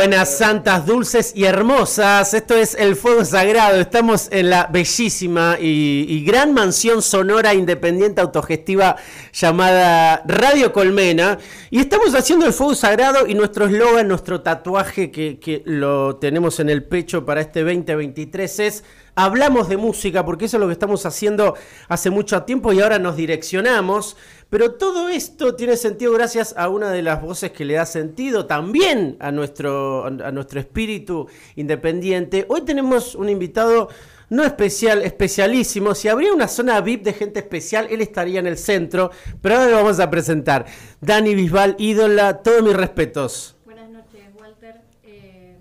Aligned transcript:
Buenas 0.00 0.38
santas, 0.38 0.86
dulces 0.86 1.32
y 1.36 1.44
hermosas. 1.44 2.32
Esto 2.32 2.54
es 2.54 2.74
El 2.74 2.96
Fuego 2.96 3.22
Sagrado. 3.22 3.78
Estamos 3.78 4.28
en 4.32 4.48
la 4.48 4.66
bellísima 4.66 5.58
y, 5.60 6.24
gran 6.24 6.54
mansión 6.54 7.02
sonora 7.02 7.52
independiente 7.52 8.22
autogestiva 8.22 8.96
llamada 9.30 10.22
Radio 10.24 10.72
Colmena. 10.72 11.36
Y 11.68 11.80
estamos 11.80 12.14
haciendo 12.14 12.46
El 12.46 12.54
Fuego 12.54 12.74
Sagrado 12.74 13.26
y 13.26 13.34
nuestro 13.34 13.66
eslogan, 13.66 14.08
nuestro 14.08 14.40
tatuaje 14.40 15.10
que 15.10 15.62
lo 15.66 16.16
tenemos 16.16 16.60
en 16.60 16.70
el 16.70 16.82
pecho 16.84 17.26
para 17.26 17.42
este 17.42 17.60
2023 17.60 18.58
es 18.60 18.84
Hablamos 19.14 19.68
de 19.68 19.76
música, 19.76 20.24
porque 20.24 20.46
eso 20.46 20.56
es 20.56 20.60
lo 20.60 20.66
que 20.66 20.72
estamos 20.72 21.04
haciendo 21.06 21.54
hace 21.88 22.10
mucho 22.10 22.42
tiempo 22.42 22.72
y 22.72 22.80
ahora 22.80 22.98
nos 22.98 23.16
direccionamos. 23.16 24.16
Pero 24.48 24.72
todo 24.72 25.08
esto 25.08 25.54
tiene 25.54 25.76
sentido 25.76 26.12
gracias 26.12 26.54
a 26.56 26.68
una 26.68 26.90
de 26.90 27.02
las 27.02 27.22
voces 27.22 27.52
que 27.52 27.64
le 27.64 27.74
da 27.74 27.86
sentido 27.86 28.46
también 28.46 29.16
a 29.20 29.30
nuestro, 29.30 30.06
a 30.06 30.32
nuestro 30.32 30.60
espíritu 30.60 31.28
independiente. 31.56 32.46
Hoy 32.48 32.62
tenemos 32.62 33.14
un 33.14 33.28
invitado 33.28 33.88
no 34.30 34.44
especial, 34.44 35.02
especialísimo. 35.02 35.94
Si 35.94 36.08
habría 36.08 36.32
una 36.32 36.48
zona 36.48 36.80
VIP 36.80 37.02
de 37.02 37.12
gente 37.12 37.40
especial, 37.40 37.88
él 37.90 38.00
estaría 38.00 38.38
en 38.40 38.46
el 38.46 38.56
centro. 38.56 39.10
Pero 39.42 39.56
ahora 39.56 39.70
lo 39.70 39.76
vamos 39.76 40.00
a 40.00 40.08
presentar. 40.08 40.66
Dani 41.00 41.34
Bisbal, 41.34 41.76
ídola, 41.78 42.42
todos 42.42 42.62
mis 42.62 42.74
respetos. 42.74 43.56
Buenas 43.64 43.90
noches, 43.90 44.22
Walter. 44.40 44.80
Eh, 45.02 45.58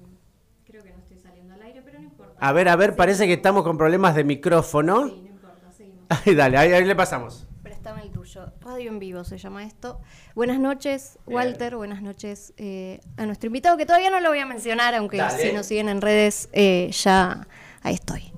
creo 0.65 0.83
que 0.83 0.91
no 0.91 0.99
estoy 0.99 1.17
saliendo 1.17 1.55
al 1.55 1.61
aire, 1.63 1.81
pero 1.83 1.99
no 1.99 2.05
importa. 2.05 2.28
A 2.39 2.51
ver, 2.53 2.69
a 2.69 2.75
ver, 2.75 2.95
parece 2.95 3.27
que 3.27 3.33
estamos 3.33 3.63
con 3.63 3.77
problemas 3.77 4.15
de 4.15 4.23
micrófono. 4.23 5.07
Sí, 5.07 5.21
no 5.23 5.29
importa, 5.29 5.71
seguimos. 5.75 6.05
Ay, 6.25 6.35
dale, 6.35 6.57
ahí, 6.57 6.71
ahí 6.71 6.85
le 6.85 6.95
pasamos. 6.95 7.45
Préstame 7.63 8.01
el 8.03 8.11
tuyo. 8.11 8.45
Radio 8.61 8.89
en 8.89 8.99
vivo 8.99 9.23
se 9.23 9.37
llama 9.37 9.63
esto. 9.65 9.99
Buenas 10.35 10.59
noches, 10.59 11.19
Walter. 11.25 11.75
Buenas 11.75 12.01
noches 12.01 12.53
eh, 12.57 13.01
a 13.17 13.25
nuestro 13.25 13.47
invitado, 13.47 13.77
que 13.77 13.85
todavía 13.85 14.09
no 14.09 14.19
lo 14.19 14.29
voy 14.29 14.39
a 14.39 14.45
mencionar, 14.45 14.95
aunque 14.95 15.17
Dale. 15.17 15.37
si 15.37 15.53
nos 15.53 15.65
siguen 15.65 15.89
en 15.89 16.01
redes, 16.01 16.49
eh, 16.53 16.89
ya 16.93 17.47
ahí 17.81 17.95
estoy. 17.95 18.31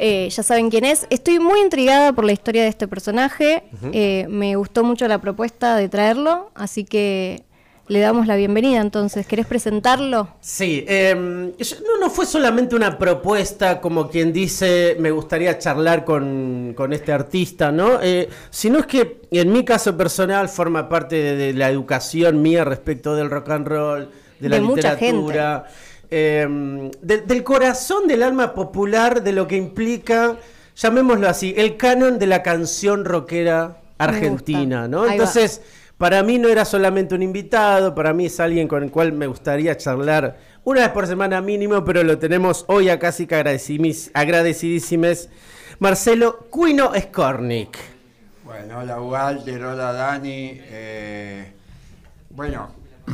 Eh, 0.00 0.28
ya 0.30 0.42
saben 0.44 0.70
quién 0.70 0.84
es. 0.84 1.06
Estoy 1.10 1.40
muy 1.40 1.60
intrigada 1.60 2.12
por 2.12 2.24
la 2.24 2.32
historia 2.32 2.62
de 2.62 2.68
este 2.68 2.86
personaje. 2.86 3.64
Eh, 3.92 4.26
me 4.28 4.54
gustó 4.54 4.84
mucho 4.84 5.08
la 5.08 5.20
propuesta 5.20 5.74
de 5.74 5.88
traerlo, 5.88 6.52
así 6.54 6.84
que 6.84 7.42
le 7.88 8.00
damos 8.00 8.26
la 8.26 8.36
bienvenida. 8.36 8.80
Entonces, 8.80 9.26
¿querés 9.26 9.46
presentarlo? 9.46 10.28
Sí, 10.40 10.84
eh, 10.86 11.52
yo- 11.58 11.76
no, 11.86 11.98
no 12.06 12.10
fue 12.10 12.26
solamente 12.26 12.76
una 12.76 12.98
propuesta 12.98 13.80
como 13.80 14.08
quien 14.10 14.32
dice 14.32 14.96
me 15.00 15.10
gustaría 15.10 15.58
charlar 15.58 16.04
con, 16.04 16.74
con 16.76 16.92
este 16.92 17.12
artista, 17.12 17.72
¿no? 17.72 18.00
Eh, 18.02 18.28
sino 18.50 18.78
es 18.78 18.86
que 18.86 19.22
en 19.30 19.52
mi 19.52 19.64
caso 19.64 19.96
personal 19.96 20.48
forma 20.48 20.88
parte 20.88 21.16
de, 21.16 21.36
de 21.36 21.52
la 21.54 21.70
educación 21.70 22.42
mía 22.42 22.64
respecto 22.64 23.14
del 23.16 23.30
rock 23.30 23.48
and 23.50 23.66
roll, 23.66 24.08
de 24.38 24.48
la 24.48 24.56
De 24.56 24.62
literatura, 24.62 25.64
eh, 26.10 26.90
de- 27.02 27.20
del 27.22 27.42
corazón 27.42 28.06
del 28.06 28.22
alma 28.22 28.54
popular, 28.54 29.22
de 29.22 29.32
lo 29.32 29.46
que 29.48 29.56
implica, 29.56 30.36
llamémoslo 30.76 31.28
así, 31.28 31.54
el 31.56 31.76
canon 31.76 32.18
de 32.18 32.26
la 32.26 32.42
canción 32.42 33.04
rockera 33.04 33.78
argentina. 33.98 34.86
¿no? 34.88 35.06
Va. 35.24 35.26
Para 35.98 36.22
mí 36.22 36.38
no 36.38 36.48
era 36.48 36.64
solamente 36.64 37.14
un 37.16 37.22
invitado, 37.22 37.92
para 37.94 38.12
mí 38.12 38.26
es 38.26 38.38
alguien 38.38 38.68
con 38.68 38.84
el 38.84 38.90
cual 38.90 39.12
me 39.12 39.26
gustaría 39.26 39.76
charlar 39.76 40.38
una 40.62 40.82
vez 40.82 40.90
por 40.90 41.06
semana 41.08 41.40
mínimo, 41.40 41.84
pero 41.84 42.04
lo 42.04 42.18
tenemos 42.18 42.64
hoy 42.68 42.88
acá, 42.88 43.08
así 43.08 43.26
que 43.26 43.34
agradecidísimes. 44.14 45.28
Marcelo 45.80 46.46
Cuino 46.50 46.92
Skornik. 46.98 47.76
Bueno, 48.44 48.78
hola 48.78 49.00
Walter, 49.00 49.62
hola 49.64 49.92
Dani. 49.92 50.52
Eh, 50.62 51.52
bueno, 52.30 52.70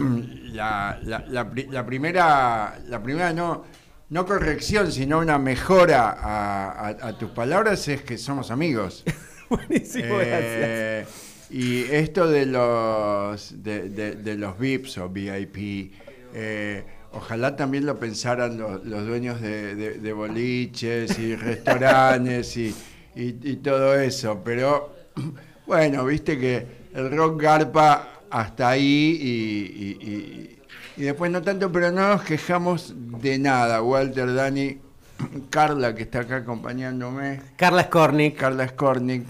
la, 0.52 0.98
la- 1.02 1.24
la 1.26 1.50
pri- 1.50 1.68
la 1.70 1.86
primera, 1.86 2.78
la 2.86 3.02
primera 3.02 3.32
no, 3.32 3.64
no 4.10 4.26
corrección, 4.26 4.92
sino 4.92 5.18
una 5.20 5.38
mejora 5.38 6.10
a, 6.10 6.70
a- 6.88 7.08
a 7.08 7.18
tus 7.18 7.30
palabras 7.30 7.88
es 7.88 8.02
que 8.02 8.18
somos 8.18 8.50
amigos. 8.50 9.04
Buenísimo, 9.48 10.16
gracias. 10.18 11.23
Y 11.56 11.84
esto 11.84 12.28
de 12.28 12.46
los 12.46 13.62
de, 13.62 13.88
de- 13.88 14.16
de 14.16 14.34
los 14.36 14.58
VIPs 14.58 14.98
o 14.98 15.08
VIP, 15.08 15.92
eh, 16.34 16.82
ojalá 17.12 17.54
también 17.54 17.86
lo 17.86 17.96
pensaran 17.96 18.58
los, 18.58 18.84
los 18.84 19.06
dueños 19.06 19.40
de, 19.40 19.76
de- 19.76 19.98
de 19.98 20.12
boliches 20.12 21.16
y 21.16 21.36
restaurantes 21.50 22.56
y, 22.56 22.74
y- 23.14 23.38
y 23.40 23.56
todo 23.62 23.94
eso. 23.94 24.42
Pero 24.44 24.96
bueno, 25.68 26.04
viste 26.04 26.36
que 26.40 26.66
el 26.92 27.16
rock 27.16 27.40
garpa 27.42 28.08
hasta 28.30 28.70
ahí 28.70 29.16
y, 29.22 29.84
y- 29.84 30.10
y- 30.10 30.58
y 30.96 31.02
después 31.04 31.30
no 31.30 31.40
tanto, 31.40 31.70
pero 31.70 31.92
no 31.92 32.08
nos 32.08 32.22
quejamos 32.24 32.94
de 32.96 33.38
nada. 33.38 33.80
Walter, 33.80 34.34
Dani, 34.34 34.78
Carla 35.50 35.94
que 35.94 36.02
está 36.02 36.20
acá 36.20 36.38
acompañándome. 36.38 37.40
Carla 37.56 37.84
Skornik. 37.84 38.36
Carla 38.36 38.66
Skornik, 38.66 39.22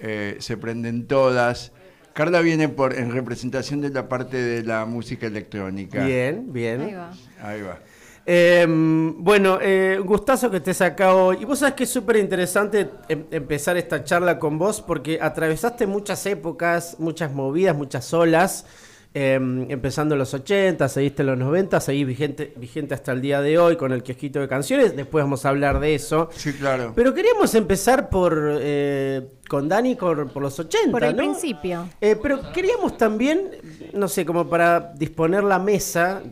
eh, 0.00 0.36
se 0.40 0.56
prenden 0.56 1.06
todas. 1.06 1.72
Carla 2.14 2.40
viene 2.40 2.68
por 2.68 2.94
en 2.94 3.12
representación 3.12 3.80
de 3.80 3.90
la 3.90 4.08
parte 4.08 4.36
de 4.36 4.62
la 4.64 4.84
música 4.86 5.26
electrónica. 5.26 6.04
Bien, 6.04 6.52
bien. 6.52 6.80
Ahí 6.80 6.94
va. 6.94 7.10
Ahí 7.42 7.62
va. 7.62 7.78
Eh, 8.30 8.66
bueno, 8.68 9.58
eh, 9.62 9.96
un 10.00 10.06
gustazo 10.06 10.50
que 10.50 10.58
estés 10.58 10.82
acá 10.82 11.14
hoy. 11.14 11.38
Y 11.40 11.44
vos 11.46 11.60
sabés 11.60 11.74
que 11.74 11.84
es 11.84 11.90
súper 11.90 12.16
interesante 12.16 12.90
em- 13.08 13.24
empezar 13.30 13.76
esta 13.78 14.04
charla 14.04 14.38
con 14.38 14.58
vos 14.58 14.82
porque 14.82 15.18
atravesaste 15.20 15.86
muchas 15.86 16.26
épocas, 16.26 16.96
muchas 16.98 17.32
movidas, 17.32 17.74
muchas 17.76 18.12
olas. 18.12 18.66
eh, 19.14 19.34
empezando 19.70 20.14
en 20.14 20.18
los 20.18 20.34
80, 20.34 20.86
seguiste 20.90 21.22
en 21.22 21.28
los 21.28 21.38
90, 21.38 21.80
seguís 21.80 22.06
vigente, 22.06 22.52
vigente 22.56 22.92
hasta 22.94 23.12
el 23.12 23.22
día 23.22 23.40
de 23.40 23.58
hoy 23.58 23.76
con 23.76 23.90
el 23.92 24.02
kiosquito 24.02 24.38
de 24.38 24.46
canciones. 24.48 24.94
Después 24.94 25.24
vamos 25.24 25.46
a 25.46 25.48
hablar 25.48 25.80
de 25.80 25.94
eso. 25.94 26.28
Sí, 26.34 26.52
claro. 26.52 26.92
Pero 26.94 27.14
queríamos 27.14 27.54
empezar 27.54 28.10
por 28.10 28.58
eh, 28.60 29.26
con 29.48 29.68
Dani 29.68 29.94
por, 29.96 30.30
por 30.30 30.42
los 30.42 30.58
80. 30.58 30.90
Por 30.92 31.02
el 31.04 31.12
¿no? 31.16 31.16
principio. 31.22 31.88
Eh, 32.00 32.16
pero 32.22 32.52
queríamos 32.52 32.96
también, 32.96 33.50
no 33.94 34.06
sé, 34.06 34.24
como 34.26 34.48
para 34.48 34.92
disponer 34.94 35.42
la 35.42 35.58
mesa, 35.58 36.22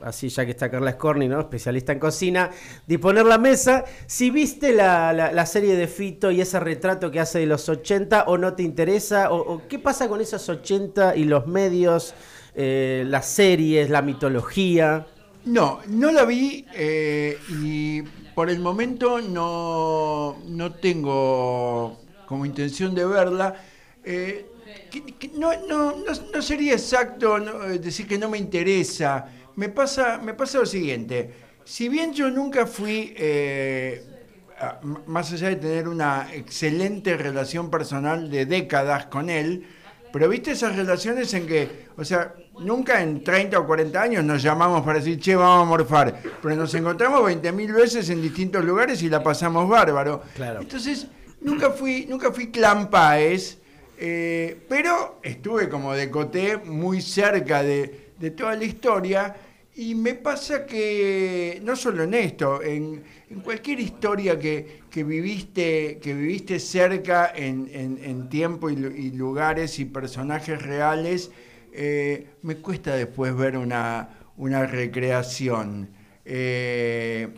así 0.00 0.28
ya 0.28 0.44
que 0.44 0.50
está 0.50 0.70
Carla 0.70 0.92
Scorni, 0.92 1.28
¿no? 1.28 1.40
Especialista 1.40 1.92
en 1.92 1.98
cocina, 2.00 2.50
disponer 2.86 3.24
la 3.24 3.38
mesa, 3.38 3.84
si 4.06 4.30
viste 4.30 4.72
la, 4.72 5.12
la- 5.12 5.32
la 5.32 5.46
serie 5.46 5.76
de 5.76 5.86
Fito 5.86 6.30
y 6.30 6.40
ese 6.40 6.58
retrato 6.60 7.10
que 7.10 7.20
hace 7.20 7.38
de 7.38 7.46
los 7.46 7.68
80 7.68 8.24
o 8.26 8.36
no 8.36 8.54
te 8.54 8.62
interesa, 8.64 9.30
o, 9.30 9.36
o 9.54 9.62
qué 9.68 9.78
pasa 9.78 10.08
con 10.08 10.20
esos 10.20 10.48
80 10.48 11.14
y 11.16 11.24
los 11.24 11.46
medios, 11.46 12.14
eh, 12.54 13.04
las 13.06 13.26
series, 13.26 13.90
la 13.90 14.02
mitología. 14.02 15.06
No, 15.44 15.78
no 15.88 16.10
la 16.10 16.24
vi 16.24 16.64
eh, 16.74 17.38
y 17.62 18.02
por 18.34 18.50
el 18.50 18.58
momento 18.58 19.20
no, 19.20 20.36
no 20.48 20.72
tengo 20.74 21.98
como 22.26 22.44
intención 22.46 22.94
de 22.94 23.04
verla. 23.06 23.54
Eh, 24.04 24.46
que- 24.90 25.02
que 25.02 25.28
no, 25.28 25.52
no, 25.66 25.92
no, 25.96 26.12
no 26.34 26.42
sería 26.42 26.72
exacto 26.74 27.38
eh, 27.38 27.78
decir 27.78 28.06
que 28.06 28.18
no 28.18 28.28
me 28.28 28.38
interesa. 28.38 29.26
Me 29.56 29.68
pasa, 29.68 30.18
me 30.22 30.34
pasa 30.34 30.58
lo 30.58 30.66
siguiente. 30.66 31.32
Si 31.64 31.88
bien 31.88 32.12
yo 32.12 32.30
nunca 32.30 32.66
fui, 32.66 33.14
eh, 33.16 34.04
más 35.06 35.32
allá 35.32 35.48
de 35.48 35.56
tener 35.56 35.88
una 35.88 36.28
excelente 36.32 37.16
relación 37.16 37.70
personal 37.70 38.30
de 38.30 38.46
décadas 38.46 39.06
con 39.06 39.28
él, 39.30 39.66
pero 40.12 40.28
viste 40.28 40.52
esas 40.52 40.76
relaciones 40.76 41.32
en 41.34 41.46
que, 41.46 41.86
o 41.96 42.04
sea, 42.04 42.32
nunca 42.60 43.02
en 43.02 43.22
30 43.22 43.58
o 43.58 43.66
40 43.66 44.00
años 44.00 44.24
nos 44.24 44.42
llamamos 44.42 44.82
para 44.84 44.98
decir, 44.98 45.18
che, 45.20 45.34
vamos 45.36 45.66
a 45.66 45.68
morfar, 45.68 46.20
pero 46.40 46.54
nos 46.56 46.72
encontramos 46.74 47.20
20.000 47.22 47.72
veces 47.74 48.08
en 48.08 48.22
distintos 48.22 48.64
lugares 48.64 49.02
y 49.02 49.10
la 49.10 49.22
pasamos 49.22 49.68
bárbaro. 49.68 50.22
Claro. 50.34 50.60
Entonces, 50.62 51.06
nunca 51.46 51.70
fui, 51.70 52.06
nunca 52.06 52.32
fui 52.32 52.50
clan 52.50 52.90
Páez, 52.90 53.58
eh, 53.98 54.58
pero 54.68 55.20
estuve 55.22 55.68
como 55.68 55.94
de 55.94 56.10
coté 56.10 56.56
muy 56.58 57.00
cerca 57.00 57.62
de, 57.62 58.10
de 58.18 58.30
toda 58.32 58.54
la 58.56 58.64
historia 58.64 59.36
y 59.76 59.94
me 59.94 60.14
pasa 60.14 60.66
que, 60.66 61.60
no 61.62 61.76
solo 61.76 62.02
en 62.02 62.14
esto, 62.14 62.62
en, 62.62 63.02
cualquier 63.44 63.80
historia 63.80 64.38
que, 64.38 64.82
que, 64.90 65.04
viviste, 65.04 65.98
que 66.00 66.14
viviste 66.14 66.58
cerca 66.58 67.32
en, 67.34 67.68
en, 67.72 68.28
tiempo 68.28 68.70
y, 68.70 68.74
y, 68.74 69.10
lugares 69.10 69.78
y 69.78 69.84
personajes 69.84 70.62
reales, 70.62 71.30
eh, 71.72 72.26
me 72.42 72.56
cuesta 72.56 72.94
después 72.94 73.36
ver 73.36 73.56
una, 73.56 74.08
una 74.36 74.64
recreación. 74.64 75.90
Eh, 76.24 77.28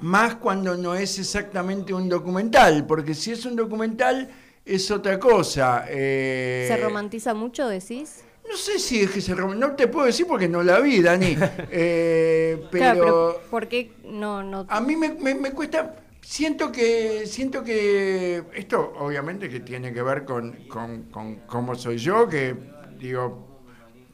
más 0.00 0.36
cuando 0.36 0.76
no 0.76 0.94
es 0.94 1.18
exactamente 1.18 1.92
un 1.92 2.08
documental, 2.08 2.86
porque 2.86 3.14
si 3.14 3.32
es 3.32 3.44
un 3.44 3.56
documental 3.56 4.28
es 4.64 4.90
otra 4.90 5.18
cosa. 5.18 5.84
Eh, 5.88 6.66
¿Se 6.68 6.76
romantiza 6.76 7.34
mucho, 7.34 7.68
decís? 7.68 8.24
No 8.48 8.56
sé 8.56 8.78
si 8.78 9.00
es 9.02 9.10
que 9.10 9.20
se 9.20 9.34
romantiza, 9.34 9.68
no 9.68 9.76
te 9.76 9.88
puedo 9.88 10.06
decir 10.06 10.26
porque 10.26 10.48
no 10.48 10.62
la 10.62 10.80
vi, 10.80 11.00
Dani. 11.02 11.36
Eh, 11.70 12.66
pero, 12.70 13.40
¿por 13.50 13.68
qué 13.68 13.92
no, 14.04 14.42
no? 14.42 14.66
A 14.68 14.80
mí 14.80 14.96
me, 14.96 15.10
me, 15.14 15.52
cuesta, 15.52 15.96
siento 16.20 16.70
que, 16.70 17.26
siento 17.26 17.64
que 17.64 18.44
esto 18.54 18.92
obviamente 18.98 19.48
que 19.48 19.60
tiene 19.60 19.92
que 19.92 20.02
ver 20.02 20.24
con, 20.24 20.52
con, 20.68 21.04
con 21.04 21.36
cómo 21.46 21.74
soy 21.74 21.98
yo, 21.98 22.28
que 22.28 22.54
digo, 22.98 23.62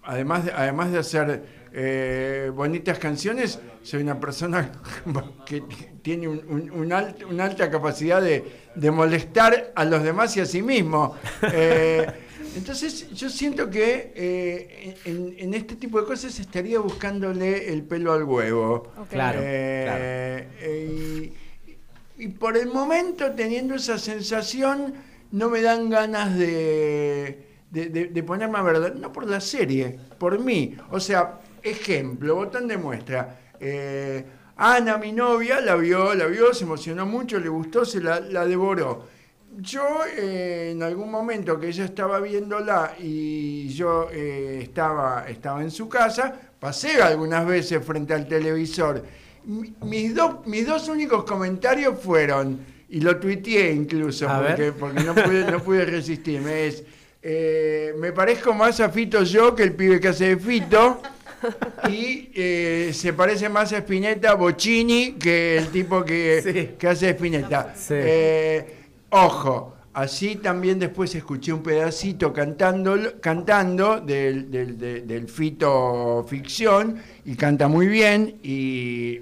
además 0.04 0.44
de, 0.44 0.52
además 0.52 0.92
de 0.92 0.98
hacer 0.98 1.57
eh, 1.72 2.50
bonitas 2.54 2.98
canciones, 2.98 3.58
soy 3.82 4.02
una 4.02 4.18
persona 4.18 4.72
que 5.46 5.62
tiene 6.02 6.28
un, 6.28 6.70
una 6.70 7.44
alta 7.44 7.70
capacidad 7.70 8.22
de, 8.22 8.90
molestar 8.90 9.72
a 9.74 9.84
los 9.84 10.02
demás 10.02 10.36
y 10.36 10.40
a 10.40 10.46
sí 10.46 10.62
mismo. 10.62 11.16
Eh, 11.52 12.06
entonces 12.56 13.10
yo 13.10 13.28
siento 13.28 13.68
que 13.68 14.12
eh, 14.14 14.96
en, 15.04 15.54
este 15.54 15.76
tipo 15.76 16.00
de 16.00 16.06
cosas 16.06 16.38
estaría 16.38 16.78
buscándole 16.78 17.72
el 17.72 17.82
pelo 17.82 18.12
al 18.12 18.24
huevo. 18.24 18.92
Claro, 19.10 19.40
Y, 20.62 21.32
y, 22.18 22.28
por 22.28 22.56
el 22.56 22.68
momento, 22.68 23.32
teniendo 23.32 23.74
esa 23.74 23.98
sensación, 23.98 24.94
no 25.32 25.50
me 25.50 25.60
dan 25.60 25.90
ganas 25.90 26.36
de, 26.38 27.46
de, 27.70 27.88
de 27.88 28.22
ponerme 28.22 28.58
a 28.58 28.62
verdad, 28.62 28.94
no 28.94 29.12
por 29.12 29.28
la 29.28 29.40
serie, 29.40 29.98
por 30.18 30.38
mí. 30.38 30.76
O 30.90 31.00
sea, 31.00 31.40
Ejemplo, 31.62 32.34
botón 32.36 32.68
de 32.68 32.76
muestra. 32.76 33.38
Eh, 33.60 34.24
Ana, 34.56 34.98
mi 34.98 35.12
novia, 35.12 35.60
la 35.60 35.76
vio, 35.76 36.14
la 36.14 36.26
vio, 36.26 36.52
se 36.52 36.64
emocionó 36.64 37.06
mucho, 37.06 37.38
le 37.38 37.48
gustó, 37.48 37.84
se 37.84 38.00
la, 38.00 38.20
devoró. 38.44 39.06
Yo 39.56 40.00
eh, 40.16 40.72
en 40.72 40.82
algún 40.82 41.10
momento 41.10 41.58
que 41.58 41.68
ella 41.68 41.84
estaba 41.84 42.20
viéndola 42.20 42.94
y 42.98 43.68
yo 43.68 44.08
eh, 44.12 44.60
estaba, 44.62 45.26
estaba 45.28 45.62
en 45.62 45.70
su 45.70 45.88
casa, 45.88 46.34
pasé 46.58 47.00
algunas 47.00 47.46
veces 47.46 47.84
frente 47.84 48.14
al 48.14 48.26
televisor. 48.26 49.04
mis, 49.44 50.12
mis 50.46 50.66
dos 50.66 50.88
únicos 50.88 51.24
comentarios 51.24 51.98
fueron, 52.00 52.58
y 52.88 53.00
lo 53.00 53.16
tuiteé 53.18 53.72
incluso, 53.72 54.26
porque, 54.26 54.72
porque, 54.72 55.02
no, 55.04 55.14
pude, 55.14 55.50
no 55.50 55.62
pude 55.62 55.84
resistirme, 55.84 56.66
es, 56.66 56.84
me 57.96 58.12
parezco 58.12 58.54
más 58.54 58.80
a 58.80 58.88
Fito 58.88 59.22
yo 59.22 59.54
que 59.54 59.62
el 59.62 59.74
pibe 59.74 60.00
que 60.00 60.08
hace 60.08 60.36
de 60.36 60.36
Fito 60.36 61.00
y 61.88 62.30
eh, 62.34 62.90
se 62.92 63.12
parece 63.12 63.48
más 63.48 63.72
a 63.72 63.78
Spinetta 63.78 64.34
Bocini 64.34 65.12
que 65.12 65.58
el 65.58 65.68
tipo 65.68 66.04
que, 66.04 66.76
hace 66.88 67.10
Spinetta. 67.10 67.74
Eh, 67.90 68.76
ojo, 69.10 69.76
así 69.94 70.36
también 70.36 70.78
después 70.78 71.14
escuché 71.14 71.52
un 71.52 71.62
pedacito 71.62 72.32
cantando, 72.32 73.20
cantando 73.20 74.00
del, 74.00 74.50
del, 74.50 75.28
Fito 75.28 76.24
Ficción 76.28 76.96
y 77.24 77.34
canta 77.36 77.68
muy 77.68 77.86
bien 77.86 78.38
y 78.42 79.20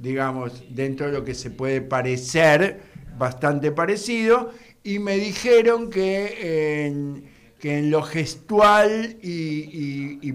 digamos, 0.00 0.64
dentro 0.70 1.06
de 1.06 1.12
lo 1.12 1.24
que 1.24 1.34
se 1.34 1.50
puede 1.50 1.82
parecer, 1.82 2.80
bastante 3.18 3.70
parecido, 3.70 4.50
y 4.82 4.98
me 4.98 5.16
dijeron 5.16 5.90
que 5.90 6.86
en 6.86 7.29
que 7.60 7.78
en 7.78 7.90
lo 7.90 8.02
gestual 8.02 9.18
y, 9.22 10.32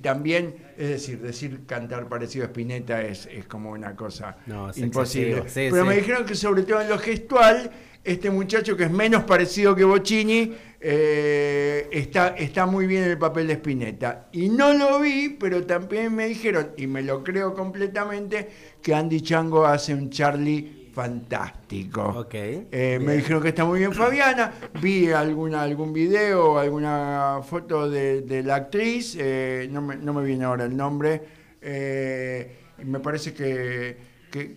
también, 0.00 0.54
es 0.78 0.88
decir, 0.88 1.20
decir 1.20 1.60
cantar 1.66 2.08
parecido 2.08 2.44
a 2.44 2.48
Spinetta 2.48 3.02
es, 3.02 3.28
como 3.48 3.72
una 3.72 3.96
cosa 3.96 4.36
imposible. 4.76 5.44
Pero 5.52 5.84
me 5.84 5.96
dijeron 5.96 6.24
que 6.24 6.36
sobre 6.36 6.62
todo 6.62 6.80
en 6.80 6.88
lo 6.88 6.98
gestual, 6.98 7.70
este 8.04 8.30
muchacho 8.30 8.76
que 8.76 8.84
es 8.84 8.90
menos 8.90 9.24
parecido 9.24 9.74
que 9.74 9.82
Bocini, 9.82 10.54
eh, 10.80 11.88
está, 11.90 12.28
está 12.28 12.64
muy 12.64 12.86
bien 12.86 13.02
en 13.02 13.10
el 13.10 13.18
papel 13.18 13.48
de 13.48 13.54
Spinetta. 13.54 14.28
Y 14.30 14.48
no 14.48 14.72
lo 14.72 15.00
vi, 15.00 15.30
pero 15.30 15.66
también 15.66 16.14
me 16.14 16.28
dijeron, 16.28 16.70
y 16.76 16.86
me 16.86 17.02
lo 17.02 17.24
creo 17.24 17.54
completamente, 17.54 18.48
que 18.80 18.94
Andy 18.94 19.20
Chango 19.20 19.66
hace 19.66 19.94
un 19.94 20.10
Charlie 20.10 20.77
fantástico. 20.98 22.26
Eh, 22.32 22.98
me 23.00 23.14
dijeron 23.18 23.40
que 23.40 23.50
está 23.50 23.64
muy 23.64 23.78
bien 23.78 23.92
Fabiana, 23.92 24.52
vi 24.82 25.12
alguna, 25.12 25.62
algún 25.62 25.92
video, 25.92 26.58
alguna 26.58 27.38
foto 27.48 27.88
de, 27.88 28.42
la 28.44 28.56
actriz, 28.56 29.16
eh, 29.16 29.68
no, 29.70 29.80
me, 29.80 30.24
viene 30.24 30.44
ahora 30.44 30.64
el 30.64 30.76
nombre, 30.76 31.22
eh, 31.62 32.56
me 32.84 32.98
parece 32.98 33.32
que, 33.32 33.96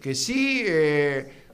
que, 0.01 0.15
sí, 0.15 0.65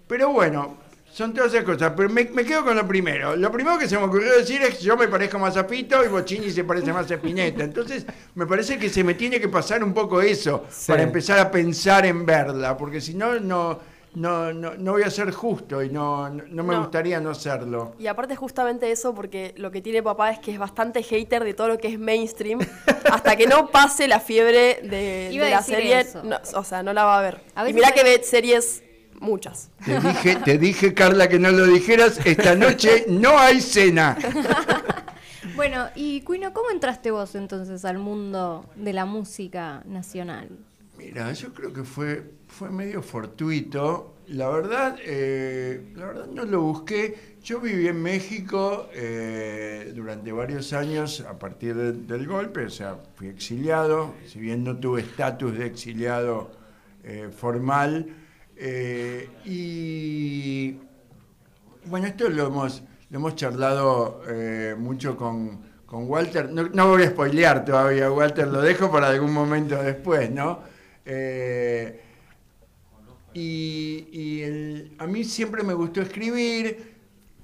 pero 0.08 0.32
bueno, 0.32 0.78
son 1.12 1.34
todas 1.34 1.54
esas 1.54 1.66
cosas, 1.66 1.92
pero 1.98 2.08
me, 2.08 2.26
quedo 2.26 2.64
con 2.64 2.78
lo 2.78 2.88
primero. 2.88 3.36
Lo 3.36 3.52
primero 3.52 3.78
que 3.78 3.90
se 3.90 3.98
me 3.98 4.06
ocurrió 4.06 4.38
decir 4.38 4.62
es 4.62 4.76
que 4.76 4.86
yo 4.86 4.96
me 4.96 5.10
parezco 5.10 5.38
más 5.38 5.58
a 5.58 5.68
Pito 5.68 6.02
y 6.06 6.08
Bochini 6.08 6.50
se 6.50 6.64
parece 6.64 6.94
más 6.94 7.12
a 7.12 7.16
Spinetta. 7.16 7.66
Entonces, 7.66 8.06
me 8.36 8.46
parece 8.46 8.80
que 8.80 8.88
se 8.88 9.04
me 9.04 9.16
tiene 9.16 9.42
que 9.42 9.50
pasar 9.50 9.84
un 9.84 9.94
poco 9.94 10.22
eso 10.22 10.66
para 10.88 11.04
empezar 11.04 11.40
a 11.40 11.52
pensar 11.52 12.06
en 12.06 12.26
verla, 12.26 12.78
porque 12.78 13.02
si 13.02 13.16
no, 13.16 13.38
no 13.38 13.97
no, 14.18 14.52
no, 14.52 14.74
no 14.76 14.94
voy 14.94 15.04
a 15.04 15.12
ser 15.12 15.32
justo 15.32 15.84
y 15.84 15.90
no, 15.92 16.30
no, 16.30 16.64
me 16.64 16.78
gustaría 16.78 17.20
no 17.20 17.36
serlo. 17.36 17.94
Y 18.00 18.08
aparte 18.08 18.36
justamente 18.36 18.92
eso, 18.92 19.14
porque 19.14 19.54
lo 19.58 19.70
que 19.70 19.80
tiene 19.80 20.02
papá 20.02 20.32
es 20.32 20.40
que 20.40 20.52
es 20.52 20.58
bastante 20.58 21.04
hater 21.04 21.44
de 21.44 21.54
todo 21.54 21.68
lo 21.68 21.78
que 21.78 21.90
es 21.90 22.00
mainstream, 22.00 22.60
hasta 23.12 23.36
que 23.36 23.46
no 23.46 23.68
pase 23.68 24.08
la 24.08 24.20
fiebre 24.20 24.80
de, 24.82 25.30
la 25.50 25.62
serie, 25.62 26.06
o 26.56 26.64
sea, 26.64 26.82
no 26.82 26.94
la 26.94 27.06
va 27.06 27.20
a 27.20 27.22
ver. 27.22 27.42
y 27.68 27.74
mira 27.74 27.92
que 27.92 28.04
ve 28.04 28.22
series 28.24 28.84
muchas. 29.20 29.70
Te 29.86 30.00
dije, 30.00 30.36
te 30.38 30.58
dije, 30.58 30.94
Carla, 30.96 31.30
que 31.30 31.38
no 31.38 31.52
lo 31.52 31.68
dijeras, 31.68 32.20
esta 32.26 32.56
noche 32.56 33.06
no 33.10 33.38
hay 33.38 33.62
cena. 33.62 34.18
bueno, 35.56 35.90
y 35.94 36.22
Cuino, 36.22 36.54
¿cómo 36.54 36.72
entraste 36.72 37.12
vos 37.12 37.36
entonces 37.36 37.86
al 37.86 38.00
mundo 38.00 38.66
de 38.76 38.94
la 38.94 39.06
música 39.06 39.84
nacional? 39.86 40.50
Mira, 41.08 41.34
yo 41.34 41.54
creo 41.54 41.72
que 41.72 41.84
fue 41.84 42.38
fue 42.48 42.70
medio 42.70 43.02
fortuito. 43.02 44.16
La 44.28 44.50
verdad, 44.50 44.98
eh, 45.06 45.94
la 45.96 46.08
verdad 46.08 46.28
no 46.28 46.44
lo 46.44 46.62
busqué. 46.62 47.38
Yo 47.44 47.62
viví 47.62 47.88
en 47.88 48.02
México 48.02 48.90
eh, 48.94 49.94
durante 49.96 50.32
varios 50.32 50.74
años 50.74 51.22
a 51.22 51.38
partir 51.40 51.76
del 51.76 52.28
golpe, 52.28 52.66
o 52.66 52.70
sea, 52.70 52.98
fui 53.16 53.28
exiliado, 53.28 54.16
si 54.26 54.40
bien 54.40 54.64
no 54.64 54.76
tuve 54.78 55.02
estatus 55.02 55.58
de 55.58 55.66
exiliado 55.66 56.52
eh, 57.04 57.30
formal. 57.36 58.08
y 59.46 60.78
bueno, 61.86 62.08
esto 62.08 62.28
lo 62.30 62.48
hemos, 62.48 62.84
lo 63.10 63.20
hemos 63.20 63.36
charlado 63.36 64.24
mucho 64.78 65.16
con, 65.16 65.62
con 65.86 66.10
Walter. 66.10 66.50
No, 66.52 66.64
no, 66.64 66.88
voy 66.90 67.04
a 67.04 67.10
spoilear 67.12 67.64
todavía, 67.64 68.12
Walter, 68.12 68.48
lo 68.48 68.62
dejo 68.62 68.92
para 68.92 69.08
algún 69.08 69.32
momento 69.32 69.82
después, 69.82 70.30
¿no? 70.32 70.76
Y, 73.34 74.44
a 74.98 75.08
mí 75.08 75.24
siempre 75.24 75.64
me 75.64 75.74
gustó 75.74 76.02
escribir, 76.02 76.96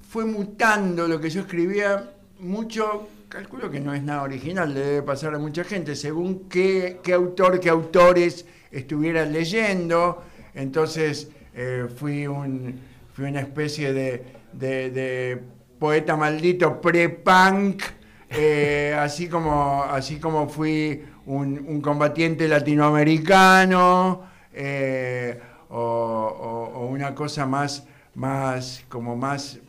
fue 0.10 0.26
mutando 0.26 1.08
lo 1.08 1.20
que 1.20 1.30
yo 1.30 1.42
escribía 1.42 2.12
mucho, 2.40 3.08
calculo 3.30 3.72
que 3.72 3.80
no 3.80 3.94
es 3.94 4.04
nada 4.04 4.24
original, 4.24 4.74
le 4.74 4.80
debe 4.80 5.02
pasar 5.04 5.34
a 5.36 5.40
mucha 5.40 5.64
gente, 5.64 5.96
según 5.96 6.50
qué, 6.50 7.00
autor, 7.14 7.60
qué 7.60 7.70
autores 7.70 8.46
estuvieran 8.72 9.32
leyendo, 9.32 10.24
entonces 10.54 11.30
eh, 11.54 11.88
fui, 11.96 12.28
un, 12.28 12.80
fui 13.14 13.26
una 13.26 13.42
especie 13.42 13.94
de, 13.94 15.42
poeta 15.80 16.16
maldito 16.16 16.82
pre-punk, 16.82 17.84
eh, 18.30 18.96
así, 18.98 19.28
como, 19.28 19.84
así 19.84 20.20
como 20.20 20.50
fui 20.50 21.04
un, 21.26 21.82
combatiente 21.82 22.48
latinoamericano. 22.48 24.24
Eh, 24.54 25.40
o, 25.70 26.88
una 26.90 27.16
cosa 27.16 27.46
más, 27.46 27.86
más 28.14 28.84
como 28.88 29.16
más, 29.16 29.60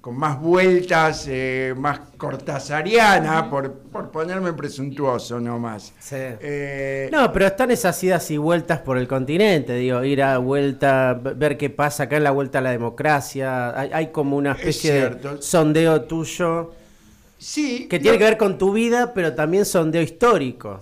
con 0.00 0.16
más 0.16 0.40
vueltas, 0.40 1.26
eh, 1.28 1.74
más 1.76 2.00
cortasariana, 2.16 3.50
por, 3.50 3.72
por, 3.72 4.10
ponerme 4.10 4.52
presuntuoso 4.54 5.38
nomás. 5.38 5.92
Eh, 6.10 7.10
no, 7.12 7.30
pero 7.32 7.46
están 7.46 7.70
esas 7.70 8.02
idas 8.02 8.30
y 8.30 8.38
vueltas 8.38 8.80
por 8.80 8.96
el 8.96 9.06
continente, 9.06 9.74
digo, 9.74 10.02
ir 10.04 10.22
a 10.22 10.38
vuelta, 10.38 11.12
ver 11.14 11.58
qué 11.58 11.68
pasa 11.68 12.04
acá 12.04 12.16
en 12.16 12.24
la 12.24 12.30
vuelta 12.30 12.60
a 12.60 12.62
la 12.62 12.70
democracia, 12.70 13.78
hay, 13.78 14.08
como 14.08 14.36
una 14.36 14.52
especie 14.52 15.10
de 15.10 15.42
sondeo 15.42 16.02
tuyo. 16.02 16.72
Sí. 17.38 17.86
Que 17.88 18.00
tiene 18.00 18.18
que 18.18 18.24
ver 18.24 18.36
con 18.36 18.58
tu 18.58 18.72
vida, 18.72 19.14
pero 19.14 19.34
también 19.34 19.64
sondeo 19.64 20.02
histórico. 20.02 20.80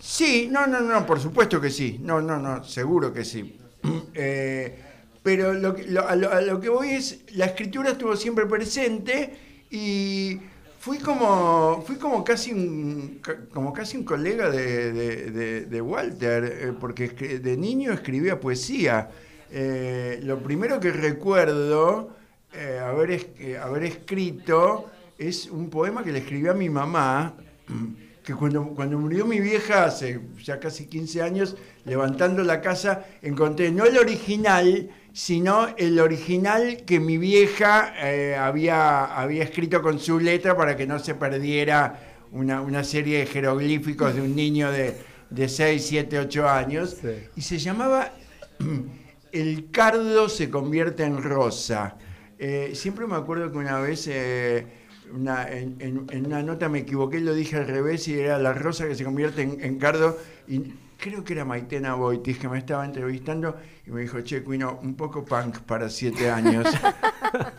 Sí, 0.00 0.48
no, 0.50 0.66
no, 0.66 0.80
no, 0.80 1.06
por 1.06 1.20
supuesto 1.20 1.60
que 1.60 1.70
sí. 1.70 2.00
No, 2.02 2.20
no, 2.20 2.38
no, 2.38 2.64
seguro 2.64 3.12
que 3.12 3.24
sí. 3.24 3.58
Eh, 4.14 4.78
pero 5.22 5.52
lo, 5.54 5.74
a, 6.08 6.14
lo, 6.16 6.60
que 6.60 6.68
voy 6.68 6.90
es, 6.90 7.20
la 7.34 7.46
escritura 7.46 7.90
estuvo 7.90 8.16
siempre 8.16 8.46
presente 8.46 9.32
y 9.70 10.40
fui 10.78 10.98
como, 10.98 11.82
fui 11.86 11.96
como 11.96 12.24
casi 12.24 12.52
un, 12.52 13.20
como 13.52 13.72
casi 13.72 13.96
un 13.96 14.04
colega 14.04 14.50
de, 14.50 15.80
Walter, 15.80 16.44
eh, 16.44 16.72
porque 16.78 17.08
de 17.08 17.56
niño 17.56 17.92
escribía 17.92 18.40
poesía. 18.40 19.10
Eh, 19.50 20.20
lo 20.22 20.40
primero 20.40 20.80
que 20.80 20.90
recuerdo 20.90 22.10
haber, 22.52 23.58
haber 23.60 23.84
escrito 23.84 24.90
es 25.28 25.46
un 25.46 25.70
poema 25.70 26.02
que 26.02 26.12
le 26.12 26.20
escribí 26.20 26.48
a 26.48 26.54
mi 26.54 26.68
mamá 26.68 27.34
que 28.24 28.34
cuando, 28.34 28.68
cuando 28.68 28.98
murió 28.98 29.26
mi 29.26 29.40
vieja 29.40 29.84
hace 29.84 30.20
ya 30.42 30.60
casi 30.60 30.86
15 30.86 31.22
años, 31.22 31.56
levantando 31.84 32.44
la 32.44 32.60
casa, 32.60 33.04
encontré 33.20 33.72
no 33.72 33.84
el 33.84 33.98
original, 33.98 34.90
sino 35.12 35.68
el 35.76 35.98
original 35.98 36.84
que 36.86 37.00
mi 37.00 37.18
vieja 37.18 37.92
eh, 38.00 38.36
había, 38.36 39.04
había 39.06 39.42
escrito 39.42 39.82
con 39.82 39.98
su 39.98 40.20
letra 40.20 40.56
para 40.56 40.76
que 40.76 40.86
no 40.86 41.00
se 41.00 41.16
perdiera 41.16 41.98
una, 42.30 42.84
serie 42.84 43.18
de 43.18 43.26
jeroglíficos 43.26 44.14
de 44.14 44.22
un 44.22 44.36
niño 44.36 44.70
de, 44.70 44.94
de 45.28 45.48
6, 45.48 45.84
7, 45.84 46.20
8 46.20 46.48
años. 46.48 46.98
Y 47.34 47.42
se 47.42 47.58
llamaba 47.58 48.12
El 49.32 49.70
cardo 49.70 50.28
se 50.28 50.48
convierte 50.48 51.04
en 51.04 51.22
rosa. 51.22 51.96
Eh, 52.38 52.72
siempre 52.74 53.06
me 53.06 53.16
acuerdo 53.16 53.50
que 53.50 53.58
una 53.58 53.80
vez... 53.80 54.06
Eh, 54.06 54.81
en, 55.14 56.26
una 56.26 56.42
nota 56.42 56.68
me 56.68 56.80
equivoqué, 56.80 57.20
lo 57.20 57.34
dije 57.34 57.56
al 57.56 57.66
revés 57.66 58.08
y 58.08 58.18
era 58.18 58.38
la 58.38 58.52
rosa 58.52 58.86
que 58.88 58.94
se 58.94 59.04
convierte 59.04 59.42
en, 59.42 59.78
cardo. 59.78 60.18
Y 60.48 60.60
creo 60.98 61.24
que 61.24 61.34
era 61.34 61.44
Maitena 61.44 61.94
Boitis 61.94 62.38
que 62.38 62.48
me 62.48 62.58
estaba 62.58 62.84
entrevistando 62.84 63.56
y 63.86 63.90
me 63.90 64.02
dijo, 64.02 64.20
che, 64.22 64.42
Cuino, 64.42 64.78
un 64.82 64.94
poco 64.94 65.24
punk 65.24 65.60
para 65.60 65.88
siete 65.88 66.30
años. 66.30 66.66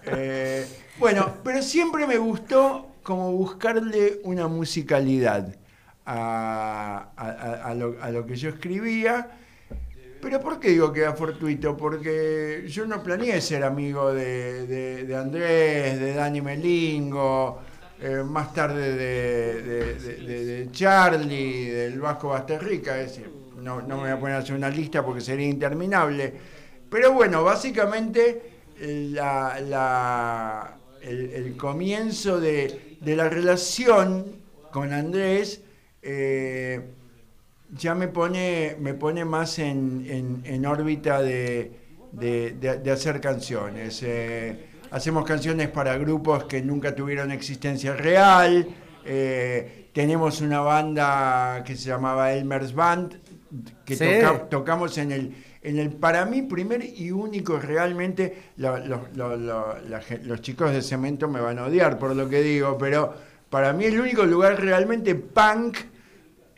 Eh, 0.05 0.67
bueno, 0.99 1.37
pero 1.43 1.63
siempre 1.63 2.05
me 2.05 2.17
gustó 2.19 2.93
como 3.01 3.31
buscarle 3.31 4.19
una 4.23 4.47
musicalidad 4.47 5.55
a, 6.05 7.73
lo, 7.75 8.25
que 8.25 8.35
yo 8.35 8.49
escribía. 8.49 9.31
Pero 10.23 10.39
¿por 10.39 10.57
qué 10.57 10.69
digo 10.69 10.93
que 10.93 11.01
era 11.01 11.13
fortuito? 11.13 11.75
Porque 11.75 12.63
yo 12.69 12.85
no 12.85 13.03
planeé 13.03 13.41
ser 13.41 13.61
amigo 13.61 14.13
de, 14.13 15.13
Andrés, 15.19 15.99
de 15.99 16.13
Dani 16.13 16.39
Melingo, 16.39 17.59
eh, 17.99 18.23
más 18.25 18.53
tarde 18.53 18.95
de, 18.95 20.69
Charlie, 20.71 21.65
del 21.71 21.99
Vasco 21.99 22.29
Basterrica. 22.29 22.97
Es 23.01 23.09
decir, 23.09 23.29
no, 23.57 23.81
me 23.81 23.95
voy 23.95 24.11
a 24.11 24.17
poner 24.17 24.37
a 24.37 24.39
hacer 24.39 24.55
una 24.55 24.69
lista 24.69 25.03
porque 25.03 25.19
sería 25.19 25.47
interminable. 25.47 26.33
Pero 26.89 27.11
bueno, 27.11 27.43
básicamente 27.43 28.43
el, 28.79 29.19
comienzo 31.57 32.39
de, 32.39 32.97
la 33.01 33.27
relación 33.27 34.37
con 34.71 34.93
Andrés... 34.93 35.59
Eh, 36.01 36.81
ya 37.77 37.95
me 37.95 38.07
pone, 38.07 38.75
me 38.79 38.93
pone 38.93 39.25
más 39.25 39.59
en, 39.59 40.65
órbita 40.65 41.21
de, 41.21 41.71
hacer 42.91 43.19
canciones. 43.19 44.01
Eh, 44.03 44.65
hacemos 44.91 45.25
canciones 45.25 45.69
para 45.69 45.97
grupos 45.97 46.45
que 46.45 46.61
nunca 46.61 46.93
tuvieron 46.95 47.31
existencia 47.31 47.95
real. 47.95 48.67
Eh, 49.05 49.89
tenemos 49.93 50.41
una 50.41 50.61
banda 50.61 51.63
que 51.65 51.75
se 51.75 51.89
llamaba 51.89 52.33
Elmer's 52.33 52.73
Band, 52.73 53.19
que 53.85 54.25
tocamos 54.49 54.97
en 54.97 55.11
el, 55.11 55.35
en 55.61 55.77
el, 55.79 55.91
para 55.91 56.25
mí, 56.25 56.41
primer 56.43 56.83
y 56.83 57.11
único 57.11 57.59
realmente, 57.59 58.51
los 58.57 60.41
chicos 60.41 60.71
de 60.71 60.81
Cemento 60.81 61.27
me 61.27 61.39
van 61.39 61.59
a 61.59 61.65
odiar 61.65 61.99
por 61.99 62.15
lo 62.15 62.27
que 62.27 62.41
digo, 62.41 62.77
pero 62.77 63.13
para 63.49 63.71
mí 63.73 63.85
el 63.85 63.99
único 63.99 64.25
lugar 64.25 64.59
realmente 64.59 65.13
punk 65.15 65.77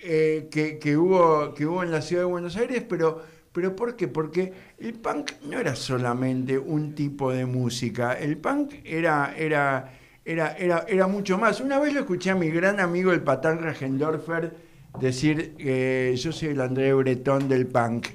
eh, 0.08 0.48
que, 0.80 0.98
hubo, 0.98 1.54
que 1.54 1.66
hubo 1.66 1.84
en 1.84 1.92
la 1.92 2.02
ciudad 2.02 2.22
de 2.22 2.28
Buenos 2.28 2.56
Aires, 2.56 2.84
pero, 2.88 3.22
pero 3.52 3.76
¿por 3.76 3.96
qué? 3.96 4.08
Porque 4.08 4.54
el 4.78 4.94
punk 4.94 5.32
no 5.50 5.60
era 5.60 5.76
solamente 5.76 6.58
un 6.58 6.94
tipo 6.94 7.32
de 7.32 7.46
música, 7.46 8.14
el 8.14 8.38
punk 8.38 8.76
era, 8.84 9.34
era, 9.36 9.98
era, 10.24 10.56
era, 10.58 10.86
era 10.88 11.08
mucho 11.08 11.38
más. 11.38 11.60
Una 11.60 11.80
vez 11.80 11.94
lo 11.94 12.02
escuché 12.02 12.30
a 12.30 12.36
mi 12.36 12.50
gran 12.50 12.80
amigo 12.80 13.12
el 13.12 13.22
Patán 13.22 13.60
Ragendorfer 13.62 14.54
decir 15.00 15.56
que 15.56 16.14
yo 16.16 16.32
soy 16.32 16.50
el 16.50 16.62
André 16.62 16.94
Bretón 16.94 17.48
del 17.48 17.68
punk. 17.68 18.08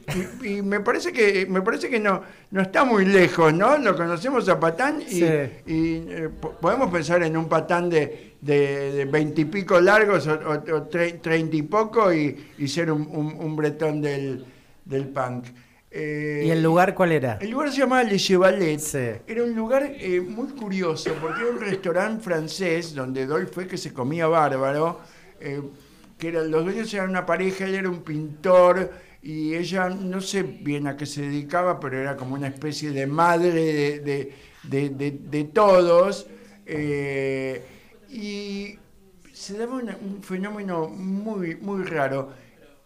Y, 0.43 0.63
me 0.63 0.81
parece 0.81 1.13
que 1.13 1.47
me 1.47 1.63
parece 1.63 1.89
que 1.89 2.01
no, 2.01 2.23
no 2.51 2.63
está 2.63 2.85
muy 2.85 3.05
lejos, 3.05 3.53
¿no? 3.53 3.79
Lo 3.79 3.97
conocemos 3.97 4.49
a 4.49 4.59
Patán 4.59 5.03
y, 5.09 5.23
eh, 5.23 6.29
podemos 6.61 6.91
pensar 6.91 7.23
en 7.23 7.37
un 7.37 7.49
Patán 7.49 7.91
de 7.91 8.30
de 8.41 9.07
veintipico 9.11 9.81
largos 9.81 10.27
o 10.27 10.83
treinta 10.89 11.57
y 11.57 11.63
poco 11.63 12.13
y, 12.13 12.37
ser 12.69 12.91
un, 12.91 13.57
bretón 13.57 14.01
del, 14.01 14.45
punk. 15.13 15.47
Eh, 15.91 16.45
¿Y 16.47 16.51
el 16.51 16.63
lugar 16.63 16.95
cuál 16.95 17.13
era? 17.13 17.39
El 17.41 17.51
lugar 17.51 17.73
se 17.73 17.79
llamaba 17.79 18.05
Le 18.05 18.17
Chevalet. 18.17 19.25
Era 19.27 19.43
un 19.43 19.55
lugar 19.55 19.93
eh, 19.97 20.21
muy 20.21 20.49
curioso 20.49 21.13
porque 21.21 21.43
era 21.43 21.51
un 21.51 21.61
restaurante 21.61 22.23
francés 22.23 22.95
donde 22.95 23.27
Dolph 23.27 23.53
fue 23.53 23.67
que 23.67 23.77
se 23.77 23.93
comía 23.93 24.29
bárbaro. 24.29 25.01
Eh, 25.41 25.61
que 26.17 26.29
eran, 26.29 26.51
los 26.51 26.65
dueños 26.65 26.93
eran 26.93 27.11
una 27.11 27.25
pareja, 27.25 27.65
él 27.65 27.75
era 27.75 27.89
un 27.89 28.03
pintor 28.03 28.91
y 29.23 29.55
ella 29.55 29.89
no 29.89 30.21
sé 30.21 30.43
bien 30.43 30.87
a 30.87 30.97
qué 30.97 31.07
se 31.07 31.23
dedicaba, 31.23 31.81
pero 31.81 31.99
era 31.99 32.15
como 32.15 32.35
una 32.35 32.49
especie 32.49 32.91
de 32.91 33.07
madre 33.07 34.01
de, 34.01 34.35
de 34.63 35.45
todos 35.45 36.27
y 38.11 38.79
se 39.33 39.57
daba 39.57 39.75
un 39.77 40.23
fenómeno 40.23 40.89
muy, 40.89 41.57
muy 41.57 41.85
raro. 41.85 42.31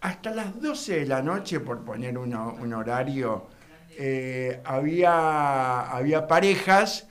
Hasta 0.01 0.31
las 0.31 0.61
12 0.61 1.01
de 1.01 1.07
la 1.07 1.23
noche, 1.23 1.61
por 1.61 1.83
poner 1.83 2.19
un 2.19 2.73
horario, 2.75 3.47
eh, 3.97 4.61
había, 4.65 5.81
había 5.83 6.27
parejas, 6.27 7.07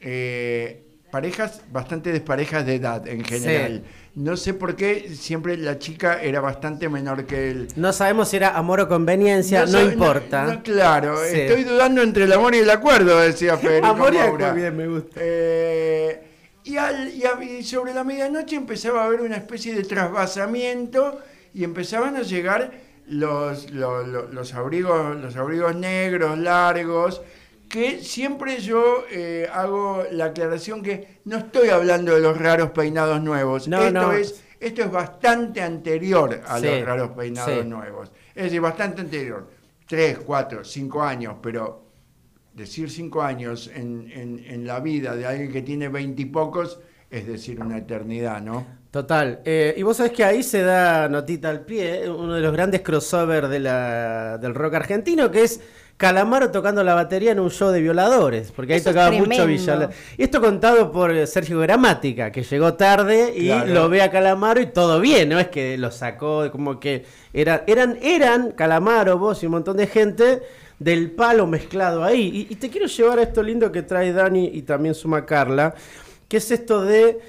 eh, 0.00 0.84
parejas 1.10 1.62
bastante 1.70 2.12
desparejas 2.12 2.66
de 2.66 2.74
edad 2.74 3.06
en 3.06 3.24
general. 3.24 3.84
No 4.14 4.36
sé 4.36 4.52
por 4.54 4.76
qué 4.76 5.10
siempre 5.14 5.56
la 5.56 5.78
chica 5.78 6.22
era 6.22 6.40
bastante 6.40 6.88
menor 6.88 7.24
que 7.24 7.50
él. 7.50 7.68
No 7.76 7.92
sabemos 7.92 8.28
si 8.28 8.36
era 8.36 8.56
amor 8.56 8.80
o 8.80 8.88
conveniencia, 8.88 9.64
no, 9.66 9.80
importa. 9.80 10.60
claro, 10.62 11.22
estoy 11.24 11.64
dudando 11.64 12.02
entre 12.02 12.24
el 12.24 12.32
amor 12.32 12.54
y 12.54 12.58
el 12.58 12.70
acuerdo, 12.70 13.18
decía 13.20 13.56
Federico 13.56 13.86
Amor 13.88 14.12
y 14.14 14.56
bien, 14.60 14.76
me 14.76 14.86
gusta. 14.86 15.20
Eh, 15.22 16.33
y, 16.64 16.76
al, 16.78 17.12
y, 17.42 17.62
sobre 17.62 17.92
la 17.92 18.04
medianoche 18.04 18.56
empezaba 18.56 19.02
a 19.02 19.06
haber 19.06 19.20
una 19.20 19.36
especie 19.36 19.74
de 19.74 19.84
trasvasamiento 19.84 21.20
y 21.52 21.62
empezaban 21.62 22.16
a 22.16 22.22
llegar 22.22 22.72
los, 23.06 23.70
los, 23.70 24.54
abrigos, 24.54 25.16
los 25.16 25.36
abrigos 25.36 25.76
negros, 25.76 26.38
largos, 26.38 27.20
que 27.68 28.02
siempre 28.02 28.60
yo 28.60 29.04
eh, 29.10 29.48
hago 29.52 30.04
la 30.10 30.26
aclaración 30.26 30.82
que 30.82 31.20
no 31.24 31.38
estoy 31.38 31.68
hablando 31.68 32.14
de 32.14 32.20
los 32.20 32.38
raros 32.38 32.70
peinados 32.70 33.20
nuevos. 33.20 33.68
esto, 33.68 34.12
Es, 34.12 34.42
esto 34.58 34.82
es 34.82 34.90
bastante 34.90 35.60
anterior 35.60 36.40
a 36.46 36.58
los 36.58 36.84
raros 36.84 37.10
peinados 37.10 37.66
nuevos. 37.66 38.10
Es 38.34 38.44
decir, 38.44 38.60
bastante 38.60 39.02
anterior. 39.02 39.50
Tres, 39.86 40.18
cuatro, 40.18 40.64
cinco 40.64 41.02
años, 41.02 41.36
pero 41.42 41.83
decir 42.54 42.90
cinco 42.90 43.22
años 43.22 43.70
en, 43.74 44.66
la 44.66 44.80
vida 44.80 45.14
de 45.16 45.26
alguien 45.26 45.52
que 45.52 45.62
tiene 45.62 45.88
veintipocos 45.88 46.80
es 47.10 47.26
decir 47.26 47.60
una 47.60 47.78
eternidad, 47.78 48.40
¿no? 48.40 48.66
Total. 48.90 49.40
Eh, 49.44 49.74
y 49.76 49.82
vos 49.82 49.96
sabés 49.96 50.12
que 50.12 50.24
ahí 50.24 50.42
se 50.42 50.62
da 50.62 51.08
notita 51.08 51.50
al 51.50 51.64
pie, 51.64 52.08
uno 52.08 52.34
de 52.34 52.40
los 52.40 52.52
grandes 52.52 52.80
crossovers 52.80 53.48
de 53.48 53.60
del 54.40 54.54
rock 54.54 54.74
argentino, 54.74 55.30
que 55.30 55.42
es 55.42 55.60
Calamaro 55.96 56.50
tocando 56.50 56.82
la 56.82 56.94
batería 56.94 57.32
en 57.32 57.38
un 57.38 57.50
show 57.50 57.70
de 57.70 57.80
violadores, 57.80 58.50
porque 58.50 58.74
ahí 58.74 58.80
tocaba 58.80 59.12
mucho 59.12 59.46
Villa. 59.46 59.90
Y 60.16 60.24
esto 60.24 60.40
contado 60.40 60.90
por 60.90 61.26
Sergio 61.26 61.60
Gramática, 61.60 62.32
que 62.32 62.42
llegó 62.42 62.74
tarde 62.74 63.32
y 63.36 63.48
lo 63.68 63.88
ve 63.88 64.02
a 64.02 64.10
Calamaro 64.10 64.60
y 64.60 64.66
todo 64.66 65.00
bien, 65.00 65.28
no 65.28 65.38
es 65.38 65.48
que 65.48 65.78
lo 65.78 65.92
sacó, 65.92 66.50
como 66.50 66.80
que 66.80 67.04
era, 67.32 67.62
eran, 67.68 67.98
eran 68.02 68.52
Calamaro, 68.52 69.18
vos 69.18 69.40
y 69.42 69.46
un 69.46 69.52
montón 69.52 69.76
de 69.76 69.86
gente 69.86 70.42
del 70.78 71.10
palo 71.12 71.46
mezclado 71.46 72.04
ahí. 72.04 72.46
Y, 72.50 72.54
te 72.56 72.70
quiero 72.70 72.86
llevar 72.86 73.18
a 73.18 73.22
esto 73.22 73.42
lindo 73.42 73.70
que 73.70 73.82
trae 73.82 74.12
Dani 74.12 74.50
y 74.52 74.62
también 74.62 74.94
suma 74.94 75.24
Carla, 75.26 75.74
que 76.28 76.38
es 76.38 76.50
esto 76.50 76.82
de 76.82 77.20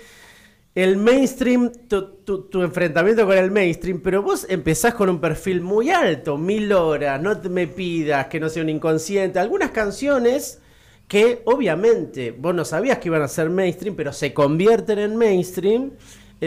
el 0.73 0.97
mainstream, 0.97 1.71
tu, 1.87 2.61
enfrentamiento 2.61 3.25
con 3.25 3.37
el 3.37 3.49
mainstream, 3.49 4.01
pero 4.01 4.21
vos 4.21 4.45
empezás 4.49 4.93
con 4.93 5.09
un 5.09 5.21
perfil 5.21 5.61
muy 5.61 5.89
alto, 5.89 6.37
mil 6.37 6.73
horas, 6.73 7.21
no 7.21 7.33
me 7.49 7.65
pidas 7.65 8.27
que 8.27 8.41
no 8.41 8.49
sea 8.49 8.61
un 8.61 8.69
inconsciente, 8.69 9.39
algunas 9.39 9.71
canciones 9.71 10.59
que 11.07 11.41
obviamente 11.45 12.31
vos 12.31 12.53
no 12.53 12.65
sabías 12.65 12.97
que 12.97 13.07
iban 13.07 13.21
a 13.21 13.29
ser 13.29 13.49
mainstream, 13.49 13.95
pero 13.95 14.11
se 14.11 14.33
convierten 14.33 14.99
en 14.99 15.15
mainstream. 15.15 15.91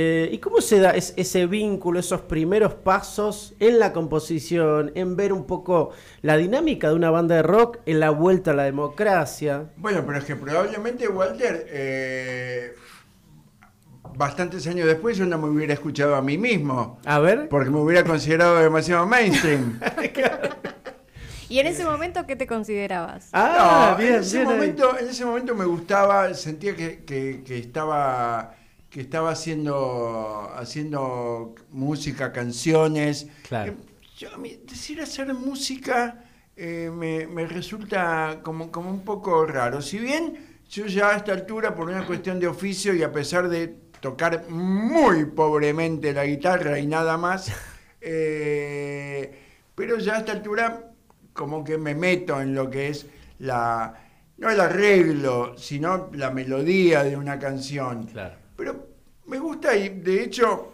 Eh, 0.00 0.28
¿Y 0.30 0.38
cómo 0.38 0.60
se 0.60 0.78
da 0.78 0.92
ese 0.92 1.46
vínculo, 1.46 1.98
esos 1.98 2.20
primeros 2.20 2.72
pasos 2.72 3.54
en 3.58 3.80
la 3.80 3.92
composición, 3.92 4.92
en 4.94 5.16
ver 5.16 5.32
un 5.32 5.44
poco 5.44 5.90
la 6.22 6.36
dinámica 6.36 6.88
de 6.88 6.94
una 6.94 7.10
banda 7.10 7.34
de 7.34 7.42
rock 7.42 7.78
en 7.84 7.98
la 7.98 8.10
vuelta 8.10 8.52
a 8.52 8.54
la 8.54 8.62
democracia? 8.62 9.70
Bueno, 9.76 10.04
pero 10.06 10.18
es 10.18 10.24
que 10.24 10.36
probablemente, 10.36 11.08
Walter, 11.08 11.66
eh, 11.70 12.76
bastantes 14.16 14.68
años 14.68 14.86
después 14.86 15.16
yo 15.16 15.26
no 15.26 15.36
me 15.36 15.48
hubiera 15.48 15.74
escuchado 15.74 16.14
a 16.14 16.22
mí 16.22 16.38
mismo. 16.38 17.00
A 17.04 17.18
ver. 17.18 17.48
Porque 17.48 17.68
me 17.68 17.80
hubiera 17.80 18.04
considerado 18.04 18.56
demasiado 18.58 19.04
mainstream. 19.04 19.80
¿Y 21.48 21.58
en 21.58 21.66
ese 21.66 21.84
momento 21.84 22.24
qué 22.24 22.36
te 22.36 22.46
considerabas? 22.46 23.30
Ah, 23.32 23.96
bien, 23.98 24.14
en 24.14 24.20
ese, 24.20 24.44
momento, 24.44 24.96
en 24.96 25.08
ese 25.08 25.24
momento 25.24 25.56
me 25.56 25.64
gustaba, 25.64 26.32
sentía 26.34 26.76
que, 26.76 27.42
estaba 27.48 28.54
que 28.90 29.00
estaba 29.00 29.30
haciendo 29.30 30.50
haciendo 30.56 31.54
música, 31.70 32.32
canciones. 32.32 33.28
Claro. 33.46 33.74
Yo, 34.16 34.30
decir 34.66 35.00
hacer 35.00 35.32
música 35.34 36.24
eh, 36.56 36.90
me, 36.92 37.46
resulta 37.46 38.40
como, 38.42 38.72
como 38.72 38.90
un 38.90 39.04
poco 39.04 39.46
raro. 39.46 39.80
Si 39.80 39.98
bien 39.98 40.62
yo 40.68 40.86
ya 40.86 41.10
a 41.10 41.16
esta 41.16 41.32
altura, 41.32 41.74
por 41.74 41.88
una 41.88 42.04
cuestión 42.04 42.40
de 42.40 42.48
oficio 42.48 42.94
y 42.94 43.02
a 43.02 43.12
pesar 43.12 43.48
de 43.48 43.68
tocar 44.00 44.48
muy 44.50 45.26
pobremente 45.26 46.12
la 46.12 46.24
guitarra 46.24 46.78
y 46.78 46.86
nada 46.86 47.16
más, 47.16 47.52
eh, 48.00 49.38
pero 49.74 49.98
ya 49.98 50.16
a 50.16 50.18
esta 50.18 50.32
altura 50.32 50.92
como 51.32 51.62
que 51.62 51.78
me 51.78 51.94
meto 51.94 52.40
en 52.40 52.54
lo 52.54 52.68
que 52.68 52.88
es 52.88 53.06
la, 53.38 53.94
no 54.38 54.50
el 54.50 54.60
arreglo, 54.60 55.56
sino 55.56 56.10
la 56.12 56.30
melodía 56.30 57.04
de 57.04 57.16
una 57.16 57.38
canción. 57.38 58.06
Claro. 58.06 58.37
Pero 58.58 58.88
me 59.26 59.38
gusta 59.38 59.76
y 59.76 59.88
de 59.88 60.24
hecho 60.24 60.72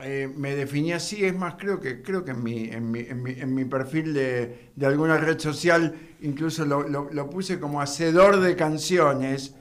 eh, 0.00 0.30
me 0.36 0.54
definí 0.54 0.92
así, 0.92 1.24
es 1.24 1.34
más, 1.34 1.54
creo 1.54 1.80
que, 1.80 2.02
creo 2.02 2.26
que 2.26 2.32
en, 2.32 2.42
mi, 2.42 2.64
en, 2.64 2.90
mi, 2.90 3.00
en, 3.00 3.54
mi, 3.54 3.64
perfil 3.64 4.12
de, 4.12 4.70
de, 4.76 4.86
alguna 4.86 5.16
red 5.16 5.38
social 5.38 5.96
incluso 6.20 6.66
lo, 6.66 6.82
lo, 6.82 7.30
puse 7.30 7.58
como 7.58 7.80
hacedor 7.80 8.40
de 8.40 8.54
canciones. 8.54 9.54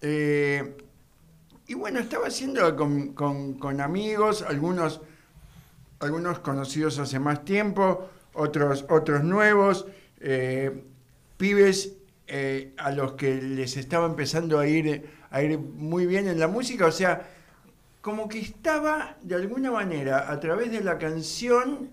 Eh, 0.00 0.76
y 1.66 1.74
bueno, 1.74 1.98
estaba 1.98 2.28
haciendo 2.28 2.76
con, 2.76 3.14
con, 3.14 3.80
amigos, 3.80 4.42
algunos, 4.42 5.00
algunos 5.98 6.38
conocidos 6.38 7.00
hace 7.00 7.18
más 7.18 7.44
tiempo, 7.44 8.08
otros, 8.34 8.86
otros 8.88 9.24
nuevos, 9.24 9.86
eh, 10.20 10.84
pibes 11.36 11.96
a 12.76 12.92
los 12.92 13.14
que 13.14 13.42
les 13.42 13.76
estaba 13.76 14.06
empezando 14.06 14.60
a 14.60 14.66
ir, 14.68 15.10
a 15.30 15.42
ir 15.42 15.58
muy 15.58 16.06
bien 16.06 16.28
en 16.28 16.38
la 16.38 16.48
música, 16.48 16.86
o 16.86 16.92
sea, 16.92 17.28
como 18.00 18.28
que 18.28 18.40
estaba 18.40 19.16
de 19.22 19.34
alguna 19.34 19.70
manera 19.70 20.30
a 20.30 20.40
través 20.40 20.70
de 20.72 20.80
la 20.80 20.98
canción 20.98 21.90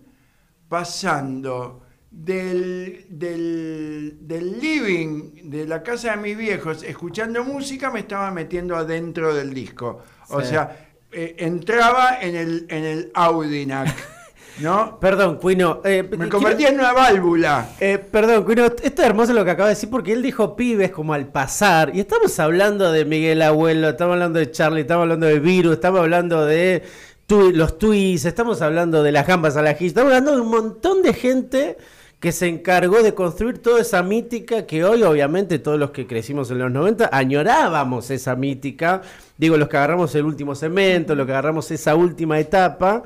pasando 0.69 1.83
del, 2.09 3.05
del, 3.09 4.17
del, 4.21 4.59
living 4.59 5.49
de 5.49 5.67
la 5.67 5.83
casa 5.83 6.11
de 6.11 6.17
mis 6.17 6.37
viejos 6.37 6.83
escuchando 6.83 7.43
música, 7.43 7.91
me 7.91 7.99
estaba 8.01 8.31
metiendo 8.31 8.75
adentro 8.75 9.33
del 9.33 9.53
disco. 9.53 10.03
O 10.29 10.41
sea, 10.41 10.89
eh, 11.11 11.35
entraba 11.39 12.19
en 12.21 12.35
el, 12.35 12.65
en 12.69 12.83
el 12.83 13.11
Audinac. 13.13 13.93
¿No? 14.59 14.99
Perdón, 14.99 15.37
Cuino. 15.37 15.81
Eh, 15.83 16.07
Me 16.17 16.29
convertí 16.29 16.65
en 16.65 16.79
una 16.79 16.93
válvula. 16.93 17.69
Eh, 17.79 17.97
perdón, 17.97 18.43
Cuino, 18.43 18.65
esto 18.65 18.83
es 18.83 18.99
hermoso 18.99 19.33
lo 19.33 19.45
que 19.45 19.51
acaba 19.51 19.69
de 19.69 19.75
decir 19.75 19.89
porque 19.89 20.13
él 20.13 20.21
dijo 20.21 20.55
pibes 20.55 20.91
como 20.91 21.13
al 21.13 21.27
pasar. 21.27 21.91
Y 21.93 21.99
estamos 21.99 22.39
hablando 22.39 22.91
de 22.91 23.05
Miguel 23.05 23.41
Abuelo, 23.41 23.89
estamos 23.89 24.13
hablando 24.13 24.39
de 24.39 24.51
Charlie, 24.51 24.81
estamos 24.81 25.03
hablando 25.03 25.27
de 25.27 25.39
Virus, 25.39 25.73
estamos 25.73 25.99
hablando 25.99 26.45
de 26.45 26.83
los 27.29 27.77
tweets, 27.77 28.25
estamos 28.25 28.61
hablando 28.61 29.03
de 29.03 29.11
las 29.11 29.27
gambas 29.27 29.57
a 29.57 29.61
la 29.61 29.71
estamos 29.71 30.13
hablando 30.13 30.33
de 30.33 30.41
un 30.41 30.49
montón 30.49 31.01
de 31.01 31.13
gente 31.13 31.77
que 32.19 32.31
se 32.31 32.47
encargó 32.47 33.03
de 33.03 33.13
construir 33.13 33.61
toda 33.61 33.81
esa 33.81 34.01
mítica 34.01 34.65
que 34.65 34.83
hoy, 34.83 35.03
obviamente, 35.03 35.59
todos 35.59 35.77
los 35.77 35.91
que 35.91 36.07
crecimos 36.07 36.49
en 36.49 36.59
los 36.59 36.71
90 36.71 37.09
añorábamos 37.11 38.09
esa 38.09 38.35
mítica. 38.35 39.01
Digo, 39.37 39.55
los 39.57 39.67
que 39.67 39.77
agarramos 39.77 40.15
el 40.15 40.25
último 40.25 40.55
cemento, 40.55 41.13
los 41.13 41.27
que 41.27 41.33
agarramos 41.33 41.69
esa 41.69 41.95
última 41.95 42.39
etapa. 42.39 43.03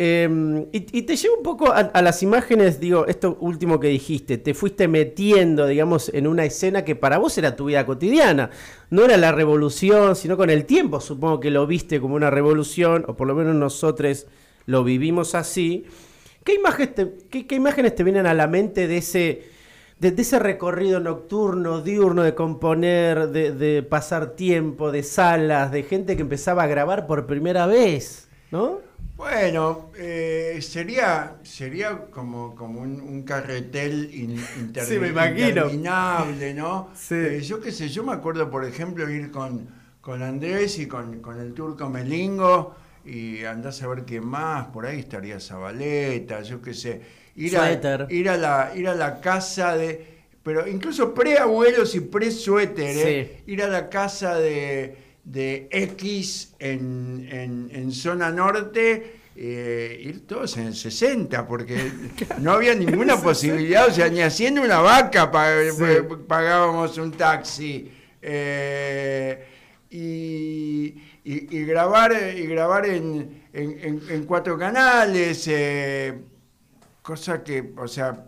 Em, 0.00 0.66
y, 0.70 1.02
te 1.02 1.16
llevo 1.16 1.38
un 1.38 1.42
poco 1.42 1.72
a, 1.72 2.02
las 2.02 2.22
imágenes, 2.22 2.78
digo, 2.78 3.08
esto 3.08 3.36
último 3.40 3.80
que 3.80 3.88
dijiste, 3.88 4.38
te 4.38 4.54
fuiste 4.54 4.86
metiendo, 4.86 5.66
digamos, 5.66 6.08
en 6.14 6.28
una 6.28 6.44
escena 6.44 6.84
que 6.84 6.94
para 6.94 7.18
vos 7.18 7.36
era 7.36 7.56
tu 7.56 7.64
vida 7.64 7.84
cotidiana. 7.84 8.50
No 8.90 9.04
era 9.04 9.16
la 9.16 9.32
revolución, 9.32 10.14
sino 10.14 10.36
con 10.36 10.50
el 10.50 10.66
tiempo 10.66 11.00
supongo 11.00 11.40
que 11.40 11.50
lo 11.50 11.66
viste 11.66 12.00
como 12.00 12.14
una 12.14 12.30
revolución, 12.30 13.04
o 13.08 13.16
por 13.16 13.26
lo 13.26 13.34
menos 13.34 13.56
nosotros 13.56 14.26
lo 14.66 14.84
vivimos 14.84 15.34
así. 15.34 15.84
¿Qué 16.44 16.54
imágenes 16.54 16.94
te, 16.94 17.44
qué, 17.44 17.54
imágenes 17.56 17.96
te 17.96 18.04
vienen 18.04 18.26
a 18.26 18.34
la 18.34 18.46
mente 18.46 18.86
de 18.86 18.98
ese, 18.98 19.42
de, 19.98 20.14
ese 20.16 20.38
recorrido 20.38 21.00
nocturno, 21.00 21.82
diurno, 21.82 22.22
de 22.22 22.36
componer, 22.36 23.30
de, 23.30 23.50
de 23.50 23.82
pasar 23.82 24.36
tiempo, 24.36 24.92
de 24.92 25.02
salas, 25.02 25.72
de 25.72 25.82
gente 25.82 26.14
que 26.14 26.22
empezaba 26.22 26.62
a 26.62 26.66
grabar 26.68 27.08
por 27.08 27.26
primera 27.26 27.66
vez, 27.66 28.28
¿no? 28.52 28.87
Bueno, 29.18 29.90
eh, 29.96 30.60
sería, 30.62 31.38
sería 31.42 32.06
como, 32.08 32.54
como 32.54 32.80
un, 32.82 33.24
carretel 33.24 34.08
interminable, 34.60 36.54
¿no? 36.54 36.90
Eh, 37.10 37.40
yo 37.42 37.60
qué 37.60 37.72
sé, 37.72 37.88
yo 37.88 38.04
me 38.04 38.12
acuerdo, 38.12 38.48
por 38.48 38.64
ejemplo, 38.64 39.10
ir 39.10 39.32
con, 39.32 39.68
con 40.00 40.22
Andrés 40.22 40.78
y 40.78 40.86
con, 40.86 41.20
el 41.40 41.52
turco 41.52 41.90
Melingo 41.90 42.76
y 43.04 43.42
andás 43.42 43.82
a 43.82 43.88
ver 43.88 44.04
qué 44.04 44.20
más, 44.20 44.68
por 44.68 44.86
ahí 44.86 45.00
estaría 45.00 45.40
Zabaleta, 45.40 46.42
yo 46.42 46.62
qué 46.62 46.72
sé. 46.72 47.02
Ir 47.34 47.58
a, 47.58 47.72
ir 48.08 48.28
a, 48.28 48.36
la, 48.36 48.72
ir 48.76 48.86
a 48.86 48.94
la 48.94 49.20
casa 49.20 49.76
de... 49.76 50.18
Pero 50.44 50.68
incluso 50.68 51.12
pre-abuelos 51.12 51.92
y 51.96 52.00
pre-suéter, 52.00 52.96
¿eh? 52.96 53.42
Ir 53.48 53.64
a 53.64 53.68
la 53.68 53.88
casa 53.88 54.38
de 54.38 55.07
de 55.28 55.68
X 55.70 56.54
en, 56.58 57.92
zona 57.92 58.30
norte, 58.30 59.20
eh, 59.36 60.00
ir 60.02 60.26
todos 60.26 60.56
en 60.56 60.68
el 60.68 60.74
60, 60.74 61.46
porque 61.46 61.92
no 62.40 62.52
había 62.52 62.74
ninguna 62.74 63.20
posibilidad, 63.20 63.88
o 63.88 63.92
sea, 63.92 64.08
ni 64.08 64.20
haciendo 64.20 64.62
una 64.62 64.80
vaca 64.80 65.30
pagábamos 65.30 66.96
un 66.98 67.12
taxi. 67.12 67.92
Eh, 68.22 69.44
y, 69.90 70.94
grabar, 71.66 72.12
y 72.34 72.46
grabar 72.46 72.86
en, 72.86 74.24
cuatro 74.26 74.58
canales, 74.58 75.46
eh, 75.48 76.18
cosa 77.02 77.44
que, 77.44 77.72
o 77.76 77.86
sea, 77.86 78.24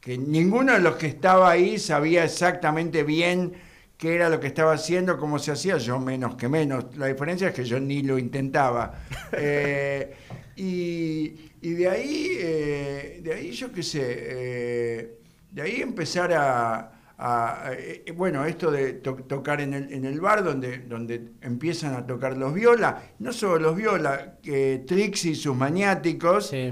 que 0.00 0.18
ninguno 0.18 0.72
de 0.72 0.80
los 0.80 0.96
que 0.96 1.06
estaba 1.06 1.50
ahí 1.50 1.78
sabía 1.78 2.24
exactamente 2.24 3.04
bien 3.04 3.67
qué 3.98 4.14
era 4.14 4.30
lo 4.30 4.38
que 4.38 4.46
estaba 4.46 4.72
haciendo, 4.72 5.18
cómo 5.18 5.40
se 5.40 5.50
hacía, 5.50 5.76
yo 5.76 5.98
menos 5.98 6.36
que 6.36 6.48
menos. 6.48 6.96
La 6.96 7.06
diferencia 7.06 7.48
es 7.48 7.54
que 7.54 7.64
yo 7.64 7.78
ni 7.80 8.02
lo 8.02 8.18
intentaba. 8.18 8.94
Eh, 9.40 10.14
y, 10.56 11.28
de 11.60 11.88
ahí, 11.88 12.28
eh, 12.38 13.20
de 13.22 13.34
ahí 13.34 13.50
yo 13.52 13.70
qué 13.70 13.82
sé, 13.82 14.00
eh, 14.02 15.18
de 15.50 15.62
ahí 15.62 15.82
empezar 15.82 16.32
a, 16.32 17.72
bueno, 18.16 18.44
esto 18.44 18.70
de 18.70 18.94
tocar 18.94 19.60
en 19.60 19.74
el, 19.74 19.92
en 19.92 20.04
el 20.04 20.20
bar 20.20 20.42
donde, 20.42 20.78
donde 20.78 21.32
empiezan 21.42 21.94
a 21.94 22.06
tocar 22.06 22.36
los 22.36 22.54
viola, 22.54 23.02
no 23.18 23.32
solo 23.32 23.58
los 23.58 23.76
viola, 23.76 24.38
que 24.42 24.82
Trixie 24.86 25.32
y 25.32 25.34
sus 25.34 25.54
maniáticos, 25.54 26.52
y, 26.52 26.70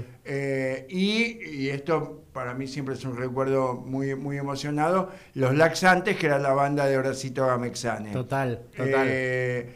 y 0.89 1.69
esto 1.69 2.26
para 2.37 2.53
mí 2.53 2.67
siempre 2.67 2.93
es 2.93 3.03
un 3.03 3.17
recuerdo 3.17 3.73
muy, 3.73 4.13
muy 4.13 4.37
emocionado, 4.37 5.09
Los 5.33 5.55
Laxantes, 5.55 6.17
que 6.17 6.27
era 6.27 6.37
la 6.37 6.53
banda 6.53 6.85
de 6.85 6.95
Horacito 6.95 7.47
Gamexane. 7.47 8.11
Total, 8.11 8.61
total. 8.77 9.07
Eh, 9.09 9.69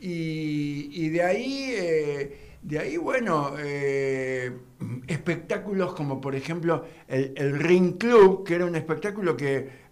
y, 0.00 1.10
de 1.10 1.22
ahí, 1.22 1.70
eh, 1.76 2.38
de 2.60 2.78
ahí 2.80 2.96
bueno, 2.96 3.52
eh, 3.60 4.50
espectáculos 5.06 5.94
como 5.94 6.20
por 6.20 6.34
ejemplo 6.34 6.86
el, 7.06 7.56
Ring 7.56 7.96
Club, 7.96 8.44
que 8.44 8.56
era 8.56 8.64
un 8.64 8.74
espectáculo 8.74 9.36
que 9.36 9.86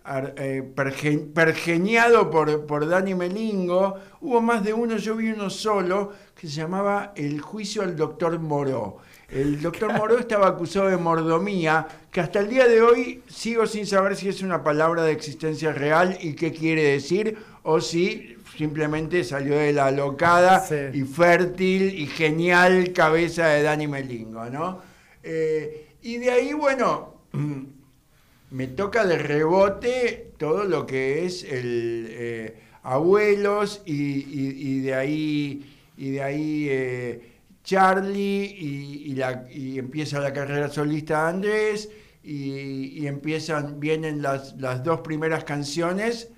pergeniado 1.33 2.29
por, 2.29 2.67
por 2.67 2.89
Dani 2.89 3.15
Melingo, 3.15 3.95
hubo 4.21 4.41
más 4.41 4.65
de 4.65 4.73
uno, 4.73 4.97
yo 4.97 5.15
vi 5.15 5.31
uno 5.31 5.49
solo, 5.49 6.12
que 6.35 6.49
se 6.49 6.55
llamaba 6.55 7.12
El 7.15 7.41
juicio 7.41 7.83
al 7.83 7.95
doctor 7.95 8.37
Moró 8.41 8.99
el 9.29 9.61
doctor 9.61 9.93
Moró 9.93 10.19
estaba 10.19 10.47
acusado 10.47 10.89
de 10.89 10.97
mordomía, 10.97 11.87
que 12.11 12.21
hasta 12.21 12.41
el 12.41 12.49
día 12.49 12.67
de 12.67 12.83
hoy 12.83 13.23
sigo 13.29 13.67
sin 13.67 13.87
saber 13.87 14.17
si 14.17 14.29
es 14.29 14.43
una 14.43 14.62
palabra 14.62 15.03
de 15.03 15.12
existencia 15.12 15.73
real 15.73 16.17
y 16.21 16.35
qué 16.35 16.53
quiere 16.53 16.83
decir, 16.83 17.37
o 17.62 17.81
si 17.81 18.37
simplemente 18.57 19.25
salió 19.25 19.57
de 19.57 19.73
la 19.73 19.87
alocada 19.87 20.65
y 20.93 21.03
fértil 21.03 21.99
y 21.99 22.07
genial 22.07 22.93
cabeza 22.93 23.49
de 23.49 23.62
Dani 23.62 23.87
Melingo, 23.87 24.47
¿no? 24.47 24.81
Eh, 25.23 25.89
y 26.03 26.19
de 26.19 26.31
ahí, 26.31 26.53
bueno, 26.53 27.15
me 28.51 28.67
toca 28.69 29.05
de 29.05 29.19
rebote 29.19 30.33
todo 30.39 30.65
lo 30.65 30.87
que 30.87 31.27
es 31.27 31.43
el... 31.43 32.07
Eh, 32.11 32.61
abuelos 32.87 33.83
y, 33.85 34.81
de 34.81 34.95
ahí, 34.95 35.75
y 35.97 36.11
de 36.12 36.23
ahí 36.23 36.67
eh, 36.71 37.21
Charlie 37.66 38.44
y, 38.44 39.14
la, 39.16 39.44
y 39.50 39.81
empieza 39.81 40.20
la 40.20 40.33
carrera 40.33 40.68
solista 40.68 41.24
de 41.24 41.31
Andrés 41.31 41.90
y, 42.22 43.07
empiezan, 43.07 43.81
vienen 43.81 44.22
las, 44.22 44.55
las 44.57 44.85
dos 44.85 45.00
primeras 45.00 45.42
canciones 45.42 46.31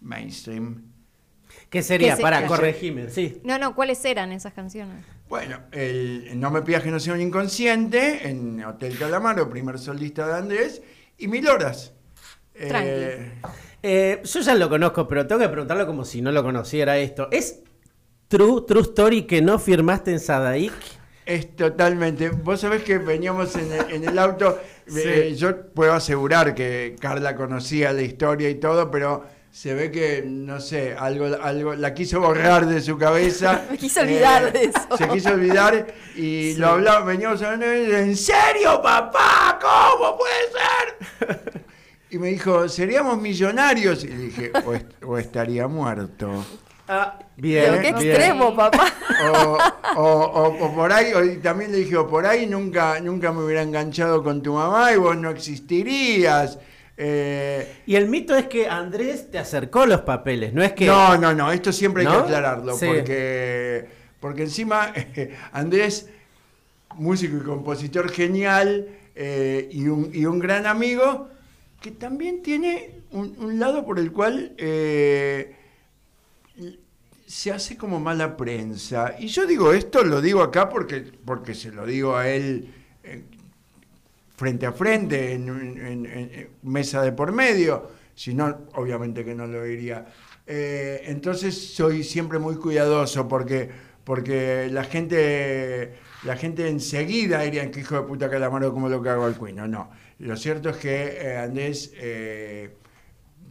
mainstream. 0.00 0.82
¿Qué 1.70 1.82
sería? 1.82 2.16
para 2.16 2.46
corregirme, 2.48 3.10
sí. 3.10 3.40
No, 3.44 3.58
no, 3.58 3.76
¿cuáles 3.76 4.04
eran 4.04 4.32
esas 4.32 4.54
canciones? 4.54 5.06
Bueno, 5.28 5.60
el 5.70 6.32
No 6.34 6.50
me 6.50 6.62
pidas 6.62 6.82
que 6.82 6.90
no 6.90 6.98
sea 6.98 7.14
un 7.14 7.20
inconsciente, 7.20 8.28
en 8.28 8.64
Hotel 8.64 8.98
Calamaro, 8.98 9.48
primer 9.48 9.78
solista 9.78 10.26
de 10.26 10.34
Andrés, 10.34 10.82
y 11.16 11.28
Mil 11.28 11.48
Horas. 11.48 11.94
Eh, 12.54 13.32
eh, 13.84 14.20
yo 14.24 14.40
ya 14.40 14.54
lo 14.56 14.68
conozco, 14.68 15.06
pero 15.06 15.28
tengo 15.28 15.40
que 15.42 15.48
preguntarlo 15.48 15.86
como 15.86 16.04
si 16.04 16.20
no 16.20 16.32
lo 16.32 16.42
conociera 16.42 16.98
esto. 16.98 17.28
¿Es 17.30 17.62
true, 18.32 18.64
true 18.66 18.82
story 18.82 19.26
que 19.26 19.42
no 19.42 19.58
firmaste 19.58 20.10
en 20.10 20.18
Sadaik? 20.18 20.72
Es 21.26 21.54
totalmente. 21.54 22.30
Vos 22.30 22.60
sabés 22.60 22.82
que 22.82 22.96
veníamos 22.96 23.54
en 23.56 24.04
el, 24.04 24.18
auto. 24.18 24.58
Eh, 24.96 25.34
yo 25.36 25.66
puedo 25.66 25.92
asegurar 25.92 26.54
que 26.54 26.96
Carla 26.98 27.36
conocía 27.36 27.92
la 27.92 28.00
historia 28.00 28.48
y 28.48 28.54
todo, 28.54 28.90
pero 28.90 29.24
se 29.50 29.74
ve 29.74 29.90
que, 29.90 30.24
no 30.26 30.60
sé, 30.60 30.96
algo, 30.98 31.26
algo 31.42 31.74
la 31.74 31.92
quiso 31.92 32.20
borrar 32.20 32.66
de 32.66 32.80
su 32.80 32.96
cabeza. 32.96 33.66
Me 33.70 33.76
quiso 33.76 34.00
olvidar 34.00 34.50
de 34.50 34.64
eso. 34.64 34.96
Se 34.96 35.08
quiso 35.08 35.34
olvidar 35.34 35.94
y 36.16 36.54
lo 36.54 36.68
hablaba, 36.68 37.04
veníamos 37.04 37.42
hablando, 37.42 37.66
¿en 37.66 38.16
serio, 38.16 38.80
papá? 38.82 39.58
¿Cómo 39.60 40.16
puede 40.16 41.36
ser? 41.36 41.62
Y 42.12 42.18
me 42.18 42.28
dijo, 42.28 42.68
¿seríamos 42.68 43.18
millonarios? 43.18 44.04
Y 44.04 44.08
dije, 44.08 44.52
o, 45.06 45.16
estaría 45.16 45.66
muerto. 45.66 46.44
Ah, 46.88 47.18
bien. 47.36 47.80
qué 47.80 47.88
extremo, 47.88 48.54
papá. 48.54 48.92
O, 49.96 50.72
por 50.74 50.92
ahí, 50.92 51.38
también 51.42 51.72
le 51.72 51.78
dije, 51.78 51.96
por 52.08 52.26
ahí 52.26 52.46
nunca, 52.46 53.00
nunca 53.00 53.32
me 53.32 53.44
hubiera 53.44 53.62
enganchado 53.62 54.22
con 54.22 54.42
tu 54.42 54.54
mamá 54.54 54.92
y 54.92 54.96
vos 54.96 55.16
no 55.16 55.30
existirías. 55.30 56.58
Eh, 56.96 57.82
y 57.86 57.96
el 57.96 58.08
mito 58.08 58.36
es 58.36 58.46
que 58.46 58.68
Andrés 58.68 59.30
te 59.30 59.38
acercó 59.38 59.86
los 59.86 60.02
papeles, 60.02 60.52
no 60.52 60.62
es 60.62 60.72
que... 60.72 60.86
No, 60.86 61.16
no, 61.16 61.34
no, 61.34 61.50
esto 61.50 61.72
siempre 61.72 62.06
hay 62.06 62.12
que 62.12 62.18
aclararlo, 62.18 62.76
porque, 62.78 63.86
porque 64.20 64.42
encima 64.42 64.92
Andrés, 65.52 66.08
músico 66.96 67.38
y 67.38 67.40
compositor 67.40 68.10
genial 68.10 68.88
eh, 69.14 69.68
y, 69.72 69.88
un, 69.88 70.10
y, 70.12 70.26
un, 70.26 70.38
gran 70.38 70.66
amigo, 70.66 71.28
que 71.80 71.90
también 71.90 72.42
tiene 72.42 73.00
un, 73.10 73.58
lado 73.58 73.84
por 73.84 73.98
el 73.98 74.12
cual 74.12 74.52
eh, 74.58 75.56
se 77.32 77.50
hace 77.50 77.78
como 77.78 77.98
mala 77.98 78.36
prensa. 78.36 79.16
Y 79.18 79.28
yo 79.28 79.46
digo 79.46 79.72
esto, 79.72 80.04
lo 80.04 80.20
digo 80.20 80.42
acá 80.42 80.68
porque, 80.68 81.00
porque 81.24 81.54
se 81.54 81.72
lo 81.72 81.86
digo 81.86 82.14
a 82.14 82.28
él 82.28 82.68
frente 84.36 84.66
a 84.66 84.72
frente, 84.72 85.32
en, 85.32 86.50
mesa 86.62 87.00
de 87.00 87.12
por 87.12 87.32
medio, 87.32 87.90
si 88.14 88.34
no, 88.34 88.66
obviamente 88.74 89.24
que 89.24 89.34
no 89.34 89.46
lo 89.46 89.64
diría. 89.64 90.04
Eh, 90.46 91.04
entonces 91.06 91.72
soy 91.74 92.04
siempre 92.04 92.38
muy 92.38 92.56
cuidadoso 92.56 93.26
porque, 93.26 93.70
porque 94.04 94.68
la 94.70 94.84
gente 94.84 95.94
la 96.24 96.36
gente 96.36 96.68
enseguida 96.68 97.40
diría 97.40 97.70
que 97.70 97.80
hijo 97.80 97.94
de 97.94 98.02
puta 98.02 98.28
calamaro 98.28 98.74
como 98.74 98.90
lo 98.90 98.96
hago 99.08 99.24
al 99.24 99.38
cuino. 99.38 99.66
No, 99.66 99.88
lo 100.18 100.36
cierto 100.36 100.68
es 100.68 100.76
que 100.76 101.16
eh, 101.18 101.38
Andrés 101.38 101.94
eh, 101.96 102.76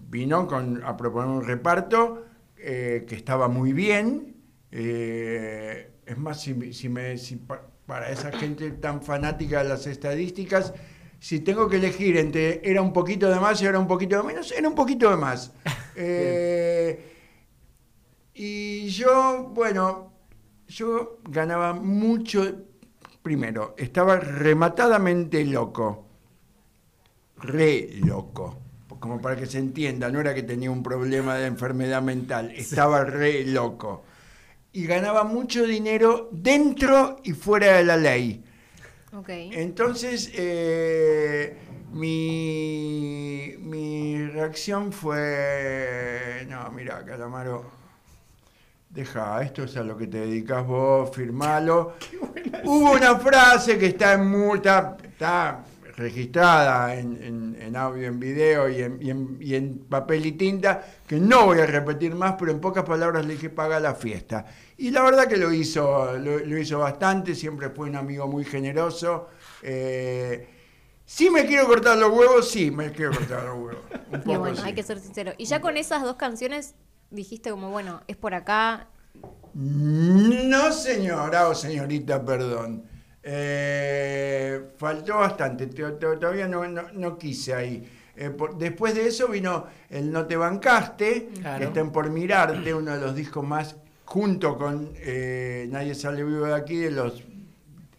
vino 0.08 0.46
con, 0.46 0.84
a 0.84 0.96
proponer 0.96 1.30
un 1.30 1.44
reparto 1.44 2.26
que 2.62 3.15
estaba 3.15 3.47
muy 3.47 3.74
bien. 3.74 4.36
es 4.71 6.17
más, 6.17 6.41
si, 6.41 6.74
si 6.74 6.89
me, 6.89 7.17
para 7.86 8.10
esa 8.10 8.32
gente 8.32 8.71
tan 8.71 9.02
fanática 9.02 9.63
de 9.63 9.69
las 9.69 9.88
estadísticas, 9.88 10.74
si 11.19 11.39
tengo 11.41 11.69
que 11.69 11.76
elegir 11.78 12.17
entre 12.17 12.62
era 12.63 12.82
un 12.82 12.91
poquito 12.91 13.30
de 13.30 13.39
más 13.39 13.62
y 13.62 13.65
era 13.65 13.78
un 13.78 13.88
poquito 13.88 14.17
de 14.17 14.24
menos, 14.24 14.52
era 14.52 14.67
un 14.67 14.76
poquito 14.76 15.10
de 15.10 15.17
más. 15.17 15.54
Eh, 15.93 17.12
y 18.34 18.88
yo, 18.88 19.52
bueno, 19.54 20.13
yo 20.65 21.19
ganaba 21.26 21.74
mucho, 21.74 22.63
primero, 23.21 23.76
estaba 23.78 24.15
rematadamente 24.15 25.43
loco, 25.43 26.08
re 27.39 27.89
loco, 28.06 28.61
como 29.02 29.20
para 29.20 29.36
que 29.36 29.48
se 29.48 29.58
entienda, 29.58 30.10
no 30.10 30.22
era 30.22 30.34
que 30.34 30.44
tenía 30.44 30.70
un 30.70 30.84
problema 30.84 31.36
de 31.36 31.48
enfermedad 31.48 32.04
mental, 32.04 32.52
estaba 32.52 33.04
re 33.04 33.44
loco 33.44 34.06
y 34.72 34.86
ganaba 34.86 35.24
mucho 35.24 35.66
dinero 35.66 36.30
dentro 36.32 37.18
y 37.24 37.34
fuera 37.34 37.78
de 37.78 37.84
la 37.84 37.98
ley. 37.98 38.44
Entonces, 39.28 40.32
eh, 40.36 41.58
mi, 41.92 43.56
mi 43.60 44.28
reacción 44.28 44.94
fue, 44.94 46.46
no, 46.48 46.72
mira, 46.72 47.04
Calamaro, 47.04 47.66
deja, 48.88 49.42
esto 49.42 49.64
es 49.64 49.76
a 49.78 49.84
lo 49.84 49.98
que 49.98 50.06
te 50.06 50.20
dedicas 50.20 50.66
vos, 50.66 51.10
firmalo. 51.14 51.96
Hubo 52.64 52.92
una 52.92 53.18
frase 53.18 53.80
que 53.80 53.88
está 53.88 54.14
en 54.14 54.30
multa, 54.30 54.96
está 55.04 55.66
registrada 55.96 56.96
en, 56.96 57.76
audio, 57.76 58.08
en 58.08 58.20
video 58.20 58.70
y 58.70 59.56
en, 59.56 59.80
papel 59.90 60.26
y 60.26 60.32
tinta, 60.34 60.84
que 61.08 61.20
no 61.20 61.46
voy 61.46 61.60
a 61.60 61.66
repetir 61.66 62.16
más, 62.16 62.36
pero 62.38 62.52
en 62.52 62.60
pocas 62.60 62.84
palabras 62.84 63.26
le 63.26 63.34
dije 63.34 63.50
paga 63.50 63.80
la 63.80 63.96
fiesta. 63.96 64.46
Y 64.78 64.92
la 64.92 65.04
verdad 65.04 65.28
que 65.28 65.38
lo 65.38 65.52
hizo, 65.52 66.18
lo, 66.18 66.58
hizo 66.58 66.80
bastante, 66.80 67.36
siempre 67.36 67.70
fue 67.70 67.90
un 67.90 67.96
amigo 67.96 68.28
muy 68.28 68.44
generoso. 68.44 69.30
Eh, 69.62 70.48
si 71.06 71.30
me 71.30 71.46
quiero 71.46 71.68
cortar 71.68 71.98
los 71.98 72.12
huevos, 72.12 72.50
sí, 72.50 72.72
me 72.72 72.92
quiero 72.92 73.12
cortar 73.12 73.44
los 73.44 73.58
huevos. 73.58 73.84
Un 74.12 74.22
poco 74.24 74.40
bueno, 74.40 74.62
hay 74.64 74.74
que 74.74 74.84
ser 74.84 75.00
sincero. 75.00 75.34
Y 75.38 75.46
ya 75.46 75.62
con 75.62 75.78
esas 75.78 76.04
dos 76.04 76.16
canciones 76.16 76.76
dijiste 77.10 77.52
como, 77.52 77.70
bueno, 77.70 78.02
es 78.08 78.16
por 78.16 78.34
acá. 78.34 78.88
No, 79.54 80.72
señora 80.72 81.50
o 81.50 81.56
señorita, 81.56 82.24
perdón. 82.24 82.86
Eh, 83.24 84.62
faltó 84.78 85.18
bastante, 85.18 85.68
todavía 85.68 86.48
no, 86.48 87.18
quise 87.18 87.54
ahí. 87.54 87.88
Eh, 88.16 88.36
después 88.58 88.94
de 88.96 89.08
eso 89.08 89.28
vino 89.28 89.68
el 89.90 90.12
No 90.12 90.26
te 90.26 90.36
bancaste, 90.36 91.30
que 91.58 91.64
están 91.64 91.92
por 91.92 92.10
mirarte, 92.10 92.74
uno 92.74 92.92
de 92.92 93.02
los 93.02 93.16
discos 93.16 93.46
más, 93.46 93.76
junto 94.06 94.58
con 94.58 94.92
eh, 94.96 95.68
Nadie 95.70 95.96
sale 95.96 96.24
vivo 96.24 96.46
de 96.46 96.56
aquí, 96.56 96.78
de 96.78 96.92
los 96.92 97.24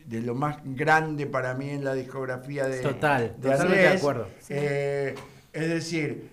de 0.04 0.20
lo 0.20 0.34
más 0.34 0.58
grande 0.62 1.26
para 1.26 1.54
mí 1.54 1.70
en 1.70 1.84
la 1.84 1.94
discografía 1.94 2.66
de 2.66 2.80
Total, 2.80 3.34
totalmente 3.40 3.78
de 3.78 3.88
acuerdo. 3.88 4.28
es 4.48 5.14
decir, 5.52 6.30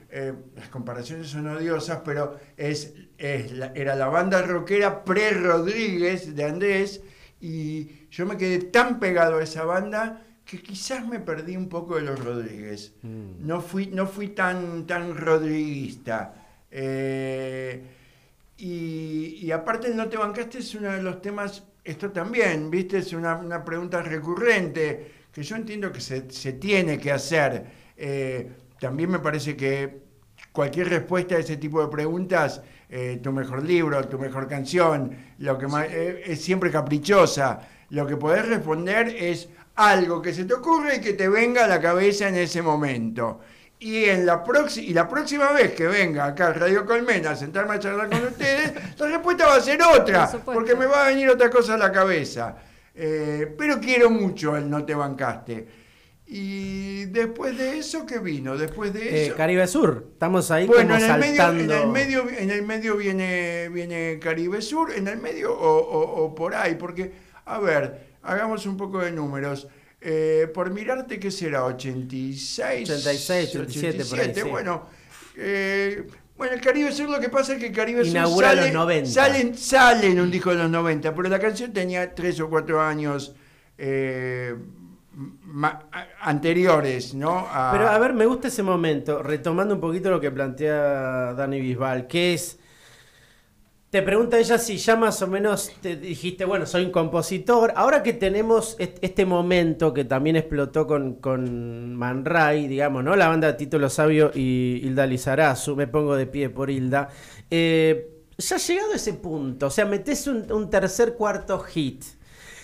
las 0.56 0.68
comparaciones 0.70 1.28
son 1.28 1.48
odiosas, 1.48 2.02
pero 2.04 2.38
es, 2.58 2.94
era 3.18 3.96
la 3.96 4.08
banda 4.08 4.42
rockera 4.42 5.06
pre-Rodríguez 5.06 6.36
de 6.36 6.44
Andrés 6.44 7.02
y 7.40 7.99
yo 8.12 8.26
me 8.26 8.38
quedé 8.38 8.60
tan 8.60 9.00
pegado 9.00 9.38
a 9.38 9.44
esa 9.44 9.64
banda 9.66 10.22
que 10.46 10.62
quizás 10.62 11.08
me 11.08 11.20
perdí 11.20 11.56
un 11.56 11.70
poco 11.70 11.96
de 11.96 12.02
los 12.02 12.24
Rodríguez. 12.24 12.94
Mm. 13.04 13.46
No, 13.46 13.62
fui, 13.62 13.88
no 13.88 14.08
fui 14.08 14.30
tan, 14.30 14.88
tan 14.88 15.16
rodriguista. 15.16 16.34
Eh, 16.72 17.84
y, 18.58 19.52
aparte 19.52 19.88
el 19.88 19.96
No 19.96 20.10
te 20.10 20.18
bancaste 20.18 20.60
es 20.60 20.76
uno 20.76 20.92
de 20.92 21.02
los 21.02 21.22
temas, 21.22 21.64
esto 21.84 22.12
también, 22.12 22.70
¿viste? 22.70 22.98
Es 22.98 23.14
una, 23.14 23.64
pregunta 23.64 24.02
recurrente 24.02 25.12
que 25.32 25.44
yo 25.44 25.56
entiendo 25.56 25.92
que 25.92 26.02
se, 26.02 26.22
tiene 26.54 26.98
que 26.98 27.12
hacer. 27.12 27.64
Eh, 27.96 28.52
también 28.80 29.12
me 29.12 29.20
parece 29.20 29.56
que 29.56 30.02
cualquier 30.52 30.90
respuesta 30.90 31.36
a 31.36 31.40
ese 31.40 31.58
tipo 31.58 31.82
de 31.82 31.90
preguntas 31.90 32.62
eh, 32.92 33.20
tu 33.22 33.32
mejor 33.32 33.64
libro, 33.64 34.04
tu 34.08 34.18
mejor 34.18 34.48
canción, 34.48 35.16
lo 35.38 35.60
que 35.60 35.68
más, 35.68 35.86
eh, 35.92 36.24
es 36.26 36.42
siempre 36.42 36.72
caprichosa. 36.72 37.60
Lo 37.90 38.06
que 38.06 38.18
podés 38.18 38.48
responder 38.48 39.08
es 39.10 39.50
algo 39.76 40.22
que 40.22 40.34
se 40.34 40.46
te 40.46 40.54
ocurre 40.54 40.98
y 40.98 41.02
que 41.02 41.14
te 41.14 41.30
venga 41.30 41.66
a 41.66 41.68
la 41.68 41.80
cabeza 41.80 42.28
en 42.28 42.36
ese 42.36 42.62
momento. 42.62 43.40
Y, 43.80 44.06
en 44.06 44.26
la, 44.26 44.44
y 44.76 44.94
la 44.94 45.08
próxima 45.08 45.52
vez 45.54 45.74
que 45.74 45.88
venga 45.88 46.26
acá 46.26 46.48
a 46.48 46.54
Radio 46.54 46.86
Colmena 46.86 47.32
a 47.32 47.36
sentarme 47.36 47.76
a 47.76 47.80
charlar 47.80 48.10
con 48.10 48.26
ustedes, 48.26 48.74
la 49.00 49.08
respuesta 49.08 49.48
va 49.48 49.56
a 49.56 49.62
ser 49.62 49.80
otra, 49.82 50.30
porque 50.44 50.76
me 50.76 50.86
va 50.86 51.06
a 51.06 51.10
venir 51.10 51.30
otra 51.30 51.50
cosa 51.50 51.76
a 51.76 51.78
la 51.78 51.92
cabeza. 51.92 52.58
Eh, 52.94 53.56
pero 53.58 53.80
quiero 53.80 54.10
mucho 54.10 54.58
el 54.58 54.70
No 54.70 54.84
te 54.84 54.94
bancaste. 54.94 55.68
Y 56.32 57.06
después 57.06 57.58
de 57.58 57.80
eso, 57.80 58.06
¿qué 58.06 58.20
vino? 58.20 58.56
Después 58.56 58.94
de 58.94 59.02
eh, 59.02 59.26
eso. 59.26 59.36
Caribe 59.36 59.66
Sur. 59.66 60.10
Estamos 60.12 60.52
ahí 60.52 60.68
bueno, 60.68 60.96
en 60.96 61.04
el 61.04 61.20
Medio, 61.20 61.50
en 61.50 61.72
el 61.72 61.88
medio, 61.88 62.30
en 62.30 62.52
el 62.52 62.62
medio 62.62 62.98
viene, 62.98 63.68
viene 63.70 64.20
Caribe 64.22 64.62
Sur, 64.62 64.94
en 64.94 65.08
el 65.08 65.18
medio 65.18 65.52
o, 65.58 66.36
por 66.36 66.54
ahí, 66.54 66.76
porque, 66.76 67.12
a 67.50 67.60
ver, 67.60 68.10
hagamos 68.22 68.66
un 68.66 68.78
poco 68.78 69.00
de 69.00 69.12
números. 69.12 69.68
Eh, 70.02 70.50
por 70.54 70.70
mirarte, 70.72 71.20
¿qué 71.20 71.32
será? 71.32 71.66
¿86? 71.66 72.84
86, 72.84 73.56
87, 73.56 74.06
por 74.06 74.20
ahí, 74.20 74.50
Bueno, 74.50 74.86
eh, 75.36 76.08
Bueno, 76.38 76.54
el 76.54 76.62
Caribe 76.62 76.92
Sur 76.94 77.10
lo 77.10 77.20
que 77.20 77.28
pasa 77.28 77.54
es 77.54 77.60
que 77.60 77.68
el 77.68 77.74
Caribe 77.74 78.06
Sur 78.06 78.44
sale, 78.44 78.62
los 78.62 78.74
90. 78.74 79.10
Salen, 79.10 79.58
salen 79.58 80.20
un 80.22 80.32
disco 80.32 80.52
de 80.52 80.58
los 80.58 80.70
90, 80.70 81.14
pero 81.14 81.28
la 81.28 81.40
canción 81.40 81.74
tenía 81.74 82.16
tres 82.16 82.40
o 82.40 82.50
cuatro 82.50 82.80
años 82.82 83.36
eh, 83.78 84.56
anteriores, 86.22 87.14
¿no? 87.14 87.46
Pero 87.72 87.90
a 87.90 87.98
ver, 87.98 88.14
me 88.14 88.26
gusta 88.26 88.48
ese 88.48 88.64
momento, 88.64 89.22
retomando 89.22 89.76
un 89.76 89.82
poquito 89.82 90.10
lo 90.10 90.22
que 90.22 90.32
plantea 90.32 91.34
Dani 91.34 91.60
Bisbal, 91.60 92.08
que 92.08 92.36
es 92.36 92.58
te 93.90 94.04
pregunta 94.04 94.38
ella 94.38 94.60
si 94.60 94.78
ya 94.78 94.96
más 94.96 95.22
o 95.24 95.28
menos 95.28 95.72
te 95.82 95.96
dijiste, 95.96 96.46
bueno, 96.46 96.68
soy 96.68 96.86
un 96.86 96.92
compositor. 96.92 97.74
Ahora 97.76 98.04
que 98.04 98.14
tenemos 98.14 98.76
este 98.80 99.26
momento 99.26 99.94
que 99.94 100.06
también 100.06 100.36
explotó 100.36 100.86
con, 100.86 101.16
con 101.16 101.96
Man 101.96 102.24
Ray, 102.24 102.68
digamos, 102.68 103.04
¿no? 103.04 103.16
La 103.16 103.30
banda 103.30 103.58
Título 103.58 103.90
Sabio 103.90 104.32
y 104.34 104.82
Hilda 104.84 105.08
Lizarazu, 105.08 105.76
me 105.76 105.88
pongo 105.88 106.16
de 106.16 106.28
pie 106.28 106.50
por 106.52 106.70
Hilda. 106.70 107.10
Eh, 107.50 108.20
ya 108.38 108.56
ha 108.56 108.60
llegado 108.60 108.94
a 108.94 108.96
ese 108.96 109.14
punto, 109.14 109.68
o 109.68 109.70
sea, 109.70 109.86
metes 109.86 110.28
un, 110.28 110.70
tercer, 110.70 111.16
cuarto 111.16 111.60
hit. 111.60 112.04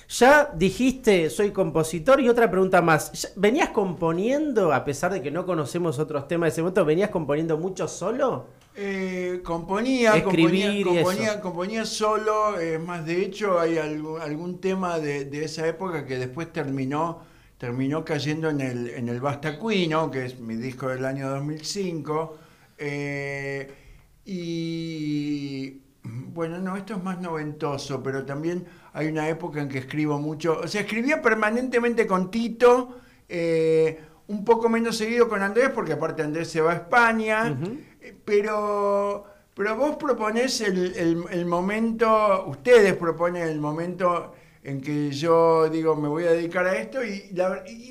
Ya 0.07 0.51
dijiste, 0.53 1.29
soy 1.29 1.51
compositor 1.51 2.21
y 2.21 2.29
otra 2.29 2.49
pregunta 2.49 2.81
más. 2.81 3.33
¿Venías 3.35 3.69
componiendo, 3.69 4.71
a 4.73 4.83
pesar 4.83 5.11
de 5.11 5.21
que 5.21 5.31
no 5.31 5.45
conocemos 5.45 5.97
otros 5.97 6.27
temas 6.27 6.47
de 6.47 6.51
ese 6.51 6.61
momento, 6.61 6.85
venías 6.85 7.09
componiendo 7.09 7.57
mucho 7.57 7.87
solo? 7.87 8.47
Eh, 8.75 9.41
componía, 9.43 10.21
componía, 10.21 11.39
componía, 11.41 11.85
solo, 11.85 12.59
eh, 12.59 12.77
más 12.77 13.05
de 13.05 13.23
hecho 13.23 13.57
hay 13.57 13.77
algún, 13.77 14.19
algún 14.19 14.59
tema 14.59 14.99
de, 14.99 15.43
esa 15.43 15.65
época 15.65 16.05
que 16.05 16.17
después 16.17 16.51
terminó, 16.51 17.21
terminó 17.57 18.03
cayendo 18.03 18.49
en 18.49 18.59
el, 18.59 18.89
en 18.89 19.07
el 19.07 19.21
Basta 19.21 19.57
Cuino, 19.57 20.11
que 20.11 20.25
es 20.25 20.39
mi 20.39 20.55
disco 20.55 20.89
del 20.89 21.05
año 21.05 21.29
2005. 21.29 22.37
Eh, 22.77 23.71
y 24.25 25.81
bueno, 26.33 26.59
no, 26.59 26.77
esto 26.77 26.95
es 26.95 27.03
más 27.03 27.19
noventoso, 27.19 28.01
pero 28.03 28.25
también 28.25 28.65
hay 28.93 29.07
una 29.07 29.27
época 29.29 29.61
en 29.61 29.69
que 29.69 29.79
escribo 29.79 30.19
mucho, 30.19 30.59
o 30.63 30.67
sea, 30.67 30.81
escribía 30.81 31.21
permanentemente 31.21 32.05
con 32.05 32.29
Tito, 32.31 32.99
un 34.27 34.45
poco 34.45 34.69
menos 34.69 34.97
seguido 34.97 35.27
con 35.27 35.41
Andrés, 35.41 35.69
porque 35.73 35.93
aparte 35.93 36.21
Andrés 36.23 36.49
se 36.49 36.61
va 36.61 36.71
a 36.71 36.75
España 36.75 37.57
pero, 38.23 39.25
pero 39.53 39.75
vos 39.75 39.95
proponés 39.97 40.61
el, 40.61 41.45
momento, 41.45 42.45
ustedes 42.47 42.93
proponen 42.95 43.47
el 43.47 43.59
momento 43.59 44.33
en 44.63 44.81
que 44.81 45.11
yo 45.11 45.69
digo, 45.69 45.95
me 45.95 46.07
voy 46.07 46.25
a 46.25 46.31
dedicar 46.31 46.65
a 46.65 46.75
esto, 46.75 47.03
y, 47.03 47.31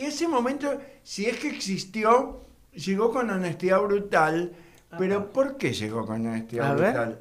ese 0.01 0.29
momento, 0.29 0.81
si 1.03 1.27
es 1.27 1.39
que 1.39 1.49
existió, 1.49 2.41
llegó 2.73 3.13
con 3.13 3.31
honestidad 3.31 3.81
brutal, 3.81 4.53
pero 4.99 5.33
¿por 5.33 5.57
qué 5.57 5.73
llegó 5.73 6.05
con 6.05 6.27
honestidad 6.27 6.75
brutal? 6.75 7.19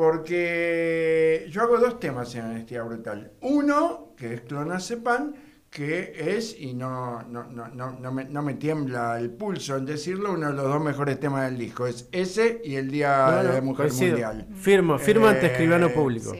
Porque 0.00 1.46
yo 1.50 1.60
hago 1.60 1.76
dos 1.76 2.00
temas 2.00 2.34
en 2.34 2.46
honestidad 2.46 2.86
brutal. 2.86 3.32
Uno, 3.42 4.14
que 4.16 4.32
es 4.32 4.40
Clonacepan, 4.40 5.34
que 5.68 6.14
es, 6.38 6.58
y 6.58 6.72
no, 6.72 7.22
no, 7.24 7.44
no, 7.44 7.68
no, 7.68 8.10
me, 8.10 8.24
no 8.24 8.40
me 8.40 8.54
tiembla 8.54 9.18
el 9.18 9.28
pulso 9.28 9.76
en 9.76 9.84
decirlo, 9.84 10.32
uno 10.32 10.46
de 10.46 10.54
los 10.54 10.64
dos 10.64 10.82
mejores 10.82 11.20
temas 11.20 11.50
del 11.50 11.58
disco. 11.58 11.86
Es 11.86 12.08
ese 12.12 12.62
y 12.64 12.76
el 12.76 12.90
Día 12.90 13.42
de 13.42 13.52
la 13.52 13.60
Mujer 13.60 13.92
Mundial. 13.92 14.48
Firmo, 14.54 14.98
firmo 14.98 15.26
ante 15.26 15.44
eh, 15.44 15.50
escribano 15.50 15.90
público. 15.90 16.34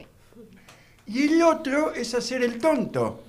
Y 1.05 1.27
el 1.27 1.43
otro 1.43 1.93
es 1.93 2.15
hacer 2.15 2.41
el 2.41 2.57
tonto, 2.57 3.21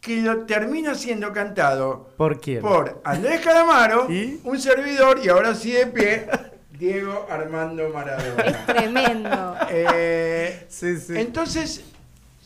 que 0.00 0.22
lo 0.22 0.44
termina 0.44 0.96
siendo 0.96 1.32
cantado 1.32 2.08
¿Por 2.16 2.40
quién? 2.40 2.62
Por 2.62 3.00
Andrés 3.04 3.42
Calamaro, 3.42 4.08
un 4.42 4.58
servidor, 4.58 5.20
y 5.22 5.28
ahora 5.28 5.54
sí 5.54 5.70
de 5.70 5.86
pie, 5.86 6.26
Diego 6.80 7.26
Armando 7.28 7.90
Maradona. 7.90 8.42
Es 8.42 8.66
tremendo. 8.66 9.54
Eh, 9.70 10.64
sí, 10.68 10.96
sí. 10.96 11.12
Entonces, 11.14 11.84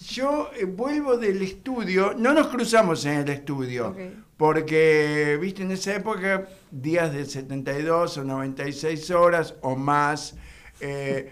yo 0.08 0.50
eh, 0.58 0.64
vuelvo 0.64 1.16
del 1.16 1.40
estudio, 1.40 2.14
no 2.18 2.34
nos 2.34 2.48
cruzamos 2.48 3.04
en 3.04 3.20
el 3.20 3.28
estudio, 3.28 3.96
porque, 4.36 5.38
viste, 5.40 5.62
en 5.62 5.70
esa 5.70 5.94
época, 5.94 6.48
días 6.70 7.12
de 7.12 7.24
72 7.24 8.18
o 8.18 8.24
96 8.24 9.10
horas 9.12 9.54
o 9.62 9.76
más, 9.76 10.34
eh, 10.80 11.30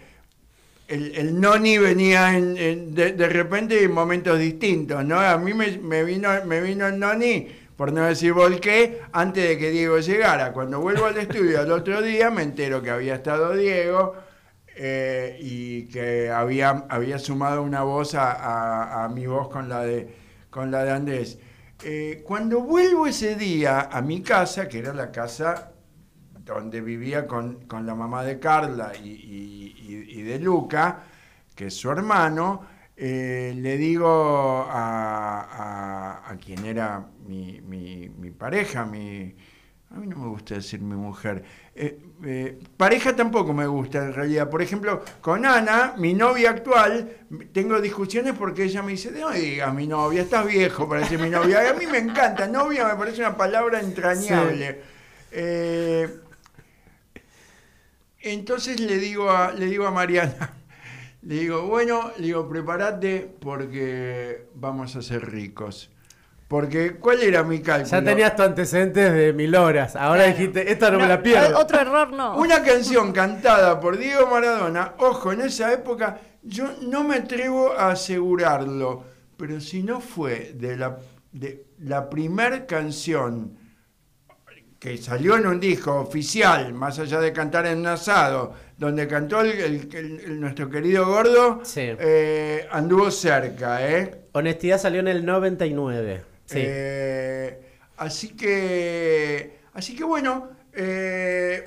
el, 0.86 1.40
noni 1.40 1.78
venía 1.78 2.30
de, 2.30 3.28
repente 3.28 3.82
en 3.82 3.92
momentos 3.92 4.38
distintos, 4.38 5.04
¿no? 5.04 5.18
A 5.18 5.38
mí 5.38 5.54
me, 5.54 6.04
vino, 6.04 6.28
me 6.46 6.60
vino 6.60 6.86
el 6.86 6.98
noni, 6.98 7.48
por 7.76 7.92
no 7.92 8.04
decir 8.04 8.32
volqué, 8.32 9.00
antes 9.12 9.48
de 9.48 9.58
que 9.58 9.70
Diego 9.70 9.98
llegara. 9.98 10.52
Cuando 10.52 10.80
vuelvo 10.80 11.06
al 11.06 11.16
estudio 11.18 11.60
al 11.60 11.72
otro 11.72 12.02
día, 12.02 12.30
me 12.30 12.42
entero 12.42 12.82
que 12.82 12.90
había 12.90 13.16
estado 13.16 13.54
Diego 13.54 14.14
eh, 14.76 15.36
y 15.40 15.86
que 15.88 16.30
había, 16.30 16.86
había 16.88 17.18
sumado 17.18 17.62
una 17.62 17.82
voz 17.82 18.14
a, 18.14 19.08
mi 19.14 19.26
voz 19.26 19.48
con 19.48 19.68
la 19.68 19.82
de, 19.82 20.14
con 20.50 20.70
la 20.70 20.84
de 20.84 20.90
Andrés. 20.90 21.38
Eh, 21.84 22.22
cuando 22.24 22.60
vuelvo 22.60 23.06
ese 23.06 23.34
día 23.34 23.88
a 23.90 24.00
mi 24.02 24.22
casa, 24.22 24.68
que 24.68 24.78
era 24.78 24.94
la 24.94 25.10
casa 25.10 25.72
donde 26.44 26.80
vivía 26.80 27.26
con, 27.26 27.66
la 27.70 27.94
mamá 27.94 28.24
de 28.24 28.38
Carla 28.38 28.92
y, 28.96 30.22
de 30.22 30.38
Luca, 30.38 31.02
que 31.54 31.66
es 31.66 31.74
su 31.74 31.90
hermano, 31.90 32.62
eh, 33.04 33.52
le 33.56 33.78
digo 33.78 34.64
a, 34.70 36.22
a, 36.24 36.36
quien 36.36 36.64
era 36.64 37.04
mi, 37.26 37.60
mi, 37.60 38.08
mi 38.08 38.30
pareja, 38.30 38.84
mi, 38.84 39.34
a 39.90 39.94
mí 39.96 40.06
no 40.06 40.18
me 40.18 40.28
gusta 40.28 40.54
decir 40.54 40.80
mi 40.80 40.94
mujer. 40.94 41.42
Eh, 41.74 41.98
eh, 42.24 42.60
pareja 42.76 43.16
tampoco 43.16 43.52
me 43.52 43.66
gusta 43.66 43.98
en 44.04 44.14
realidad. 44.14 44.48
Por 44.48 44.62
ejemplo, 44.62 45.02
con 45.20 45.44
Ana, 45.44 45.94
mi 45.98 46.14
novia 46.14 46.50
actual, 46.50 47.10
tengo 47.52 47.80
discusiones 47.80 48.34
porque 48.38 48.62
ella 48.62 48.84
me 48.84 48.92
dice, 48.92 49.10
no 49.10 49.32
digas 49.32 49.74
mi 49.74 49.88
novia, 49.88 50.22
estás 50.22 50.46
viejo 50.46 50.88
para 50.88 51.00
decir 51.00 51.18
mi 51.18 51.28
novia. 51.28 51.70
a 51.70 51.74
mí 51.74 51.88
me 51.88 51.98
encanta, 51.98 52.46
novia 52.46 52.86
me 52.86 52.94
parece 52.94 53.20
una 53.22 53.36
palabra 53.36 53.80
entrañable. 53.80 54.80
Eh, 55.32 56.08
entonces 58.20 58.78
le 58.78 58.98
digo, 58.98 59.28
a, 59.28 59.50
le 59.50 59.66
digo 59.66 59.88
a 59.88 59.90
Mariana, 59.90 60.61
le 61.22 61.36
digo, 61.36 61.62
bueno, 61.62 62.10
le 62.18 62.26
digo, 62.26 62.48
prepárate 62.48 63.32
porque 63.40 64.46
vamos 64.54 64.96
a 64.96 65.02
ser 65.02 65.30
ricos. 65.30 65.90
Porque, 66.48 66.96
¿cuál 66.96 67.22
era 67.22 67.44
mi 67.44 67.60
cálculo? 67.60 67.90
Ya 67.90 68.04
tenías 68.04 68.36
tu 68.36 68.42
antecedentes 68.42 69.12
de 69.14 69.32
mil 69.32 69.54
horas. 69.54 69.96
Ahora 69.96 70.24
dijiste, 70.24 70.70
esta 70.70 70.90
no, 70.90 70.98
me 70.98 71.06
la 71.06 71.22
pierdo. 71.22 71.58
Otro 71.58 71.80
error 71.80 72.12
no. 72.12 72.36
Una 72.36 72.62
canción 72.62 73.12
cantada 73.12 73.80
por 73.80 73.96
Diego 73.96 74.26
Maradona, 74.26 74.94
ojo, 74.98 75.32
en 75.32 75.40
esa 75.42 75.72
época, 75.72 76.20
yo 76.42 76.66
no 76.82 77.04
me 77.04 77.16
atrevo 77.16 77.72
a 77.72 77.92
asegurarlo, 77.92 79.04
pero 79.38 79.60
si 79.60 79.82
no 79.82 80.00
fue 80.00 80.52
de 80.54 80.76
la, 80.76 80.98
de 81.30 81.66
la 81.78 82.10
primer 82.10 82.66
canción 82.66 83.56
que 84.82 84.98
salió 84.98 85.36
en 85.36 85.46
un 85.46 85.60
disco 85.60 85.94
oficial, 85.94 86.74
más 86.74 86.98
allá 86.98 87.20
de 87.20 87.32
cantar 87.32 87.66
en 87.66 87.78
un 87.78 87.86
asado, 87.86 88.52
donde 88.82 89.06
cantó 89.06 89.40
el, 89.42 90.40
nuestro 90.40 90.68
querido 90.68 91.06
gordo, 91.06 91.62
eh, 91.76 92.66
anduvo 92.70 93.12
cerca, 93.12 93.88
¿eh? 93.88 94.24
Honestidad 94.32 94.80
salió 94.80 94.98
en 94.98 95.08
el 95.08 95.24
99. 95.24 96.22
Eh, 96.54 97.60
así 97.96 98.30
que, 98.30 99.58
así 99.72 99.94
que 99.94 100.02
bueno, 100.02 100.50
eh, 100.74 101.64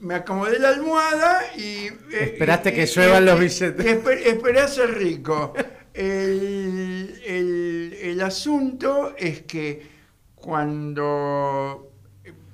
me 0.00 0.16
acomodé 0.16 0.58
la 0.58 0.70
almohada 0.70 1.40
y... 1.56 1.86
Eh, 1.86 2.32
Esperaste 2.32 2.72
que 2.72 2.86
lluevan 2.86 3.24
los 3.24 3.38
billetes. 3.38 3.86
esperé 4.26 4.60
a 4.60 4.66
ser 4.66 4.92
rico. 4.92 5.54
El, 5.94 7.08
asunto 8.22 9.14
es 9.16 9.42
que 9.42 9.82
cuando 10.34 11.92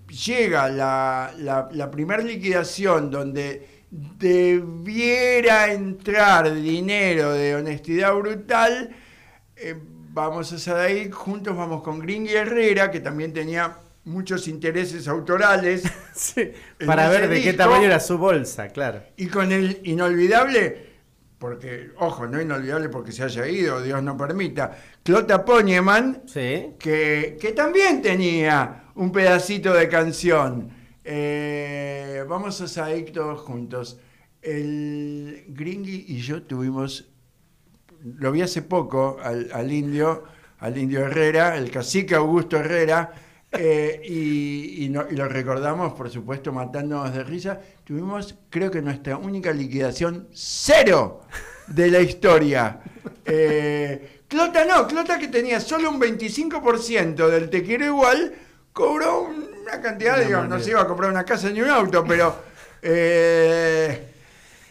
llega 0.08 0.68
la, 0.68 1.34
la, 1.72 1.90
primera 1.90 2.22
liquidación 2.22 3.10
donde 3.10 3.75
debiera 3.90 5.72
entrar 5.72 6.54
dinero 6.54 7.32
de 7.32 7.54
honestidad 7.54 8.14
brutal, 8.14 8.94
vamos 10.16 10.68
a 10.68 10.82
ahí, 10.82 11.10
juntos 11.10 11.56
vamos 11.56 11.82
con 11.82 11.98
Green 11.98 12.26
Herrera, 12.26 12.90
que 12.90 13.00
también 13.00 13.32
tenía 13.32 13.76
muchos 14.04 14.48
intereses 14.48 15.06
autorales. 15.08 15.84
para 16.86 17.08
ver 17.10 17.28
de 17.28 17.42
qué 17.42 17.52
tamaño 17.52 17.84
era 17.84 18.00
su 18.00 18.16
bolsa, 18.16 18.68
claro. 18.68 19.02
Y 19.16 19.26
con 19.26 19.52
el 19.52 19.80
inolvidable, 19.84 20.86
porque, 21.38 21.90
ojo, 21.98 22.26
no 22.26 22.40
inolvidable 22.40 22.88
porque 22.88 23.12
se 23.12 23.24
haya 23.24 23.46
ido, 23.46 23.82
Dios 23.82 24.02
no 24.02 24.16
permita, 24.16 24.76
Clota 25.02 25.44
Poñeman, 25.44 26.22
que, 26.32 27.36
que 27.38 27.52
también 27.54 28.00
tenía 28.00 28.84
un 28.94 29.12
pedacito 29.12 29.74
de 29.74 29.88
canción. 29.88 30.75
Eh, 31.08 32.24
vamos 32.28 32.60
a 32.60 32.68
salir 32.68 33.12
todos 33.12 33.40
juntos. 33.40 33.98
El 34.42 35.44
Gringy 35.48 36.04
y 36.08 36.18
yo 36.18 36.42
tuvimos 36.42 37.08
lo 38.18 38.32
vi 38.32 38.42
hace 38.42 38.62
poco 38.62 39.18
al, 39.22 39.72
indio, 39.72 40.24
al 40.60 40.78
indio 40.78 41.00
Herrera, 41.00 41.56
el 41.56 41.70
cacique 41.70 42.14
Augusto 42.14 42.56
Herrera, 42.56 43.12
Eh, 43.58 44.02
y, 44.04 44.88
lo 44.88 45.28
recordamos, 45.28 45.94
por 45.94 46.10
supuesto, 46.10 46.52
matándonos 46.52 47.14
de 47.14 47.24
risa. 47.24 47.58
Tuvimos, 47.84 48.34
creo 48.50 48.70
que 48.70 48.82
nuestra 48.82 49.16
única 49.16 49.50
liquidación 49.52 50.28
cero 50.32 51.22
de 51.68 51.90
la 51.90 52.00
historia. 52.00 52.80
Eh, 53.24 54.22
Clota 54.28 54.64
no, 54.66 54.86
Clota 54.86 55.18
que 55.18 55.28
tenía 55.28 55.60
solo 55.60 55.88
un 55.88 55.98
25% 55.98 57.28
del 57.28 57.48
te 57.48 57.62
quiero 57.62 57.86
igual, 57.86 58.34
cobró 58.72 59.30
una 59.66 59.80
cantidad, 59.80 60.18
digamos, 60.18 60.48
no 60.48 60.60
se 60.60 60.70
iba 60.70 60.82
a 60.82 60.86
comprar 60.86 61.10
una 61.10 61.24
casa 61.24 61.50
ni 61.50 61.60
un 61.60 61.70
auto, 61.70 62.04
pero... 62.04 62.36
Eh, 62.82 64.12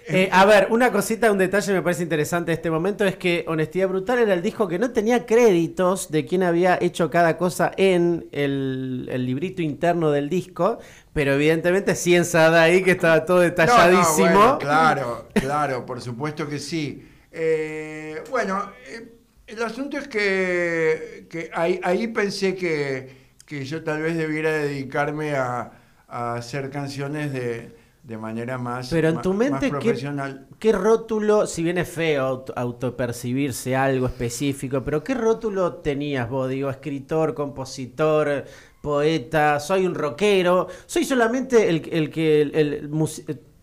eh, 0.08 0.30
a 0.32 0.46
ver, 0.46 0.68
una 0.70 0.92
cosita, 0.92 1.32
un 1.32 1.40
detalle 1.40 1.74
me 1.74 1.82
parece 1.82 2.04
interesante 2.04 2.52
de 2.52 2.56
este 2.56 2.70
momento 2.70 3.06
es 3.06 3.16
que 3.16 3.44
Honestidad 3.48 3.88
Brutal 3.88 4.20
era 4.20 4.36
el 4.36 4.44
disco 4.44 4.68
que 4.68 4.78
no 4.78 4.92
tenía 4.92 5.26
créditos 5.26 6.12
de 6.12 6.26
quién 6.26 6.44
había 6.44 6.78
hecho 6.80 7.10
cada 7.10 7.38
cosa 7.38 7.72
en 7.76 8.28
el, 8.32 9.08
librito 9.26 9.64
interno 9.64 10.12
del 10.12 10.30
disco, 10.30 10.78
pero 11.12 11.34
evidentemente 11.34 11.96
sí 11.96 12.16
en 12.16 12.24
ahí 12.36 12.84
que 12.84 12.92
estaba 12.92 13.26
todo 13.26 13.40
detalladísimo. 13.40 14.60
claro, 14.60 15.28
claro, 15.34 15.86
por 15.88 16.00
supuesto 16.00 16.48
que 16.48 16.60
sí. 16.60 17.10
Eh, 17.32 18.24
bueno, 18.30 18.72
eh, 18.88 19.12
el 19.48 19.64
asunto 19.64 19.98
es 19.98 20.08
que, 20.08 21.50
ahí, 21.54 22.08
pensé 22.08 22.56
que, 22.56 23.25
yo 23.48 23.84
tal 23.84 24.02
vez 24.02 24.18
debiera 24.18 24.52
dedicarme 24.52 25.36
a 25.36 25.72
hacer 26.08 26.70
canciones 26.70 27.34
de 27.34 27.76
de 28.06 28.18
manera 28.20 28.60
más, 28.60 28.90
Pero 28.90 29.10
en 29.10 29.22
tu 29.22 29.34
mente, 29.34 29.70
profesional. 29.70 30.46
¿qué, 30.60 30.72
rótulo, 30.72 31.48
si 31.48 31.64
bien 31.64 31.80
es 31.80 31.90
feo 31.90 32.46
autopercibirse 32.56 33.76
algo 33.76 34.06
específico, 34.06 34.84
pero 34.84 35.04
qué 35.04 35.16
rótulo 35.16 35.78
tenías 35.78 36.30
vos? 36.30 36.48
Digo, 36.48 36.70
escritor, 36.70 37.34
compositor, 37.34 38.46
poeta, 38.80 39.60
soy 39.60 39.88
un 39.88 39.96
rockero, 39.96 40.68
soy 40.86 41.04
solamente 41.04 41.68
el, 41.68 41.90
el 41.92 42.12
que 42.12 42.42
el, 42.42 42.90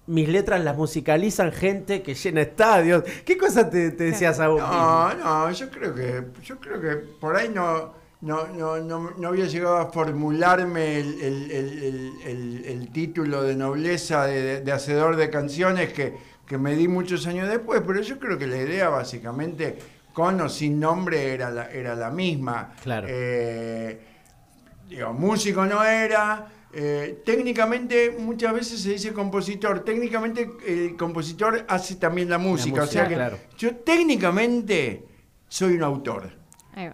mis 0.06 0.28
letras 0.28 0.64
las 0.64 0.76
musicalizan 0.76 1.52
gente 1.52 2.02
que 2.02 2.14
llena 2.14 2.40
estadios. 2.40 3.04
¿Qué 3.24 3.38
cosa 3.38 3.70
te, 3.70 3.92
te 3.92 4.04
decías 4.04 4.40
a 4.40 4.48
vos? 4.48 4.60
No, 4.60 5.14
no, 5.14 5.50
yo 5.52 5.70
creo 5.70 5.94
que, 5.94 6.24
yo 6.42 6.58
creo 6.58 6.80
que 6.80 6.96
por 7.20 7.36
ahí 7.36 7.48
no 7.48 8.01
no, 8.22 8.46
no, 8.46 8.78
no, 8.78 9.10
no, 9.18 9.28
había 9.28 9.46
llegado 9.46 9.78
a 9.78 9.90
formularme 9.90 11.00
el, 11.00 12.88
título 12.92 13.42
de 13.42 13.56
nobleza 13.56 14.26
de, 14.26 14.72
hacedor 14.72 15.16
de 15.16 15.28
canciones 15.28 15.92
que, 15.92 16.32
me 16.56 16.76
di 16.76 16.86
muchos 16.86 17.26
años 17.26 17.48
después, 17.48 17.82
pero 17.86 18.02
yo 18.02 18.18
creo 18.18 18.36
que 18.36 18.46
la 18.46 18.58
idea 18.58 18.90
básicamente, 18.90 19.78
con 20.12 20.38
o 20.40 20.50
sin 20.50 20.78
nombre, 20.78 21.32
era 21.32 21.50
la, 21.50 21.70
era 21.70 21.94
la 21.94 22.10
misma. 22.10 22.74
Claro. 22.82 23.08
Eh, 23.10 23.98
digo, 24.86 25.14
músico 25.14 25.64
no 25.64 25.82
era. 25.82 26.46
Eh, 26.74 27.22
técnicamente 27.24 28.14
muchas 28.18 28.52
veces 28.52 28.82
se 28.82 28.90
dice 28.90 29.14
compositor, 29.14 29.80
técnicamente 29.80 30.50
el 30.66 30.94
compositor 30.96 31.64
hace 31.68 31.96
también 31.96 32.28
la 32.28 32.38
música, 32.38 32.82
o 32.82 32.86
sea 32.86 33.08
que 33.08 33.18
yo 33.56 33.76
técnicamente 33.76 35.06
soy 35.48 35.74
un 35.74 35.82
autor. 35.82 36.30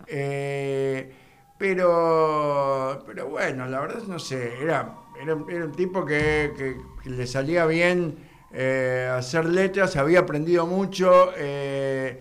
Eh, 0.07 1.13
pero, 1.59 3.03
pero 3.05 3.29
bueno, 3.29 3.67
la 3.67 3.81
verdad 3.81 4.03
no 4.07 4.21
sé, 4.21 4.63
era, 4.63 4.95
era, 5.21 5.35
un 5.35 5.73
tipo 5.73 6.05
que, 6.05 6.77
le 7.05 7.27
salía 7.27 7.67
bien 7.67 8.17
eh, 8.53 9.11
hacer 9.13 9.45
letras, 9.47 9.97
había 9.97 10.21
aprendido 10.21 10.67
mucho, 10.67 11.33
eh, 11.37 12.21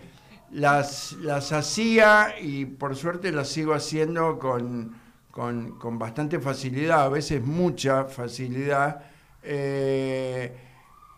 las, 0.50 1.12
las 1.20 1.52
hacía 1.52 2.34
y 2.40 2.64
por 2.64 2.96
suerte 2.96 3.30
las 3.30 3.48
sigo 3.48 3.74
haciendo 3.74 4.40
con, 4.40 4.96
bastante 5.98 6.40
facilidad, 6.40 7.02
a 7.02 7.08
veces 7.08 7.40
mucha 7.40 8.06
facilidad. 8.06 9.04
Eh, 9.44 10.52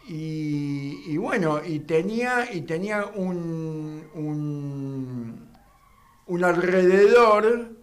y, 0.07 1.17
bueno, 1.17 1.61
y 1.65 1.81
tenía, 1.81 2.53
y 2.53 2.63
tenía 2.63 3.07
un, 3.07 4.05
un, 4.15 5.49
un 6.27 6.45
alrededor 6.45 7.80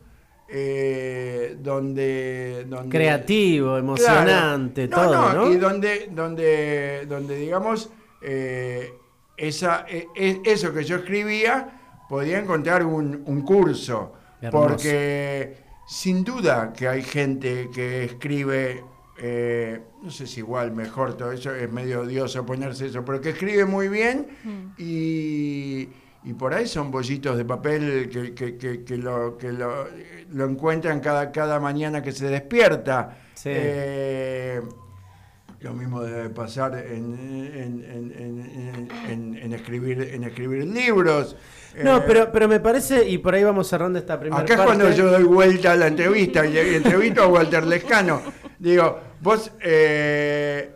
eh, 0.50 1.58
donde, 1.60 2.66
donde, 2.70 2.90
creativo, 2.90 3.78
emocionante, 3.78 4.88
todo, 4.88 5.34
no, 5.34 5.52
Y 5.52 5.58
donde, 5.58 6.10
donde, 6.12 7.06
donde 7.06 7.36
digamos, 7.36 7.90
eh, 8.22 8.94
esa, 9.36 9.86
e, 9.90 10.08
e, 10.16 10.42
eso 10.46 10.74
que 10.74 10.84
yo 10.84 10.98
escribía 10.98 12.06
podía 12.08 12.40
encontrar 12.40 12.86
un, 12.86 13.24
un 13.26 13.42
curso, 13.42 14.14
porque 14.50 15.58
sin 15.88 16.24
duda 16.24 16.74
que 16.74 16.88
hay 16.88 17.02
gente 17.02 17.70
que 17.74 18.06
escribe, 18.06 18.84
eh, 19.18 19.82
no 20.02 20.12
sé 20.12 20.28
si 20.28 20.40
igual, 20.40 20.72
mejor, 20.72 21.16
todo 21.18 21.32
eso 21.32 21.54
es 21.54 21.72
medio 21.72 22.02
odioso 22.02 22.46
ponerse 22.46 22.86
eso, 22.86 23.04
pero 23.04 23.20
que 23.20 23.32
escribe 23.32 23.66
muy 23.66 23.88
bien 23.90 24.28
mm. 24.44 24.66
y 24.78 25.90
y 26.28 26.34
por 26.34 26.54
ahí 26.54 26.68
son 26.68 26.92
bollitos 26.92 27.38
de 27.38 27.46
papel 27.46 28.10
que, 28.10 28.98
lo, 28.98 29.38
que 29.38 29.54
lo, 29.54 30.46
encuentran 30.46 31.00
cada, 31.00 31.32
cada 31.32 31.58
mañana 31.62 32.04
que 32.04 32.12
se 32.12 32.28
despierta. 32.28 33.18
Eh, 33.46 34.62
lo 35.62 35.74
mismo 35.74 36.04
debe 36.04 36.30
pasar 36.30 36.78
en, 36.86 37.18
en, 39.08 39.54
escribir, 39.54 40.02
en 40.02 40.26
escribir 40.26 40.66
libros. 40.68 41.38
No, 41.82 42.00
eh, 42.00 42.04
pero, 42.06 42.30
pero 42.30 42.50
me 42.50 42.60
parece, 42.60 43.08
y 43.08 43.20
por 43.20 43.34
ahí 43.34 43.46
vamos 43.46 43.70
cerrando 43.70 43.98
esta 43.98 44.20
primera 44.20 44.42
parte. 44.42 44.52
Acá 44.52 44.64
es 44.64 44.68
cuando 44.68 44.92
yo 44.92 45.10
doy 45.10 45.24
vuelta 45.24 45.72
a 45.72 45.76
la 45.78 45.88
entrevista 45.88 46.46
y 46.46 46.58
entrevisto 46.58 47.24
a 47.24 47.28
Walter 47.28 47.66
Lescano. 47.66 48.22
Digo, 48.60 49.00
vos 49.22 49.50
eh, 49.62 50.72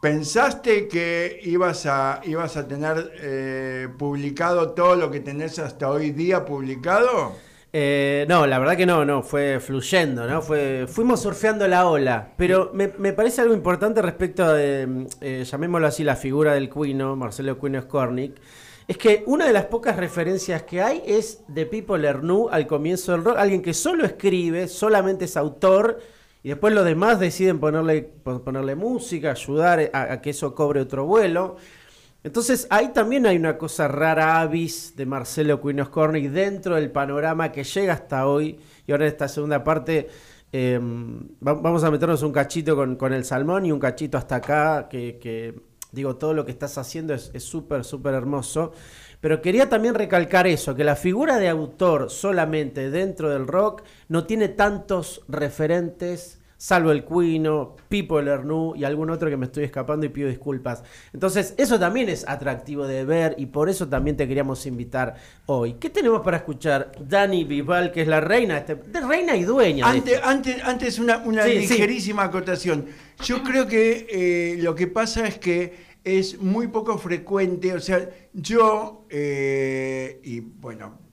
¿Pensaste 0.00 0.86
que 0.86 1.40
ibas 1.42 1.84
a, 1.86 2.20
ibas 2.24 2.56
a 2.56 2.68
tener 2.68 3.10
eh, 3.20 3.88
publicado 3.98 4.70
todo 4.70 4.94
lo 4.94 5.10
que 5.10 5.18
tenés 5.18 5.58
hasta 5.58 5.90
hoy 5.90 6.12
día 6.12 6.44
publicado? 6.44 7.32
Eh, 7.72 8.24
no, 8.28 8.46
la 8.46 8.60
verdad 8.60 8.76
que 8.76 8.86
no, 8.86 9.04
no, 9.04 9.24
fue 9.24 9.58
fluyendo, 9.58 10.24
¿no? 10.28 10.40
Fue, 10.40 10.86
fuimos 10.86 11.20
surfeando 11.20 11.66
la 11.66 11.88
ola. 11.88 12.32
Pero 12.36 12.70
me, 12.72 12.88
parece 13.12 13.40
algo 13.40 13.54
importante 13.54 14.00
respecto 14.00 14.52
de, 14.52 15.08
eh, 15.20 15.44
llamémoslo 15.44 15.88
así, 15.88 16.04
la 16.04 16.14
figura 16.14 16.54
del 16.54 16.70
Cuino, 16.70 17.16
Marcelo 17.16 17.58
Cuino 17.58 17.82
Skornik. 17.82 18.40
Es 18.86 18.96
que 18.98 19.24
una 19.26 19.46
de 19.46 19.52
las 19.52 19.64
pocas 19.64 19.96
referencias 19.96 20.62
que 20.62 20.80
hay 20.80 21.02
es 21.04 21.42
de 21.48 21.66
Pipo 21.66 21.96
Lernoux 21.96 22.48
al 22.52 22.68
comienzo 22.68 23.12
del 23.12 23.24
rock, 23.24 23.36
alguien 23.36 23.62
que 23.62 23.74
solo 23.74 24.04
escribe, 24.04 24.68
solamente 24.68 25.24
es 25.24 25.36
autor 25.36 25.98
y 26.48 26.52
después 26.52 26.72
los 26.72 26.86
demás 26.86 27.20
deciden 27.20 27.60
ponerle, 27.60 28.04
ponerle 28.24 28.74
música, 28.74 29.32
ayudar 29.32 29.90
a, 29.92 30.18
que 30.22 30.30
eso 30.30 30.54
cobre 30.54 30.80
otro 30.80 31.04
vuelo. 31.04 31.56
Entonces 32.24 32.66
ahí 32.70 32.88
también 32.94 33.26
hay 33.26 33.36
una 33.36 33.58
cosa 33.58 33.86
rara 33.86 34.40
avis 34.40 34.96
de 34.96 35.04
Marcelo 35.04 35.60
Quinos 35.60 35.90
Cornick 35.90 36.30
dentro 36.30 36.76
del 36.76 36.90
panorama 36.90 37.52
que 37.52 37.64
llega 37.64 37.92
hasta 37.92 38.26
hoy. 38.26 38.58
Y 38.86 38.92
ahora 38.92 39.04
en 39.04 39.12
esta 39.12 39.28
segunda 39.28 39.62
parte 39.62 40.08
em, 40.50 41.20
vamos 41.38 41.84
a 41.84 41.90
meternos 41.90 42.22
un 42.22 42.32
cachito 42.32 42.74
con, 42.74 43.12
el 43.12 43.26
salmón 43.26 43.66
y 43.66 43.72
un 43.72 43.78
cachito 43.78 44.16
hasta 44.16 44.36
acá, 44.36 44.88
que, 44.88 45.54
digo, 45.92 46.16
todo 46.16 46.32
lo 46.32 46.46
que 46.46 46.52
estás 46.52 46.78
haciendo 46.78 47.12
es 47.12 47.30
súper, 47.44 47.84
súper 47.84 48.14
hermoso. 48.14 48.72
Pero 49.20 49.42
quería 49.42 49.68
también 49.68 49.94
recalcar 49.94 50.46
eso, 50.46 50.74
que 50.74 50.84
la 50.84 50.96
figura 50.96 51.36
de 51.36 51.48
autor 51.48 52.08
solamente 52.08 52.90
dentro 52.90 53.28
del 53.28 53.46
rock 53.46 53.82
no 54.08 54.24
tiene 54.24 54.48
tantos 54.48 55.22
referentes, 55.28 56.37
salvo 56.58 56.90
el 56.90 57.04
Cuino, 57.04 57.76
Pipo 57.88 58.20
Lernu 58.20 58.74
y 58.76 58.84
algún 58.84 59.08
otro 59.10 59.30
que 59.30 59.36
me 59.36 59.46
estoy 59.46 59.64
escapando 59.64 60.04
y 60.04 60.10
pido 60.10 60.28
disculpas. 60.28 60.82
Entonces, 61.14 61.54
eso 61.56 61.78
también 61.78 62.08
es 62.08 62.28
atractivo 62.28 62.86
de 62.86 63.04
ver 63.04 63.36
y 63.38 63.46
por 63.46 63.70
eso 63.70 63.88
también 63.88 64.16
te 64.16 64.26
queríamos 64.26 64.66
invitar 64.66 65.14
hoy. 65.46 65.74
¿Qué 65.74 65.88
tenemos 65.88 66.20
para 66.22 66.38
escuchar? 66.38 66.92
Dani 67.00 67.44
Vival, 67.44 67.92
que 67.92 68.02
es 68.02 68.08
la 68.08 68.20
reina, 68.20 68.58
este, 68.58 68.74
de 68.74 69.00
reina 69.00 69.36
y 69.36 69.44
dueña. 69.44 69.88
Antes, 69.88 70.20
antes, 70.22 70.62
antes 70.64 70.98
una, 70.98 71.18
una 71.18 71.46
ligerísima 71.46 72.24
acotación. 72.24 72.86
Yo 73.24 73.42
creo 73.42 73.66
que 73.66 74.06
eh, 74.10 74.58
lo 74.60 74.74
que 74.74 74.88
pasa 74.88 75.26
es 75.26 75.38
que 75.38 75.88
es 76.04 76.40
muy 76.40 76.68
poco 76.68 76.98
frecuente, 76.98 77.72
o 77.72 77.80
sea, 77.80 78.08
yo, 78.32 79.06
eh, 79.10 80.20
y 80.24 80.40
bueno, 80.40 81.07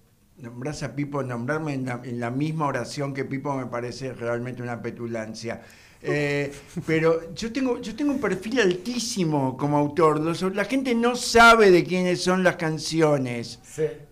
nombras 0.45 0.83
a 0.83 0.95
Pipo, 0.95 1.23
nombrarme 1.23 1.73
en 1.73 2.19
la, 2.19 2.31
misma 2.31 2.67
oración 2.67 3.13
que 3.13 3.25
Pipo 3.25 3.53
me 3.55 3.65
parece 3.65 4.13
realmente 4.13 4.61
una 4.61 4.81
petulancia. 4.81 5.61
Eh, 6.01 6.53
pero 6.85 7.33
yo 7.33 7.51
tengo, 7.51 7.81
yo 7.81 7.95
tengo 7.95 8.11
un 8.11 8.21
perfil 8.21 8.59
altísimo 8.59 9.57
como 9.57 9.77
autor. 9.77 10.21
la 10.55 10.65
gente 10.65 10.93
no 10.93 11.15
sabe 11.15 11.71
de 11.71 11.83
quiénes 11.83 12.21
son 12.21 12.43
las 12.43 12.57
canciones. 12.57 13.59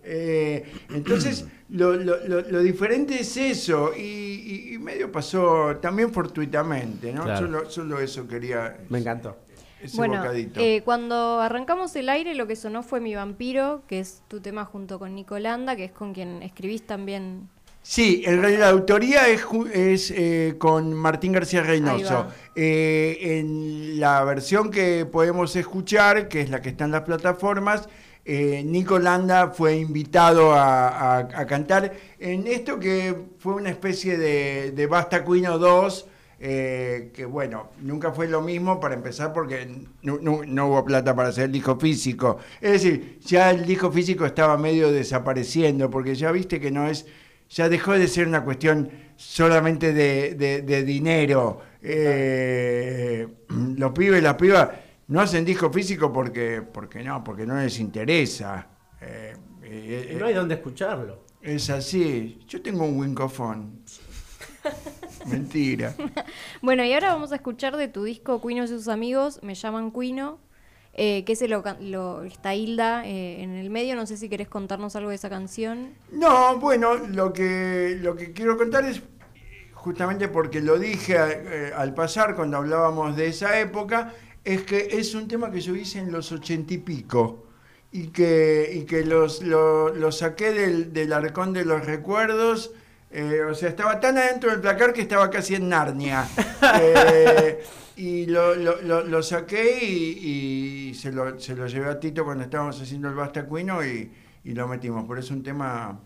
Eh, 0.02 0.64
entonces, 0.90 1.46
lo, 1.68 2.62
diferente 2.62 3.20
es 3.20 3.36
eso. 3.36 3.92
Y, 3.96 4.76
medio 4.80 5.10
pasó 5.10 5.76
también 5.80 6.12
fortuitamente, 6.12 7.10
¿no? 7.10 7.24
Solo, 7.38 7.70
solo 7.70 8.00
eso 8.00 8.28
quería. 8.28 8.76
Me 8.90 8.98
encantó 8.98 9.44
bueno, 9.94 10.22
eh, 10.32 10.82
cuando 10.84 11.40
arrancamos 11.40 11.94
el 11.96 12.08
aire, 12.08 12.34
lo 12.34 12.46
que 12.46 12.56
sonó 12.56 12.82
fue 12.82 13.00
Mi 13.00 13.14
Vampiro, 13.14 13.82
que 13.86 14.00
es 14.00 14.22
tu 14.28 14.40
tema 14.40 14.64
junto 14.64 14.98
con 14.98 15.14
Nicolanda, 15.14 15.76
que 15.76 15.84
es 15.84 15.92
con 15.92 16.12
quien 16.12 16.42
escribís 16.42 16.86
también. 16.86 17.48
Sí, 17.86 18.22
el, 18.24 18.40
la 18.58 18.70
autoría 18.70 19.28
es, 19.28 19.44
es 19.74 20.10
eh, 20.10 20.54
con 20.56 20.94
Martín 20.94 21.32
García 21.32 21.62
Reynoso. 21.62 22.28
Eh, 22.56 23.18
en 23.38 24.00
la 24.00 24.24
versión 24.24 24.70
que 24.70 25.04
podemos 25.04 25.54
escuchar, 25.54 26.28
que 26.28 26.40
es 26.40 26.48
la 26.48 26.62
que 26.62 26.70
está 26.70 26.86
en 26.86 26.92
las 26.92 27.02
plataformas, 27.02 27.86
eh, 28.24 28.62
Nico 28.64 28.98
Landa 28.98 29.50
fue 29.50 29.76
invitado 29.76 30.54
a, 30.54 31.28
cantar 31.46 31.92
en 32.18 32.46
esto 32.46 32.78
que 32.78 33.14
fue 33.38 33.52
una 33.52 33.68
especie 33.68 34.16
de, 34.16 34.70
de 34.70 34.86
Basta 34.86 35.22
Cuino 35.22 35.58
2, 35.58 36.06
que 36.38 37.26
bueno, 37.28 37.70
nunca 37.80 38.12
fue 38.12 38.28
lo 38.28 38.40
mismo 38.42 38.80
para 38.80 38.94
empezar 38.94 39.32
porque 39.32 39.66
no, 40.02 40.18
no, 40.44 40.68
hubo 40.68 40.84
plata 40.84 41.14
para 41.14 41.28
hacer 41.28 41.44
el 41.44 41.52
disco 41.52 41.78
físico. 41.78 42.38
Es 42.60 42.82
decir, 42.82 43.18
ya 43.20 43.50
el 43.50 43.64
disco 43.64 43.90
físico 43.90 44.26
estaba 44.26 44.56
medio 44.58 44.92
desapareciendo, 44.92 45.90
porque 45.90 46.14
ya 46.14 46.30
viste 46.32 46.60
que 46.60 46.70
no 46.70 46.86
es 46.86 47.06
ya 47.50 47.68
dejó 47.68 47.92
de 47.92 48.08
ser 48.08 48.26
una 48.26 48.42
cuestión 48.44 48.90
solamente 49.16 49.92
de, 49.92 50.84
dinero. 50.84 51.60
Eh, 51.80 53.26
los 53.76 53.92
pibes 53.92 54.20
y 54.20 54.22
las 54.22 54.34
pibas 54.34 54.70
no 55.08 55.20
hacen 55.20 55.44
disco 55.44 55.70
físico 55.70 56.12
porque, 56.12 56.62
porque 56.62 57.02
no, 57.02 57.22
porque 57.22 57.46
no 57.46 57.56
les 57.60 57.78
interesa. 57.78 58.66
Eh, 59.00 59.34
eh, 59.62 60.16
no 60.18 60.26
hay 60.26 60.34
dónde 60.34 60.54
escucharlo. 60.54 61.24
Es 61.40 61.70
así. 61.70 62.40
Yo 62.48 62.62
tengo 62.62 62.84
un 62.84 62.98
wincofón. 62.98 63.80
Mentira. 65.30 65.94
bueno, 66.62 66.84
y 66.84 66.92
ahora 66.92 67.12
vamos 67.12 67.32
a 67.32 67.36
escuchar 67.36 67.76
de 67.76 67.88
tu 67.88 68.04
disco 68.04 68.40
Cuino 68.40 68.64
y 68.64 68.68
sus 68.68 68.88
amigos. 68.88 69.40
Me 69.42 69.54
llaman 69.54 69.90
Cuino 69.90 70.38
eh, 70.96 71.24
que 71.24 71.34
se 71.34 71.48
lo, 71.48 72.22
está 72.22 72.54
Hilda 72.54 73.04
eh, 73.04 73.42
en 73.42 73.54
el 73.54 73.68
medio. 73.70 73.96
No 73.96 74.06
sé 74.06 74.16
si 74.16 74.28
querés 74.28 74.48
contarnos 74.48 74.94
algo 74.94 75.10
de 75.10 75.16
esa 75.16 75.28
canción. 75.28 75.94
No, 76.12 76.58
bueno, 76.58 76.94
lo 76.94 77.32
que, 77.32 77.98
lo 78.00 78.14
que 78.14 78.32
quiero 78.32 78.56
contar 78.56 78.84
es 78.84 79.02
justamente 79.72 80.28
porque 80.28 80.60
lo 80.60 80.78
dije 80.78 81.16
eh, 81.18 81.72
al 81.76 81.94
pasar 81.94 82.36
cuando 82.36 82.58
hablábamos 82.58 83.16
de 83.16 83.26
esa 83.26 83.58
época, 83.58 84.14
es 84.44 84.62
que 84.62 84.88
es 84.92 85.14
un 85.14 85.26
tema 85.26 85.50
que 85.50 85.60
yo 85.60 85.74
hice 85.74 85.98
en 85.98 86.12
los 86.12 86.30
ochenta 86.30 86.74
y 86.74 86.78
pico 86.78 87.44
y 87.90 88.08
que, 88.08 88.70
y 88.72 88.84
que 88.84 89.04
los, 89.04 89.42
lo, 89.42 90.12
saqué 90.12 90.52
del, 90.52 90.92
del, 90.92 91.12
arcón 91.12 91.52
de 91.52 91.64
los 91.64 91.84
recuerdos. 91.84 92.72
O 93.48 93.54
sea, 93.54 93.68
estaba 93.68 94.00
tan 94.00 94.18
adentro 94.18 94.50
del 94.50 94.60
placar 94.60 94.92
que 94.92 95.02
estaba 95.02 95.30
casi 95.30 95.54
en 95.54 95.68
Narnia. 95.68 96.26
Y 97.96 98.26
lo, 98.26 98.56
lo, 98.56 99.04
lo, 99.04 99.22
saqué 99.22 99.78
y, 99.84 100.92
se, 100.94 101.12
lo, 101.12 101.38
se, 101.38 101.54
lo, 101.54 101.68
llevé 101.68 101.88
a 101.88 102.00
Tito 102.00 102.24
cuando 102.24 102.42
estábamos 102.42 102.80
haciendo 102.82 103.08
el 103.08 103.14
Bastacuino 103.14 103.84
y, 103.84 104.12
y 104.42 104.52
lo 104.52 104.66
metimos. 104.66 105.04
Por 105.04 105.18
eso 105.18 105.26
es 105.26 105.30
un 105.36 105.42
tema 105.44 106.00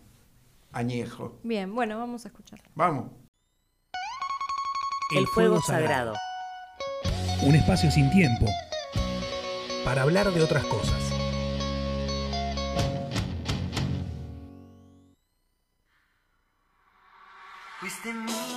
añejo. 0.72 1.38
Bien, 1.42 1.74
bueno, 1.74 1.98
vamos 1.98 2.26
a 2.26 2.28
escucharlo. 2.28 2.68
Vamos. 2.74 3.11
El, 5.16 5.26
fuego, 5.28 5.62
sagrado. 5.62 6.14
Un 7.42 7.54
espacio 7.54 7.90
sin 7.90 8.11
tiempo 8.11 8.44
para 9.84 10.02
hablar 10.02 10.30
de 10.30 10.42
otras 10.42 10.64
cosas. 10.64 11.07
Fuiste 17.89 18.11
un 18.11 18.47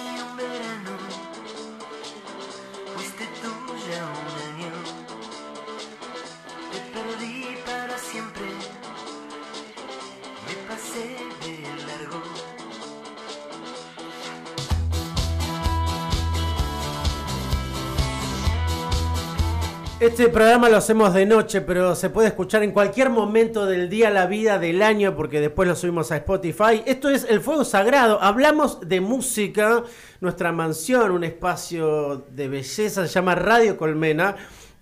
Este 20.12 20.28
programa 20.28 20.68
lo 20.68 20.76
hacemos 20.76 21.14
de 21.14 21.26
noche, 21.26 21.62
pero 21.62 21.95
se 21.95 22.09
puede 22.09 22.28
escuchar 22.28 22.64
en 22.64 22.74
cualquier 22.74 23.09
momento 23.09 23.66
del 23.66 23.89
día, 23.89 24.09
la 24.09 24.26
vida, 24.26 24.59
del 24.59 24.82
año, 24.82 25.16
porque 25.16 25.39
después 25.39 25.70
lo 25.70 25.76
subimos 25.76 26.12
a 26.12 26.18
Spotify. 26.18 26.84
Esto 26.86 27.07
es 27.07 27.26
El 27.30 27.39
Fuego 27.39 27.64
Sagrado. 27.64 28.22
Hablamos 28.22 28.82
de 28.82 28.99
música, 28.99 29.86
nuestra 30.20 30.51
mansión, 30.51 31.12
un 31.12 31.24
espacio 31.24 32.26
de 32.30 32.49
belleza, 32.49 33.07
se 33.07 33.14
llama 33.14 33.36
Radio 33.36 33.78
Colmena. 33.78 34.36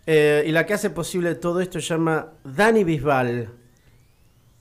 Eh, 0.07 0.45
y 0.47 0.51
la 0.51 0.65
que 0.65 0.73
hace 0.73 0.89
posible 0.89 1.35
todo 1.35 1.61
esto 1.61 1.79
se 1.79 1.89
llama 1.89 2.33
Dani 2.43 2.83
Bisbal. 2.83 3.53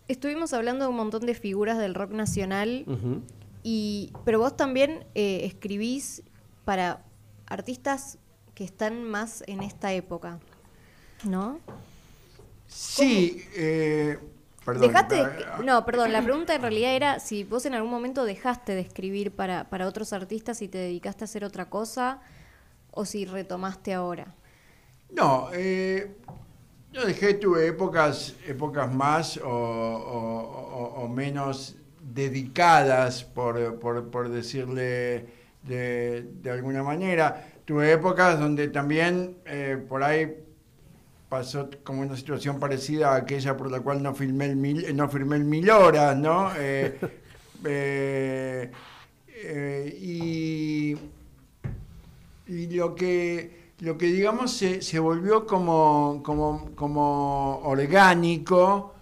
Estuvimos 0.07 0.53
hablando 0.53 0.85
de 0.85 0.91
un 0.91 0.97
montón 0.97 1.25
de 1.25 1.33
figuras 1.33 1.79
del 1.79 1.95
rock 1.95 2.11
nacional, 2.11 2.85
y, 3.63 4.13
pero 4.27 4.39
vos 4.39 4.55
también 4.55 5.07
eh, 5.15 5.47
escribís 5.47 6.23
para 6.67 7.07
artistas 7.47 8.19
que 8.59 8.65
están 8.65 9.05
más 9.05 9.45
en 9.47 9.63
esta 9.63 9.93
época, 9.93 10.41
¿no? 11.25 11.61
Sí, 12.67 13.45
eh, 13.55 14.19
perdón. 14.65 14.83
¿Dejaste 14.89 15.27
no, 15.65 15.85
perdón, 15.85 16.13
la 16.13 16.23
pregunta 16.23 16.55
en 16.55 16.63
realidad 16.63 16.95
era 16.95 17.21
si 17.21 17.45
vos 17.45 17.65
en 17.67 17.75
algún 17.75 17.91
momento 17.91 18.25
dejaste 18.25 18.75
de 18.75 18.81
escribir 18.81 19.35
para, 19.35 19.69
para 19.71 19.87
otros 19.87 20.13
artistas 20.13 20.63
y 20.63 20.69
te 20.69 20.79
dedicaste 20.79 21.25
a 21.25 21.27
hacer 21.27 21.45
otra 21.45 21.71
cosa 21.71 22.21
o 22.91 23.05
si 23.05 23.25
retomaste 23.25 23.95
ahora. 23.95 24.35
No, 25.11 25.49
eh, 25.55 26.17
yo 26.93 27.07
dejé, 27.07 27.35
tuve 27.35 27.67
épocas, 27.67 28.35
épocas 28.47 28.93
más 28.93 29.41
o, 29.43 31.09
menos 31.11 31.77
dedicadas, 32.03 33.25
por, 33.25 33.79
por, 33.79 34.29
decirle 34.29 35.27
de, 35.63 36.23
de, 36.43 36.51
alguna 36.51 36.83
manera 36.83 37.47
tuve 37.69 37.93
épocas 37.93 38.41
donde 38.41 38.69
también 38.69 39.37
eh, 39.45 39.77
por 39.89 40.03
ahí 40.03 40.35
pasó 41.29 41.69
como 41.85 42.03
una 42.03 42.17
situación 42.17 42.59
parecida 42.59 43.13
a 43.13 43.17
aquella 43.17 43.57
por 43.57 43.71
la 43.71 43.81
cual 43.81 44.03
no 44.03 44.15
filmé 44.15 44.47
el 44.47 44.57
mil, 44.57 44.97
no 44.97 45.09
firmé 45.09 45.37
el 45.37 45.45
mil 45.45 45.71
horas, 45.71 46.17
¿no? 46.17 46.51
Eh, 47.65 48.71
eh, 49.35 49.99
y, 50.01 50.97
y, 52.47 52.67
lo 52.69 52.95
que 52.95 53.73
lo 53.81 53.99
que 53.99 54.07
digamos 54.07 54.53
se, 54.53 54.81
se 54.81 55.01
volvió 55.01 55.45
como, 55.45 56.23
como, 56.25 56.71
como 56.77 57.59
orgánico. 57.65 58.95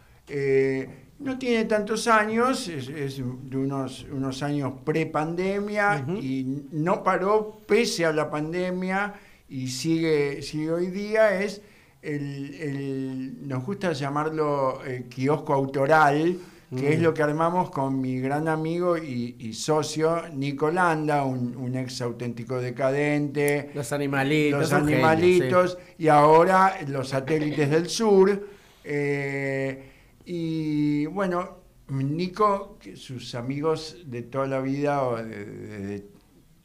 No 1.18 1.38
tiene 1.38 1.64
tantos 1.64 2.08
años, 2.08 2.68
es, 2.68 2.86
de 3.16 3.56
unos, 3.56 4.06
unos 4.10 4.42
años 4.42 4.72
pre-pandemia 4.84 6.04
y 6.20 6.64
no 6.72 7.02
paró 7.02 7.58
pese 7.66 8.04
a 8.04 8.12
la 8.12 8.30
pandemia 8.30 9.14
y 9.48 9.68
sigue, 9.68 10.42
sigue 10.42 10.70
hoy 10.70 10.88
día, 10.88 11.42
es 11.42 11.62
el, 12.06 13.48
nos 13.48 13.64
gusta 13.64 13.92
llamarlo 13.92 14.84
eh, 14.84 15.06
kiosco 15.08 15.52
autoral, 15.52 16.38
que 16.76 16.94
es 16.94 16.98
mm. 16.98 17.02
lo 17.02 17.14
que 17.14 17.22
armamos 17.22 17.70
con 17.70 18.00
mi 18.00 18.20
gran 18.20 18.48
amigo 18.48 18.96
y, 18.96 19.52
socio 19.52 20.28
Nico 20.32 20.70
Landa, 20.70 21.24
un, 21.24 21.74
ex 21.76 22.00
auténtico 22.02 22.58
decadente. 22.58 23.70
Los 23.74 23.92
animalitos. 23.92 24.60
Los 24.60 24.72
animalitos, 24.72 25.78
y 25.98 26.08
ahora 26.08 26.78
los 26.86 27.08
satélites 27.08 27.70
del 27.70 27.88
sur. 27.88 28.48
Eh, 28.84 29.90
y 30.24 31.06
bueno, 31.06 31.58
Nico, 31.88 32.78
sus 32.94 33.34
amigos 33.34 33.98
de 34.06 34.22
toda 34.22 34.46
la 34.46 34.60
vida, 34.60 35.02
o 35.02 35.16
desde 35.16 36.04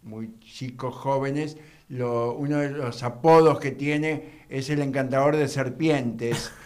muy 0.03 0.39
chicos, 0.39 0.95
jóvenes, 0.95 1.57
uno 1.89 2.57
de 2.57 2.69
los 2.71 3.03
apodos 3.03 3.59
que 3.59 3.71
tiene 3.71 4.40
es 4.51 4.69
el 4.69 4.81
encantador 4.81 5.37
de 5.37 5.47
serpientes. 5.47 6.51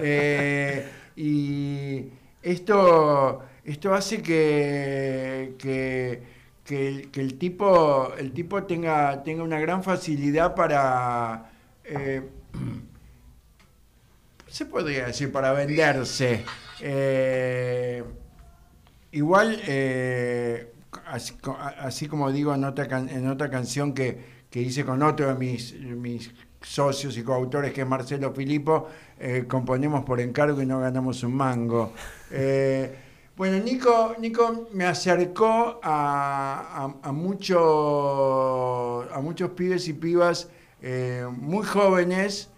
Eh, 0.00 0.88
y 1.14 2.06
esto, 2.42 3.42
esto 3.64 3.92
hace 3.92 4.22
que, 4.22 5.54
que, 5.58 7.10
el, 7.20 7.38
tipo, 7.38 8.14
el 8.16 8.32
tipo 8.32 8.64
tenga, 8.64 9.22
tenga 9.22 9.42
una 9.42 9.60
gran 9.60 9.84
facilidad 9.84 10.54
para... 10.54 11.52
Eh, 11.84 12.22
se 14.48 14.66
podría 14.66 15.06
decir, 15.06 15.30
para 15.30 15.52
venderse. 15.52 16.44
Eh, 16.80 18.02
igual, 19.12 19.60
eh, 19.66 20.72
así, 21.78 22.06
como 22.08 22.32
digo 22.32 22.54
en 22.54 22.64
otra, 22.64 22.98
en 22.98 23.28
otra 23.28 23.50
canción 23.50 23.92
que, 23.92 24.42
hice 24.54 24.84
con 24.84 25.02
otro 25.02 25.28
de 25.28 25.34
mis, 25.34 25.74
mis 25.74 26.32
socios 26.62 27.16
y 27.16 27.22
coautores, 27.22 27.72
que 27.72 27.82
es 27.82 27.86
Marcelo 27.86 28.32
Filipo, 28.32 28.88
eh, 29.18 29.44
componemos 29.48 30.04
por 30.04 30.20
encargo 30.20 30.62
y 30.62 30.66
no 30.66 30.80
ganamos 30.80 31.22
un 31.22 31.34
mango. 31.34 31.92
bueno, 33.36 33.58
Nico, 33.64 34.16
Nico 34.18 34.68
me 34.72 34.84
acercó 34.84 35.80
a, 35.82 36.94
a, 37.02 37.08
a, 37.08 37.12
mucho, 37.12 39.02
a 39.12 39.20
muchos 39.20 39.50
pibes 39.50 39.88
y 39.88 39.92
pibas 39.92 40.48
muy 41.30 41.64
jóvenes 41.64 42.50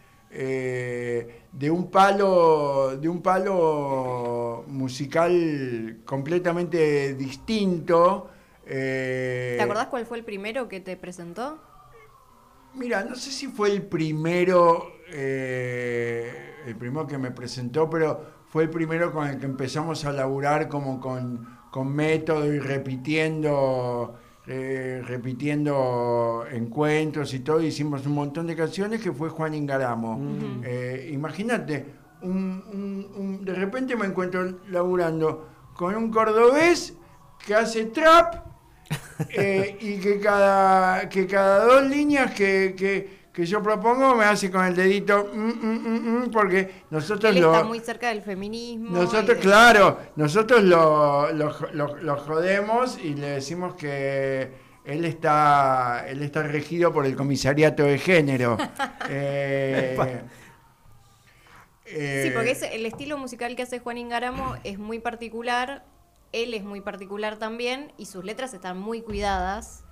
de 1.54 1.70
un 1.70 1.90
palo, 1.90 2.96
de 2.96 3.08
un 3.08 3.22
palo 3.22 4.64
musical 4.66 5.98
completamente 6.04 7.14
distinto. 7.14 8.30
¿Te 8.66 9.60
acordás 9.60 9.86
cuál 9.88 10.06
fue 10.06 10.18
el 10.18 10.24
primero 10.24 10.68
que 10.68 10.80
te 10.80 10.96
presentó? 10.96 11.58
Mira, 12.74 13.04
no 13.04 13.14
sé 13.14 13.30
si 13.30 13.46
fue 13.46 13.70
el 13.70 13.82
primero, 13.82 14.92
el 15.08 16.76
primero 16.78 17.06
que 17.06 17.18
me 17.18 17.30
presentó, 17.30 17.88
pero 17.88 18.44
fue 18.48 18.64
el 18.64 18.70
primero 18.70 19.12
con 19.12 19.28
el 19.28 19.38
que 19.38 19.46
empezamos 19.46 20.04
a 20.04 20.12
laburar 20.12 20.68
como 20.68 21.00
con, 21.00 21.46
con 21.70 21.94
método 21.94 22.52
y 22.52 22.58
repitiendo 22.58 24.18
eh, 24.46 25.02
repitiendo 25.06 26.44
encuentros 26.50 27.32
y 27.32 27.40
todo, 27.40 27.62
hicimos 27.62 28.04
un 28.04 28.12
montón 28.12 28.46
de 28.46 28.54
canciones 28.54 29.00
que 29.00 29.10
fue 29.10 29.30
Juan 29.30 29.54
Ingaramo. 29.54 30.20
Eh, 30.62 31.08
imagínate, 31.14 31.86
de 32.20 33.54
repente 33.54 33.96
me 33.96 34.04
encuentro 34.04 34.58
laburando 34.68 35.48
con 35.74 35.94
un 35.94 36.10
cordobés 36.10 36.94
que 37.46 37.54
hace 37.54 37.86
trap 37.86 38.43
eh, 39.30 39.76
y 39.80 39.98
que 39.98 40.20
cada, 40.20 41.08
que 41.08 41.26
cada 41.26 41.64
dos 41.64 41.84
líneas 41.84 42.32
que, 42.32 42.74
que 43.34 43.46
yo 43.46 43.60
propongo 43.60 44.14
me 44.14 44.24
hace 44.24 44.48
con 44.48 44.64
el 44.64 44.76
dedito 44.76 45.28
mm, 45.34 45.38
mm, 45.38 46.24
mm, 46.24 46.30
porque 46.30 46.84
nosotros 46.90 47.34
Él 47.34 47.42
lo 47.42 47.52
está 47.52 47.64
muy 47.64 47.80
cerca 47.80 48.10
del 48.10 48.22
feminismo 48.22 48.90
nosotros 48.90 49.38
claro 49.38 49.98
nosotros 50.14 50.62
lo, 50.62 51.32
lo, 51.32 52.16
jodemos 52.16 52.96
y 53.02 53.14
le 53.14 53.30
decimos 53.30 53.74
que 53.74 54.52
él 54.84 55.04
está 55.04 56.06
él 56.08 56.22
está 56.22 56.44
regido 56.44 56.92
por 56.92 57.06
el 57.06 57.16
comisariato 57.16 57.82
de 57.82 57.98
género. 57.98 58.56
Eh, 61.86 62.24
sí 62.24 62.30
porque 62.34 62.52
es, 62.52 62.62
el 62.62 62.86
estilo 62.86 63.18
musical 63.18 63.54
que 63.54 63.62
hace 63.62 63.78
Juan 63.78 63.98
Ingaramo 63.98 64.56
es 64.64 64.78
muy 64.78 64.98
particular 64.98 65.84
él 66.42 66.54
es 66.54 66.64
muy 66.64 66.80
particular 66.80 67.38
también 67.38 67.92
y 67.96 68.06
sus 68.06 68.24
letras 68.24 68.54
están 68.54 68.78
muy 68.78 69.02
cuidadas 69.02 69.84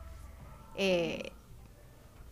eh, 0.75 1.33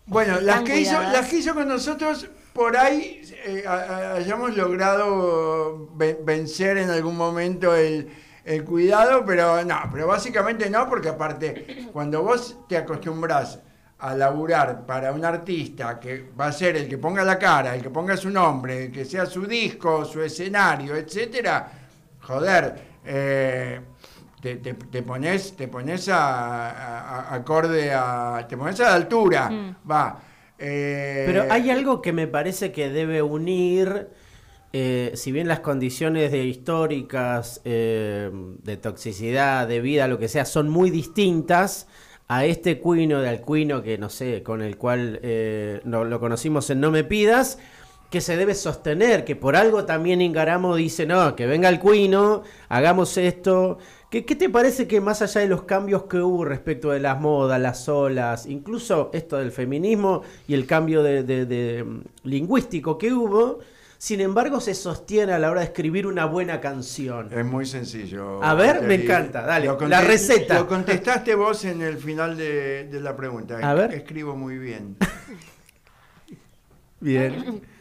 bueno, 0.06 0.40
las 0.40 0.62
que, 0.62 0.80
hizo, 0.80 1.00
las 1.00 1.28
que 1.28 1.36
hizo 1.36 1.54
con 1.54 1.68
nosotros, 1.68 2.28
por 2.52 2.76
ahí 2.76 3.22
eh, 3.44 3.64
hayamos 3.66 4.56
logrado 4.56 5.88
vencer 5.94 6.78
en 6.78 6.90
algún 6.90 7.16
momento 7.16 7.74
el, 7.76 8.08
cuidado, 8.66 9.24
pero 9.24 9.64
no, 9.64 9.78
pero 9.92 10.08
básicamente 10.08 10.68
no, 10.68 10.88
porque 10.88 11.10
aparte, 11.10 11.88
cuando 11.92 12.24
vos 12.24 12.58
te 12.68 12.76
acostumbras 12.76 13.60
a 14.00 14.16
laburar 14.16 14.84
para 14.84 15.12
un 15.12 15.24
artista 15.24 16.00
que 16.00 16.30
va 16.38 16.46
a 16.46 16.52
ser 16.52 16.76
el 16.76 16.88
que 16.88 16.98
ponga 16.98 17.22
la 17.22 17.38
cara, 17.38 17.76
el 17.76 17.82
que 17.82 17.90
ponga 17.90 18.16
su 18.16 18.30
nombre, 18.30 18.86
el 18.86 18.92
que 18.92 19.04
sea 19.04 19.26
su 19.26 19.46
disco, 19.46 20.04
su 20.04 20.20
escenario, 20.20 20.96
etcétera, 20.96 21.70
joder, 22.20 22.82
eh, 23.04 23.80
te, 24.40 24.56
te, 24.56 25.02
pones, 25.02 25.54
te 25.56 25.68
pones 25.68 26.08
a, 26.08 27.34
acorde 27.34 27.92
a. 27.92 28.46
te 28.48 28.56
pones 28.56 28.80
a 28.80 28.84
la 28.84 28.94
altura, 28.94 29.50
mm. 29.50 29.76
va. 29.90 30.20
Eh, 30.58 31.24
Pero 31.26 31.46
hay 31.50 31.70
algo 31.70 32.02
que 32.02 32.12
me 32.12 32.26
parece 32.26 32.72
que 32.72 32.90
debe 32.90 33.22
unir. 33.22 34.08
Eh, 34.72 35.12
si 35.14 35.32
bien 35.32 35.48
las 35.48 35.60
condiciones 35.60 36.30
de 36.30 36.44
históricas, 36.44 37.60
eh, 37.64 38.30
de 38.62 38.76
toxicidad, 38.76 39.66
de 39.66 39.80
vida, 39.80 40.06
lo 40.06 40.18
que 40.18 40.28
sea, 40.28 40.44
son 40.44 40.68
muy 40.68 40.90
distintas 40.90 41.88
a 42.28 42.44
este 42.44 42.78
cuino 42.78 43.20
de 43.20 43.28
Alcuino 43.28 43.82
que 43.82 43.98
no 43.98 44.08
sé, 44.08 44.44
con 44.44 44.62
el 44.62 44.76
cual 44.76 45.20
no, 45.84 46.04
lo 46.04 46.20
conocimos 46.20 46.70
en 46.70 46.80
No 46.80 46.92
Me 46.92 47.02
Pidas, 47.02 47.58
que 48.08 48.20
se 48.20 48.36
debe 48.36 48.54
sostener, 48.54 49.24
que 49.24 49.34
por 49.34 49.56
algo 49.56 49.84
también 49.84 50.20
Ingaramo 50.20 50.76
dice, 50.76 51.06
no, 51.06 51.34
que 51.34 51.46
venga 51.46 51.68
el 51.68 51.80
cuino, 51.80 52.44
hagamos 52.68 53.16
esto, 53.16 53.78
¿Qué, 54.10 54.22
te 54.22 54.48
parece 54.48 54.88
que 54.88 55.00
más 55.00 55.22
allá 55.22 55.40
de 55.40 55.46
los 55.46 55.62
cambios 55.62 56.04
que 56.04 56.18
hubo 56.18 56.44
respecto 56.44 56.90
de 56.90 56.98
las 56.98 57.20
modas, 57.20 57.60
las 57.60 57.88
olas, 57.88 58.44
incluso 58.46 59.08
esto 59.12 59.38
del 59.38 59.52
feminismo 59.52 60.22
y 60.48 60.54
el 60.54 60.66
cambio 60.66 61.04
de, 61.04 61.84
mm, 61.84 62.28
lingüístico 62.28 62.98
que 62.98 63.12
hubo, 63.12 63.60
sin 63.98 64.20
embargo 64.20 64.60
se 64.60 64.74
sostiene 64.74 65.32
a 65.32 65.38
la 65.38 65.48
hora 65.48 65.60
de 65.60 65.66
escribir 65.66 66.08
una 66.08 66.24
buena 66.24 66.60
canción? 66.60 67.32
Es 67.32 67.46
muy 67.46 67.66
sencillo. 67.66 68.42
A 68.42 68.54
ver, 68.54 68.82
me 68.82 68.96
encanta, 68.96 69.42
dale, 69.42 69.70
la 69.86 70.00
receta. 70.00 70.58
Lo 70.58 70.66
contestaste 70.66 71.36
vos 71.36 71.64
en 71.64 71.80
el 71.80 71.96
final 71.96 72.36
de, 72.36 72.88
de 72.88 73.00
la 73.00 73.16
pregunta. 73.16 73.60
A 73.62 73.74
ver. 73.74 73.94
Escribo 73.94 74.34
muy 74.34 74.58
bien. 74.58 74.96
bien. 77.00 77.62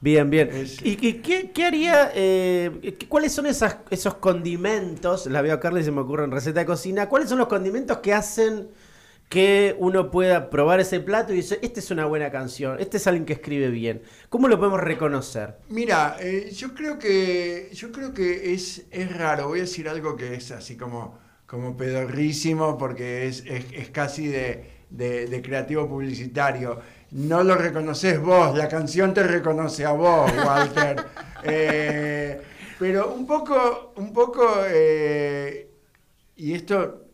Bien, 0.00 0.30
bien. 0.30 0.50
¿Y, 0.84 0.96
qué, 0.96 1.64
haría? 1.64 2.12
Eh, 2.14 2.96
¿Cuáles 3.08 3.32
son 3.32 3.46
esas, 3.46 3.78
esos 3.90 4.14
condimentos? 4.14 5.26
La 5.26 5.42
veo 5.42 5.54
a 5.54 5.60
Carla 5.60 5.80
y 5.80 5.84
se 5.84 5.90
me 5.90 6.00
ocurre 6.02 6.24
en 6.24 6.30
receta 6.30 6.60
de 6.60 6.66
cocina. 6.66 7.08
¿Cuáles 7.08 7.28
son 7.28 7.38
los 7.38 7.48
condimentos 7.48 7.98
que 7.98 8.14
hacen 8.14 8.68
que 9.28 9.74
uno 9.78 10.10
pueda 10.10 10.50
probar 10.50 10.78
ese 10.78 11.00
plato 11.00 11.32
y 11.32 11.38
decir, 11.38 11.58
esta 11.62 11.80
es 11.80 11.90
una 11.90 12.06
buena 12.06 12.30
canción, 12.30 12.80
este 12.80 12.96
es 12.96 13.06
alguien 13.08 13.26
que 13.26 13.32
escribe 13.32 13.70
bien? 13.70 14.02
¿Cómo 14.28 14.46
lo 14.46 14.56
podemos 14.56 14.80
reconocer? 14.80 15.56
Mira, 15.68 16.16
eh, 16.20 16.50
yo 16.54 16.74
creo 16.74 16.98
que 16.98 17.68
yo 17.72 17.90
creo 17.90 18.14
que 18.14 18.54
es, 18.54 18.86
es 18.92 19.16
raro. 19.16 19.48
Voy 19.48 19.58
a 19.58 19.62
decir 19.62 19.88
algo 19.88 20.16
que 20.16 20.34
es 20.34 20.52
así 20.52 20.76
como, 20.76 21.18
como 21.46 21.76
pedorrísimo 21.76 22.78
porque 22.78 23.26
es, 23.26 23.42
es, 23.46 23.90
casi 23.90 24.28
de, 24.28 24.64
de 24.90 25.42
creativo 25.42 25.88
publicitario 25.88 26.80
no 27.12 27.42
lo 27.42 27.54
reconoces 27.54 28.20
vos, 28.20 28.56
la 28.56 28.68
canción 28.68 29.14
te 29.14 29.22
reconoce 29.22 29.84
a 29.84 29.92
vos, 29.92 30.30
Walter. 30.44 31.04
Eh, 31.44 32.42
pero 32.80 33.14
un 33.14 33.24
poco, 33.24 33.92
un 33.94 34.12
poco, 34.12 34.64
eh, 34.68 35.70
y 36.34 36.52
esto 36.52 37.10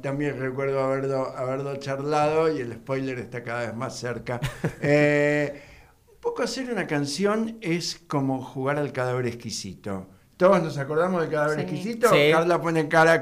también 0.00 0.38
recuerdo 0.38 0.80
haberlo, 0.80 1.36
haberlo 1.36 1.76
charlado 1.76 2.56
y 2.56 2.60
el 2.60 2.74
spoiler 2.74 3.18
está 3.18 3.42
cada 3.42 3.66
vez 3.66 3.74
más 3.74 3.98
cerca. 3.98 4.40
Eh, 4.80 5.62
un 6.08 6.20
poco 6.20 6.44
hacer 6.44 6.70
una 6.70 6.86
canción 6.86 7.58
es 7.60 8.00
como 8.06 8.42
jugar 8.42 8.78
al 8.78 8.92
cadáver 8.92 9.26
exquisito. 9.26 10.06
Todos 10.36 10.62
nos 10.62 10.78
acordamos 10.78 11.22
del 11.22 11.30
cadáver 11.30 11.60
exquisito. 11.60 12.10
Carla 12.10 12.60
pone 12.60 12.86
cara 12.86 13.20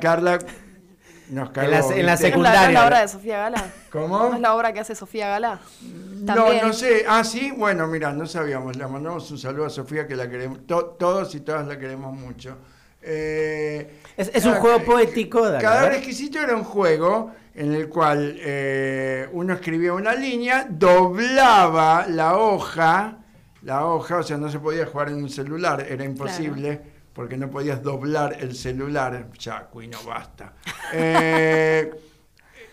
Carla 1.52 1.82
en 1.94 2.06
la, 2.06 2.16
secundaria. 2.16 2.60
¿No 2.62 2.68
es 2.68 2.74
la 2.74 2.86
obra 2.86 3.00
de 3.00 3.08
Sofía 3.08 3.38
Gala? 3.38 3.64
¿Cómo? 3.90 4.18
¿No 4.18 4.34
es 4.34 4.40
la 4.40 4.54
obra 4.54 4.72
que 4.72 4.80
hace 4.80 4.94
Sofía 4.94 5.28
Gala? 5.28 5.60
No, 5.82 6.62
no 6.62 6.72
sé. 6.72 7.04
Ah, 7.08 7.24
sí. 7.24 7.52
Bueno, 7.56 7.86
mira, 7.86 8.12
no 8.12 8.26
sabíamos. 8.26 8.76
Le 8.76 8.86
mandamos 8.86 9.30
un 9.30 9.38
saludo 9.38 9.66
a 9.66 9.70
Sofía 9.70 10.06
que 10.06 10.16
la 10.16 10.28
queremos. 10.28 10.60
todos 10.66 11.34
y 11.34 11.40
todas 11.40 11.66
la 11.66 11.78
queremos 11.78 12.16
mucho. 12.16 12.56
Eh, 13.02 14.00
es, 14.16 14.44
un 14.44 14.54
juego 14.54 14.84
poético. 14.84 15.42
Cada 15.60 15.94
exquisito 15.94 16.40
era 16.40 16.56
un 16.56 16.64
juego 16.64 17.32
en 17.54 17.72
el 17.72 17.88
cual 17.88 18.36
eh, 18.40 19.28
uno 19.32 19.54
escribía 19.54 19.94
una 19.94 20.14
línea, 20.14 20.66
doblaba 20.68 22.06
la 22.08 22.36
hoja, 22.36 23.18
la 23.62 23.86
hoja, 23.86 24.18
o 24.18 24.22
sea, 24.22 24.36
no 24.36 24.50
se 24.50 24.58
podía 24.58 24.86
jugar 24.86 25.08
en 25.08 25.16
un 25.16 25.30
celular, 25.30 25.86
era 25.88 26.04
imposible 26.04 26.95
porque 27.16 27.38
no 27.38 27.50
podías 27.50 27.82
doblar 27.82 28.36
el 28.38 28.54
celular. 28.54 29.30
Ya, 29.38 29.68
no 29.72 30.02
basta. 30.04 30.52
Eh, 30.92 31.90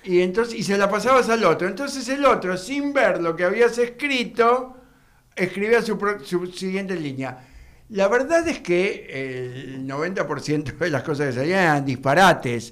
y, 0.03 0.21
entonces, 0.21 0.53
y 0.53 0.61
se 0.61 0.77
la 0.77 0.87
pasabas 0.87 1.27
al 1.29 1.43
otro. 1.45 1.67
Entonces 1.67 2.07
el 2.09 2.23
otro, 2.25 2.55
sin 2.57 2.93
ver 2.93 3.19
lo 3.19 3.35
que 3.35 3.43
habías 3.43 3.75
escrito, 3.79 4.77
escribía 5.35 5.81
su, 5.81 5.97
siguiente 6.53 6.95
línea. 6.95 7.47
La 7.89 8.07
verdad 8.09 8.47
es 8.47 8.59
que 8.59 9.07
el 9.09 9.87
90% 9.87 10.77
de 10.77 10.89
las 10.91 11.01
cosas 11.01 11.27
que 11.27 11.33
salían 11.33 11.63
eran 11.63 11.85
disparates. 11.85 12.71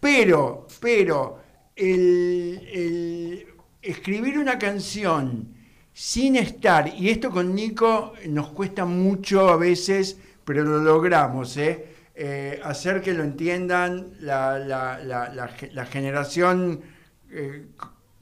Pero, 0.00 0.66
pero, 0.80 1.40
el 1.74 3.46
escribir 3.80 4.38
una 4.38 4.58
canción 4.58 5.48
sin 5.94 6.36
estar, 6.36 6.92
y 6.94 7.08
esto 7.08 7.30
con 7.30 7.54
Nico 7.54 8.12
nos 8.26 8.48
cuesta 8.48 8.84
mucho 8.84 9.48
a 9.48 9.56
veces 9.56 10.18
pero 10.44 10.62
lo 10.62 10.78
logramos, 10.78 11.56
¿eh? 11.56 11.86
eh 12.14 12.60
hacer 12.62 13.00
que 13.00 13.12
lo 13.12 13.22
entiendan 13.22 14.14
la, 14.20 14.58
la, 14.58 14.98
la, 14.98 15.86
generación 15.86 16.82
eh, 17.30 17.66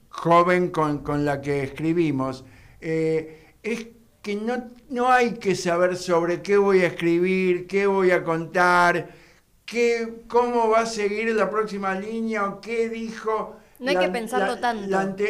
joven 0.09 0.71
con, 0.71 1.25
la 1.25 1.41
que 1.41 1.63
escribimos. 1.63 2.45
Eh, 2.81 3.55
es 3.63 3.89
que 4.23 4.37
no, 4.37 4.71
no 4.89 5.11
hay 5.11 5.35
que 5.35 5.55
saber 5.55 5.97
sobre 5.97 6.43
qué 6.43 6.57
voy 6.57 6.83
a 6.83 6.89
escribir, 6.89 7.67
qué 7.67 7.87
voy 7.87 8.13
a 8.13 8.23
contar, 8.23 9.11
qué, 9.67 10.23
cómo 10.29 10.69
va 10.71 10.81
a 10.81 10.87
seguir 10.87 11.35
la 11.35 11.51
próxima 11.51 11.95
línea 11.95 12.47
o 12.47 12.61
qué 12.61 12.89
dijo. 12.89 13.57
No 13.81 13.91
hay 13.91 13.99
que 13.99 14.09
pensarlo 14.09 14.59
tanto. 14.59 15.25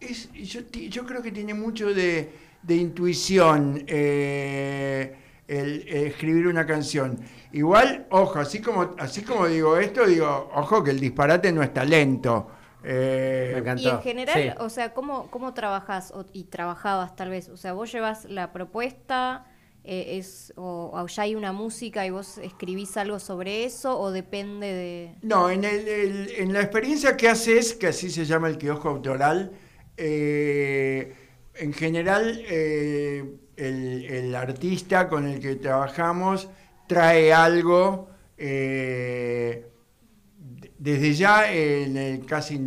es, 0.00 0.30
yo, 0.32 0.60
yo, 0.70 1.06
creo 1.06 1.22
que 1.22 1.32
tiene 1.32 1.54
mucho 1.54 1.94
de, 1.94 2.30
de 2.62 2.76
intuición. 2.76 3.84
Eh, 3.86 5.16
el, 5.52 5.88
escribir 5.88 6.46
una 6.46 6.66
canción. 6.66 7.18
Igual, 7.52 8.06
ojo, 8.10 8.38
así 8.38 8.60
como, 8.60 8.94
así 8.98 9.22
como 9.22 9.46
digo 9.46 9.76
esto, 9.76 10.06
digo, 10.06 10.50
ojo 10.54 10.82
que 10.82 10.90
el 10.90 11.00
disparate 11.00 11.52
no 11.52 11.62
es 11.62 11.72
talento. 11.72 12.48
Eh, 12.84 13.62
y 13.76 13.88
en 13.88 14.00
general, 14.00 14.56
o 14.58 14.68
sea, 14.68 14.92
¿cómo, 14.92 15.30
cómo 15.30 15.54
trabajas 15.54 16.12
y 16.32 16.44
trabajabas 16.44 17.14
tal 17.14 17.30
vez? 17.30 17.48
O 17.48 17.56
sea, 17.56 17.74
vos 17.74 17.92
llevas 17.92 18.24
la 18.24 18.52
propuesta, 18.52 19.46
eh, 19.84 20.18
es 20.18 20.52
o, 20.56 21.06
ya 21.06 21.22
hay 21.22 21.34
una 21.34 21.52
música 21.52 22.04
y 22.06 22.10
vos 22.10 22.38
escribís 22.38 22.96
algo 22.96 23.20
sobre 23.20 23.64
eso 23.64 24.00
o 24.00 24.10
depende 24.10 24.66
de... 24.66 25.14
No, 25.22 25.50
en, 25.50 25.64
el, 25.64 26.30
en 26.36 26.52
la 26.52 26.60
experiencia 26.60 27.16
que 27.16 27.28
haces, 27.28 27.74
que 27.74 27.88
así 27.88 28.10
se 28.10 28.24
llama 28.24 28.48
el 28.48 28.58
kiosco 28.58 28.88
autoral, 28.88 29.52
eh, 29.96 31.14
en 31.54 31.72
general 31.72 32.42
eh, 32.48 33.36
el, 33.56 34.34
artista 34.34 35.08
con 35.08 35.26
el 35.26 35.40
que 35.40 35.56
trabajamos 35.56 36.48
trae 36.86 37.32
algo, 37.32 38.08
desde 40.78 41.14
ya 41.14 41.52
en 41.52 41.96
el 41.96 42.26
casi 42.26 42.58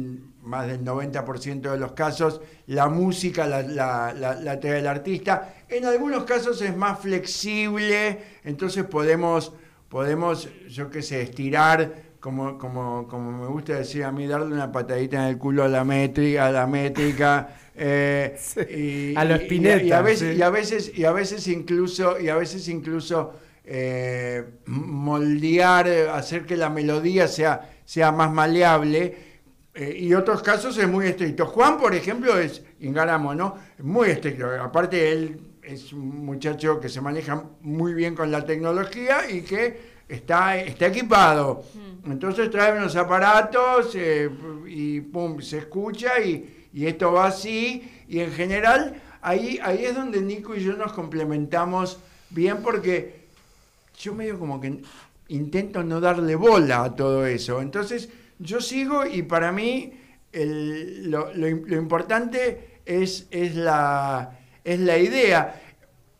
más 0.46 0.68
del 0.68 0.84
90% 0.84 1.72
de 1.72 1.78
los 1.78 1.92
casos, 1.94 2.40
la 2.68 2.88
música 2.88 3.46
la, 3.48 4.14
la, 4.14 4.60
trae 4.60 4.80
el 4.80 4.88
artista. 4.88 5.56
En 5.68 5.86
algunos 5.86 6.24
casos 6.24 6.62
es 6.62 6.76
más 6.78 7.00
flexible, 7.00 8.20
entonces 8.44 8.86
podemos, 8.86 9.54
podemos 9.90 10.48
yo 10.70 10.90
qué 10.90 11.02
sé, 11.02 11.24
estirar, 11.24 12.06
como, 12.20 12.58
como, 12.58 13.08
como 13.08 13.32
me 13.32 13.48
gusta 13.48 13.74
decir 13.74 14.04
a 14.04 14.12
mí, 14.12 14.28
darle 14.28 14.54
una 14.54 14.72
patadita 14.72 15.18
en 15.18 15.30
el 15.30 15.38
culo 15.38 15.64
a 15.64 15.68
la 15.68 15.84
métrica, 15.84 16.48
a 16.48 16.52
la 16.52 16.68
métrica. 16.68 17.50
Eh, 17.78 18.38
y, 18.69 19.15
a 19.15 19.26
los 19.26 19.41
Spinetta. 19.41 19.84
Y, 19.84 19.91
a 19.91 20.01
veces, 20.01 20.38
y, 20.38 20.41
a 20.41 20.49
veces, 20.49 20.91
y 20.95 21.05
a 21.05 21.11
veces 21.11 21.47
incluso, 21.47 22.19
y 22.19 22.30
a 22.30 22.36
veces 22.36 22.67
incluso 22.69 23.34
eh, 23.63 24.43
moldear, 24.67 25.88
hacer 26.13 26.45
que 26.45 26.55
la 26.55 26.69
melodía 26.69 27.28
sea, 27.28 27.69
sea 27.86 28.11
más 28.11 28.32
maleable 28.32 29.36
eh, 29.78 29.93
y 29.99 30.13
otros 30.13 30.41
casos 30.41 30.78
es 30.78 30.88
muy 30.88 31.05
estricto. 31.05 31.45
Juan, 31.47 31.78
por 31.78 31.93
ejemplo, 31.93 32.39
es 32.39 32.63
Ingaramo, 32.80 33.36
¿no? 33.36 33.55
Muy 33.80 34.09
estricto. 34.09 34.49
Aparte, 34.61 35.11
él 35.11 35.38
es 35.61 35.91
un 35.91 36.26
muchacho 36.26 36.80
que 36.80 36.88
se 36.88 37.01
maneja 37.01 37.43
muy 37.61 37.93
bien 37.93 38.15
con 38.15 38.32
la 38.32 38.45
tecnología 38.45 39.30
y 39.30 39.41
que 39.41 39.95
está, 40.07 40.57
está 40.57 40.88
equipado. 40.88 41.63
Mm. 41.73 42.11
Entonces 42.11 42.49
trae 42.49 42.78
unos 42.78 42.95
aparatos 42.95 43.93
eh, 43.95 44.30
y 44.67 45.01
pum, 45.01 45.41
se 45.41 45.57
escucha 45.57 46.21
y, 46.21 46.55
y, 46.76 46.86
esto 46.88 47.11
va 47.13 47.28
así. 47.28 47.89
Y 48.07 48.19
en 48.19 48.32
general, 48.32 49.01
ahí, 49.21 49.59
ahí 49.63 49.86
es 49.86 49.95
donde 49.95 50.21
Nico 50.21 50.55
y 50.55 50.63
yo 50.63 50.73
nos 50.73 50.93
complementamos 50.93 51.99
bien 52.30 52.57
porque 52.61 53.26
yo 53.97 54.13
medio 54.13 54.38
como 54.38 54.59
que 54.59 54.82
intento 55.30 55.84
no 55.84 56.01
darle 56.01 56.36
bola 56.36 56.84
a 56.84 56.95
todo 56.95 57.26
eso. 57.26 57.61
Entonces 57.61 58.09
yo 58.39 58.59
sigo 58.61 59.05
y 59.05 59.23
para 59.23 59.51
mí 59.51 59.93
lo, 60.34 61.47
importante 61.47 62.80
es, 62.86 63.28
es, 63.32 63.55
la, 63.55 64.38
es 64.63 64.80
la 64.80 64.97
idea. 64.97 65.61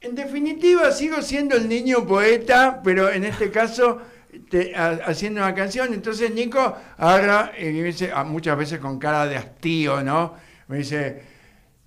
En 0.02 0.16
definitiva, 0.16 0.92
sigo 0.92 1.22
siendo 1.22 1.56
el 1.56 1.68
niño 1.68 2.06
poeta, 2.06 2.82
pero 2.84 3.12
en 3.12 3.26
este 3.26 3.52
caso 3.52 4.02
haciendo 5.06 5.42
una 5.42 5.54
canción. 5.54 5.94
Entonces 5.94 6.34
Nico 6.34 6.76
agarra 6.98 7.52
y 7.58 7.70
dice, 7.70 8.12
ah, 8.14 8.24
muchas 8.24 8.58
veces 8.58 8.80
con 8.80 9.00
cara 9.00 9.26
de 9.26 9.38
hastío, 9.38 10.02
¿no? 10.04 10.34
Me 10.68 10.78
dice, 10.78 11.22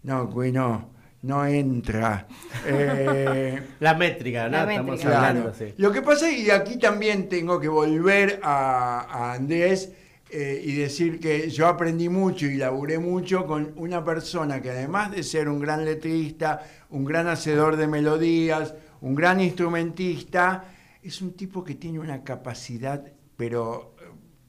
no, 0.03 0.27
güey, 0.27 0.53
no, 0.53 0.91
no 1.23 1.47
entra. 1.47 2.27
Eh, 2.71 3.63
la 3.81 3.95
métrica, 3.95 4.49
¿no? 4.49 4.69
Estamos 4.69 5.05
hablando, 5.05 5.53
Lo 5.79 5.93
que 5.93 6.03
pasa, 6.03 6.31
y 6.31 6.51
aquí 6.51 6.79
también 6.79 7.29
tengo 7.29 7.59
que 7.59 7.69
volver 7.69 8.41
a, 8.43 9.07
a 9.09 9.33
Andrés, 9.35 9.91
eh, 10.31 10.63
y 10.63 10.75
decir 10.75 11.21
que 11.21 11.49
yo 11.49 11.67
aprendí 11.67 12.11
mucho 12.11 12.45
y 12.45 12.59
laburé 12.59 12.99
mucho 12.99 13.47
con 13.47 13.73
una 13.77 14.05
persona 14.05 14.61
que 14.61 14.71
además 14.71 15.11
de 15.11 15.23
ser 15.23 15.49
un 15.49 15.59
gran 15.59 15.87
letrista, 15.87 16.63
un 16.91 17.07
gran 17.07 17.29
hacedor 17.29 17.77
de 17.77 17.87
melodías, 17.87 18.75
un 19.01 19.15
gran 19.15 19.41
instrumentista, 19.41 20.65
es 21.03 21.23
un 21.23 21.33
tipo 21.33 21.65
que 21.65 21.77
tiene 21.77 21.99
una 21.99 22.25
capacidad, 22.25 23.03
pero 23.39 23.95
eh, 24.03 24.05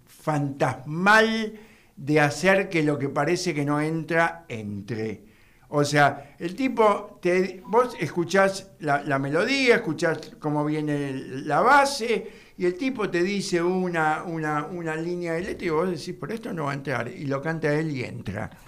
fantasmal, 0.05 1.53
de 1.99 2.21
hacer 2.21 2.69
que 2.69 2.81
lo 2.81 2.97
que 2.97 3.09
parece 3.09 3.53
que 3.53 3.65
no 3.65 3.81
entra, 3.81 4.45
entre. 4.47 5.25
O 5.67 5.83
sea, 5.83 6.35
el 6.39 6.55
tipo, 6.55 7.19
te, 7.21 7.61
vos 7.67 7.95
escuchás 7.99 8.71
la, 8.79 9.03
la 9.03 9.19
melodía, 9.19 9.75
escuchás 9.75 10.31
cómo 10.39 10.65
viene 10.65 11.11
la 11.13 11.59
base, 11.59 12.27
y 12.57 12.65
el 12.65 12.75
tipo 12.75 13.09
te 13.09 13.21
dice 13.21 13.61
una, 13.61 14.23
una, 14.23 14.65
una 14.65 14.95
línea 14.95 15.33
de 15.33 15.41
letra 15.41 15.67
y 15.67 15.69
vos 15.69 15.89
decís, 15.91 16.15
por 16.15 16.31
esto 16.31 16.53
no 16.53 16.65
va 16.65 16.71
a 16.71 16.75
entrar, 16.75 17.09
y 17.09 17.25
lo 17.25 17.41
canta 17.41 17.73
él 17.73 17.91
y 17.91 18.03
entra. 18.03 18.49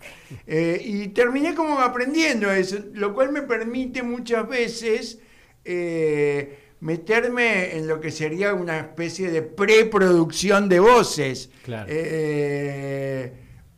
Eh, 0.47 0.81
y 0.85 1.09
terminé 1.09 1.53
como 1.53 1.77
aprendiendo 1.81 2.49
eso, 2.49 2.77
lo 2.93 3.13
cual 3.13 3.33
me 3.33 3.41
permite 3.41 4.01
muchas 4.01 4.47
veces 4.47 5.19
eh, 5.65 6.57
meterme 6.81 7.77
en 7.77 7.87
lo 7.87 8.01
que 8.01 8.11
sería 8.11 8.53
una 8.53 8.79
especie 8.79 9.31
de 9.31 9.41
preproducción 9.43 10.67
de 10.67 10.79
voces. 10.79 11.49
Eh, 11.87 13.33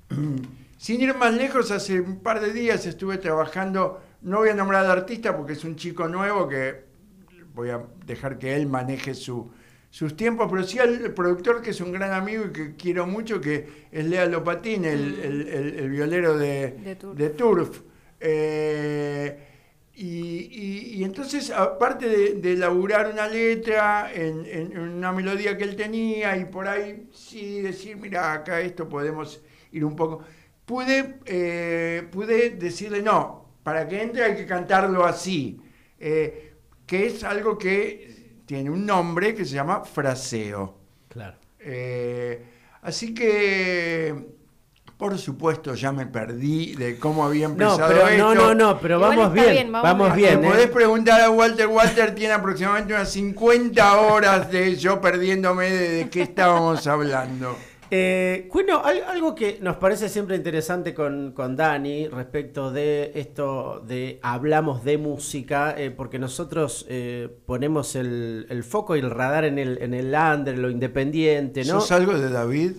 sin 0.77 1.01
ir 1.01 1.13
más 1.15 1.33
lejos, 1.33 1.69
hace 1.71 1.99
un 1.99 2.19
par 2.19 2.41
de 2.41 2.51
días 2.51 2.85
estuve 2.85 3.17
trabajando, 3.17 4.01
no 4.21 4.39
voy 4.39 4.49
a 4.49 4.53
nombrar 4.55 4.85
al 4.85 4.91
artista 4.91 5.35
porque 5.35 5.53
es 5.53 5.63
un 5.63 5.75
chico 5.75 6.07
nuevo 6.07 6.47
que 6.47 6.85
voy 7.53 7.69
a 7.69 7.81
dejar 8.05 8.39
que 8.39 8.55
él 8.55 8.67
maneje 8.67 9.13
su, 9.13 9.51
sus 9.89 10.15
tiempos, 10.15 10.47
pero 10.49 10.63
sí 10.63 10.79
al 10.79 11.13
productor 11.13 11.61
que 11.61 11.71
es 11.71 11.81
un 11.81 11.91
gran 11.91 12.13
amigo 12.13 12.45
y 12.45 12.53
que 12.53 12.75
quiero 12.75 13.05
mucho, 13.05 13.41
que 13.41 13.87
es 13.91 14.05
Lea 14.05 14.25
Lopatín, 14.27 14.85
el, 14.85 15.89
violero 15.89 16.37
de, 16.37 16.97
de 17.15 17.29
Turf. 17.31 17.81
Eh, 18.21 19.52
y, 19.95 21.03
entonces, 21.03 21.51
aparte 21.51 22.07
de, 22.07 22.33
de 22.35 22.53
elaborar 22.53 23.11
una 23.11 23.27
letra 23.27 24.11
en, 24.11 24.75
una 24.77 25.11
melodía 25.11 25.55
que 25.55 25.63
él 25.65 25.75
tenía 25.75 26.35
y 26.35 26.45
por 26.45 26.67
ahí 26.67 27.09
sí 27.13 27.61
decir, 27.61 27.97
mira, 27.97 28.33
acá 28.33 28.59
esto 28.59 28.89
podemos 28.89 29.41
ir 29.71 29.85
un 29.85 29.95
poco, 29.95 30.23
pude, 30.65 31.19
eh, 31.25 32.07
pude 32.11 32.51
decirle, 32.51 33.03
no, 33.03 33.57
para 33.61 33.87
que 33.87 34.01
entre 34.01 34.23
hay 34.23 34.35
que 34.35 34.47
cantarlo 34.47 35.05
así, 35.05 35.61
eh, 35.99 36.53
que 36.87 37.05
es 37.05 37.23
algo 37.23 37.57
que 37.57 38.41
tiene 38.45 38.71
un 38.71 38.85
nombre 38.85 39.35
que 39.35 39.45
se 39.45 39.55
llama 39.55 39.83
fraseo. 39.83 40.75
Claro. 41.07 41.37
Eh, 41.59 42.43
así 42.81 43.13
que, 43.13 44.25
por 44.97 45.17
supuesto, 45.17 45.73
ya 45.75 45.91
me 45.91 46.05
perdí 46.05 46.75
de 46.75 46.97
cómo 46.97 47.25
había 47.25 47.45
empezado 47.45 47.79
no, 47.79 47.87
pero, 47.87 48.07
esto. 48.07 48.17
No, 48.17 48.35
no, 48.35 48.55
no, 48.55 48.79
pero 48.79 48.99
vamos 48.99 49.33
bien, 49.33 49.71
vamos 49.71 50.15
bien. 50.15 50.43
¿eh? 50.43 50.47
Podés 50.47 50.69
preguntar 50.69 51.21
a 51.21 51.29
Walter. 51.29 51.67
Walter 51.67 52.15
tiene 52.15 52.33
aproximadamente 52.33 52.93
unas 52.93 53.11
50 53.11 53.97
horas 53.97 54.51
de 54.51 54.75
yo 54.75 55.01
perdiéndome 55.01 55.69
de 55.69 56.09
qué 56.09 56.21
estábamos 56.21 56.85
hablando. 56.87 57.55
Eh, 57.95 58.49
bueno, 58.51 58.81
algo 58.83 59.35
que 59.35 59.59
nos 59.61 59.77
parece 59.77 60.09
siempre 60.09 60.35
interesante 60.35 60.95
con, 60.95 61.31
con 61.31 61.55
Dani 61.55 62.07
respecto 62.07 62.71
de 62.71 63.11
esto 63.13 63.83
de 63.85 64.19
hablamos 64.23 64.83
de 64.83 64.97
música, 64.97 65.75
eh, 65.77 65.91
porque 65.91 66.17
nosotros 66.17 66.87
eh, 66.89 67.29
ponemos 67.45 67.95
el, 67.95 68.63
foco 68.67 68.95
y 68.95 68.99
el 68.99 69.11
radar 69.11 69.45
en 69.45 69.59
el, 69.59 69.77
en 69.79 69.93
el 69.93 70.11
under, 70.11 70.57
lo 70.57 70.71
independiente, 70.71 71.63
¿no? 71.65 71.81
¿Sos 71.81 71.91
algo 71.91 72.17
de 72.17 72.29
David? 72.29 72.71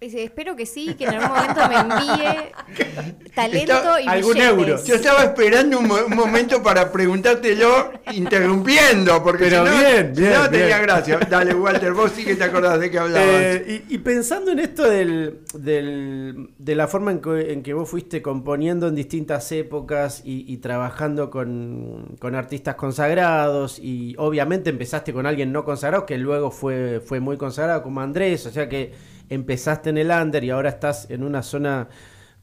Espero 0.00 0.56
que 0.56 0.64
sí, 0.64 0.94
que 0.94 1.04
en 1.04 1.16
algún 1.16 1.28
momento 1.28 1.60
me 1.68 1.76
envíe 1.76 3.30
talento 3.34 4.00
y 4.02 4.08
algún 4.08 4.36
euro. 4.38 4.82
Yo 4.82 4.94
estaba 4.94 5.24
esperando 5.24 5.78
un, 5.78 5.88
momento 6.16 6.62
para 6.62 6.90
preguntártelo 6.90 7.92
interrumpiendo, 8.10 9.22
porque 9.22 9.44
Pero 9.44 9.66
si 9.66 9.70
no, 9.70 9.78
bien, 9.78 10.12
bien, 10.16 10.32
no 10.32 10.48
tenía 10.48 10.78
gracia. 10.78 11.18
Dale, 11.28 11.52
Walter, 11.52 11.92
vos 11.92 12.12
sí 12.16 12.24
que 12.24 12.34
te 12.34 12.44
acordás 12.44 12.80
de 12.80 12.90
qué 12.90 12.98
hablabas. 12.98 13.28
Eh, 13.28 13.84
y, 13.90 13.98
pensando 13.98 14.52
en 14.52 14.60
esto 14.60 14.88
del, 14.88 15.40
de 15.52 16.74
la 16.74 16.88
forma 16.88 17.12
en 17.12 17.62
que, 17.62 17.74
vos 17.74 17.90
fuiste 17.90 18.22
componiendo 18.22 18.88
en 18.88 18.94
distintas 18.94 19.52
épocas 19.52 20.22
y, 20.24 20.56
trabajando 20.58 21.28
con, 21.28 22.16
con, 22.18 22.34
artistas 22.34 22.76
consagrados, 22.76 23.78
y 23.78 24.14
obviamente 24.16 24.70
empezaste 24.70 25.12
con 25.12 25.26
alguien 25.26 25.52
no 25.52 25.66
consagrado, 25.66 26.06
que 26.06 26.16
luego 26.16 26.50
fue, 26.50 27.02
fue 27.04 27.20
muy 27.20 27.36
consagrado, 27.36 27.82
como 27.82 28.00
Andrés, 28.00 28.46
o 28.46 28.50
sea 28.50 28.66
que 28.66 29.19
empezaste 29.30 29.90
en 29.90 29.98
el 29.98 30.10
under 30.10 30.44
y 30.44 30.50
ahora 30.50 30.68
estás 30.68 31.08
en 31.10 31.22
una 31.22 31.42
zona 31.42 31.88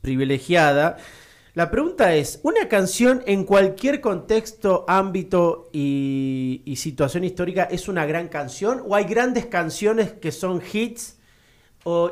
privilegiada. 0.01 0.97
La 1.53 1.71
pregunta 1.71 2.13
es, 2.13 2.39
¿una 2.43 2.67
canción 2.67 3.23
en 3.25 3.43
cualquier 3.43 3.99
contexto, 3.99 4.85
ámbito 4.87 5.69
y, 5.73 6.73
situación 6.77 7.23
histórica 7.23 7.63
es 7.63 7.87
una 7.87 8.05
gran 8.05 8.27
canción? 8.27 8.83
¿O 8.87 8.95
hay 8.95 9.05
grandes 9.05 9.47
canciones 9.47 10.13
que 10.13 10.31
son 10.31 10.61
hits? 10.71 11.17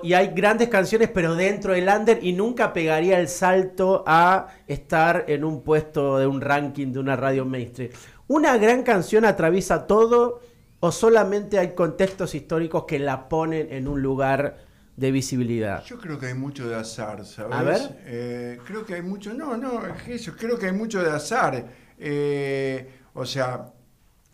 Y 0.04 0.14
hay 0.14 0.30
grandes 0.30 0.70
canciones 0.70 1.10
pero 1.14 1.36
dentro 1.36 1.74
del 1.74 1.90
under 1.90 2.24
y 2.24 2.32
nunca 2.32 2.72
pegaría 2.72 3.20
el 3.20 3.28
salto 3.28 4.04
a 4.08 4.48
estar 4.68 5.26
en 5.28 5.44
un 5.44 5.64
puesto 5.64 6.18
de 6.18 6.26
un 6.26 6.40
ranking 6.40 6.94
de 6.94 7.00
una 7.00 7.16
radio 7.16 7.46
mainstream. 7.46 7.92
¿Una 8.28 8.58
gran 8.58 8.84
canción 8.84 9.26
atraviesa 9.26 9.86
todo 9.86 10.40
o 10.80 10.92
solamente 10.92 11.60
hay 11.60 11.76
contextos 11.76 12.36
históricos 12.36 12.86
que 12.86 13.00
la 13.00 13.30
ponen 13.30 13.72
en 13.72 13.88
un 13.88 14.02
lugar 14.02 14.65
de 14.96 15.12
visibilidad? 15.12 15.84
Yo 15.86 16.00
creo 16.00 16.20
que 16.20 16.28
hay 16.28 16.34
mucho 16.34 16.68
de 16.68 16.76
azar, 16.76 17.26
¿sabes? 17.26 17.54
A 17.54 17.64
ver. 17.64 18.00
Eh, 18.06 18.60
creo 18.66 18.86
que 18.86 18.96
hay 18.96 19.02
mucho, 19.02 19.34
no, 19.34 19.58
no, 19.58 19.82
eso, 20.08 20.36
creo 20.36 20.58
que 20.58 20.68
hay 20.68 20.74
mucho 20.74 21.04
de 21.04 21.12
azar. 21.12 21.66
Eh, 21.98 22.90
o 23.14 23.26
sea, 23.26 23.72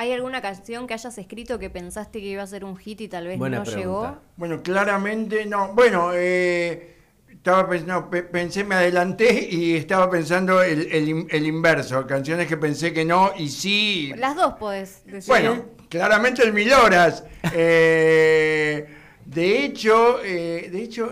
¿Hay 0.01 0.11
alguna 0.13 0.41
canción 0.41 0.87
que 0.87 0.95
hayas 0.95 1.15
escrito 1.19 1.59
que 1.59 1.69
pensaste 1.69 2.21
que 2.21 2.25
iba 2.25 2.41
a 2.41 2.47
ser 2.47 2.65
un 2.65 2.75
hit 2.75 3.01
y 3.01 3.07
tal 3.07 3.27
vez 3.27 3.37
no 3.37 3.63
llegó? 3.63 4.17
Bueno, 4.35 4.63
claramente 4.63 5.45
no. 5.45 5.75
Bueno, 5.75 6.09
eh, 6.15 6.95
estaba 7.29 7.69
pensando, 7.69 8.09
pensé, 8.09 8.63
me 8.63 8.73
adelanté 8.73 9.47
y 9.51 9.75
estaba 9.75 10.09
pensando 10.09 10.63
el, 10.63 11.45
inverso. 11.45 12.07
Canciones 12.07 12.47
que 12.47 12.57
pensé 12.57 12.91
que 12.93 13.05
no 13.05 13.31
y 13.37 13.49
sí. 13.49 14.11
Las 14.17 14.35
dos 14.35 14.55
podés 14.55 15.05
decir. 15.05 15.27
Bueno, 15.27 15.65
claramente 15.87 16.41
el 16.41 16.51
Mil 16.51 16.73
Horas. 16.73 17.23
Eh, 17.53 18.87
de 19.25 19.65
hecho, 19.65 20.23
eh, 20.23 20.69
de 20.71 20.81
hecho, 20.83 21.11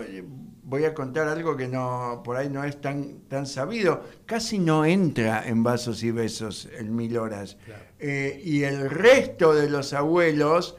voy 0.70 0.84
a 0.84 0.94
contar 0.94 1.26
algo 1.26 1.56
que 1.56 1.66
no 1.66 2.22
por 2.24 2.36
ahí 2.36 2.48
no 2.48 2.62
es 2.62 2.80
tan, 2.80 3.22
tan 3.28 3.44
sabido. 3.44 4.04
Casi 4.24 4.58
no 4.58 4.84
entra 4.84 5.46
en 5.46 5.64
vasos 5.64 6.02
y 6.04 6.12
besos 6.12 6.68
el 6.78 6.90
Mil 6.90 7.18
Horas. 7.18 7.56
Eh, 7.98 8.40
y 8.44 8.62
el 8.62 8.88
resto 8.88 9.52
de 9.52 9.68
los 9.68 9.92
abuelos, 9.92 10.76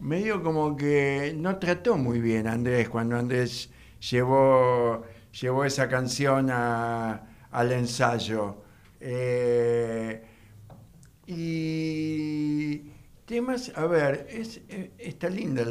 medio 0.00 0.42
como 0.42 0.76
que 0.76 1.34
no 1.36 1.56
trató 1.56 1.96
muy 1.96 2.20
bien 2.20 2.46
Andrés 2.46 2.88
cuando 2.90 3.16
Andrés 3.16 3.70
llevó, 4.10 5.02
llevó 5.40 5.64
esa 5.64 5.88
canción 5.88 6.50
al 6.50 7.72
ensayo. 7.72 8.56
Eh, 9.00 10.22
y 11.26 12.91
temas, 13.26 13.72
a 13.74 13.86
ver, 13.86 14.26
es, 14.30 14.60
está 14.98 15.28
linda 15.28 15.62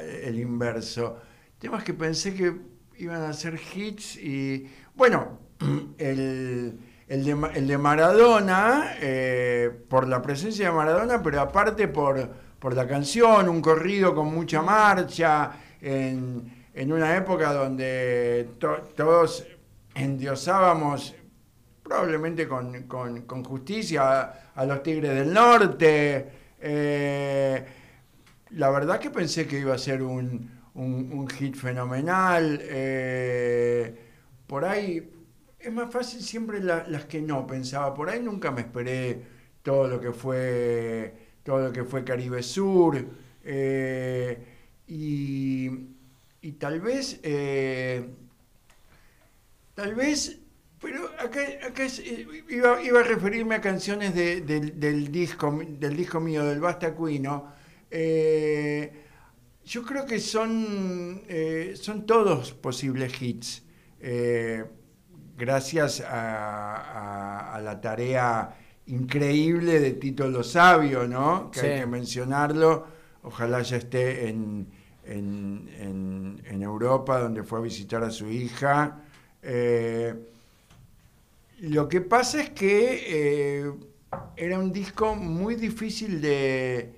el 0.00 0.38
inverso. 0.38 1.18
Temas 1.58 1.84
que 1.84 1.94
pensé 1.94 2.34
que 2.34 2.54
iban 2.98 3.22
a 3.22 3.32
ser 3.32 3.58
hits 3.74 4.16
y, 4.16 4.66
bueno, 4.94 5.38
el 5.98 6.78
el 7.08 7.24
de, 7.66 7.78
Maradona, 7.78 8.96
eh, 9.00 9.70
por 9.88 10.08
la 10.08 10.22
presencia 10.22 10.66
de 10.66 10.72
Maradona, 10.72 11.22
pero 11.22 11.40
aparte 11.40 11.88
por, 11.88 12.28
por 12.58 12.74
la 12.74 12.88
canción, 12.88 13.48
un 13.48 13.60
corrido 13.60 14.14
con 14.14 14.34
mucha 14.34 14.62
marcha, 14.62 15.52
en, 15.80 16.64
una 16.90 17.16
época 17.16 17.52
donde 17.52 18.48
todos 18.58 19.46
endiosábamos, 19.94 21.14
probablemente 21.82 22.48
con, 22.48 23.44
justicia, 23.44 24.50
a, 24.54 24.64
los 24.64 24.82
Tigres 24.82 25.14
del 25.14 25.32
Norte. 25.32 26.43
Eh, 26.66 27.62
la 28.52 28.70
verdad 28.70 28.98
que 28.98 29.10
pensé 29.10 29.46
que 29.46 29.58
iba 29.58 29.74
a 29.74 29.78
ser 29.78 30.02
un, 30.02 31.28
hit 31.38 31.56
fenomenal. 31.56 32.58
Eh, 32.62 33.94
por 34.46 34.64
ahí 34.64 35.10
es 35.60 35.72
más 35.72 35.92
fácil 35.92 36.22
siempre 36.22 36.60
las 36.60 37.04
que 37.04 37.20
no 37.20 37.46
pensaba. 37.46 37.92
Por 37.92 38.08
ahí 38.08 38.22
nunca 38.22 38.50
me 38.50 38.62
esperé 38.62 39.22
todo 39.62 39.88
lo 39.88 40.00
que 40.00 40.12
fue, 40.12 41.14
todo 41.42 41.66
lo 41.66 41.72
que 41.72 41.84
fue 41.84 42.02
Caribe 42.02 42.42
Sur. 42.42 43.04
Eh, 43.44 44.38
y, 44.86 45.68
tal 46.58 46.80
vez, 46.80 47.20
tal 49.74 49.94
vez, 49.94 50.40
pero 50.84 51.10
acá, 51.18 51.40
eh, 51.42 52.26
iba, 52.50 53.00
a 53.00 53.02
referirme 53.02 53.56
a 53.56 53.60
canciones 53.60 54.14
del, 54.14 55.10
disco, 55.10 55.60
del 55.66 55.96
disco 55.96 56.20
mío, 56.20 56.44
del 56.44 56.60
Basta 56.60 56.94
Cuino. 56.94 57.52
yo 57.90 59.82
creo 59.82 60.04
que 60.06 60.20
son, 60.20 61.22
son 61.74 62.06
todos 62.06 62.52
posibles 62.52 63.20
hits 63.20 63.62
gracias 65.36 66.02
a, 66.06 67.60
la 67.62 67.80
tarea 67.80 68.56
increíble 68.86 69.80
de 69.80 69.92
Tito 69.92 70.28
Lo 70.28 70.42
Sabio, 70.42 71.06
¿no? 71.06 71.50
Que 71.50 71.60
hay 71.60 71.80
que 71.80 71.86
mencionarlo. 71.86 72.86
Ojalá 73.22 73.62
ya 73.62 73.78
esté 73.78 74.28
en, 74.28 74.68
Europa, 76.62 77.18
donde 77.20 77.42
fue 77.42 77.58
a 77.58 77.62
visitar 77.62 78.02
a 78.02 78.10
su 78.10 78.28
hija. 78.30 79.02
Eh, 79.42 80.14
lo 81.60 81.88
que 81.88 82.00
pasa 82.00 82.40
es 82.40 82.50
que 82.50 83.04
eh, 83.06 83.72
era 84.36 84.58
un 84.58 84.72
disco 84.72 85.14
muy 85.14 85.54
difícil 85.54 86.20
de, 86.20 86.94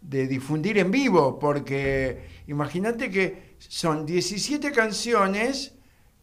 de 0.00 0.26
difundir 0.26 0.78
en 0.78 0.90
vivo, 0.90 1.38
porque 1.38 2.42
imagínate 2.46 3.10
que 3.10 3.56
son 3.58 4.06
17 4.06 4.72
canciones 4.72 5.74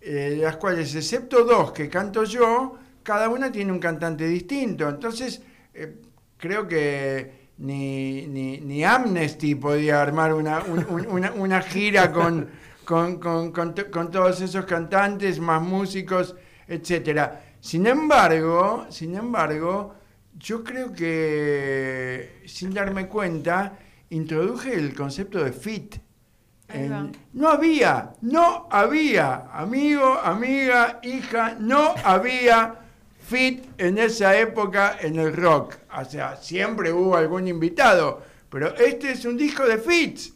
eh, 0.08 0.38
las 0.40 0.58
cuales, 0.58 0.94
excepto 0.94 1.44
dos 1.46 1.72
que 1.72 1.90
canto 1.90 2.26
yo, 2.26 2.78
cada 3.02 3.28
una 3.28 3.52
tiene 3.52 3.72
un 3.72 3.80
cantante 3.80 4.28
distinto. 4.28 4.88
Entonces, 4.88 5.42
eh, 5.74 5.96
creo 6.38 6.68
que 6.68 7.50
ni, 7.58 8.28
ni, 8.28 8.84
Amnesty 8.84 9.56
podía 9.56 10.04
armar 10.04 10.32
una, 10.36 10.64
una, 11.36 11.62
gira 11.64 12.12
con, 12.12 12.48
con, 12.84 13.18
con, 13.18 14.12
todos 14.12 14.42
esos 14.42 14.66
cantantes, 14.66 15.40
más 15.40 15.62
músicos, 15.62 16.36
etc. 16.68 17.32
Sin 17.66 17.88
embargo, 17.88 18.86
sin 18.90 19.16
embargo, 19.16 19.96
yo 20.38 20.64
creo 20.64 20.94
que, 20.94 22.44
sin 22.46 22.74
darme 22.74 23.08
cuenta, 23.08 23.78
introduje 24.10 24.76
el 24.76 24.94
concepto 24.94 25.44
de 25.44 25.52
fit 25.52 25.96
no 27.34 27.50
había, 27.50 28.14
no 28.22 28.68
había, 28.70 29.48
amigo, 29.54 30.20
amiga, 30.24 31.00
hija, 31.04 31.56
no 31.60 31.94
había 32.04 32.76
fit 33.20 33.66
en 33.78 33.98
esa 33.98 34.38
época 34.38 34.98
en 35.02 35.20
el 35.20 35.36
rock. 35.36 35.76
O 35.98 36.06
sea, 36.06 36.36
siempre 36.36 36.92
hubo 36.92 37.16
algún 37.16 37.48
invitado, 37.48 38.22
pero 38.50 38.76
este 38.76 39.12
es 39.12 39.26
un 39.26 39.38
disco 39.38 39.66
de 39.66 39.78
fits. 39.78 40.34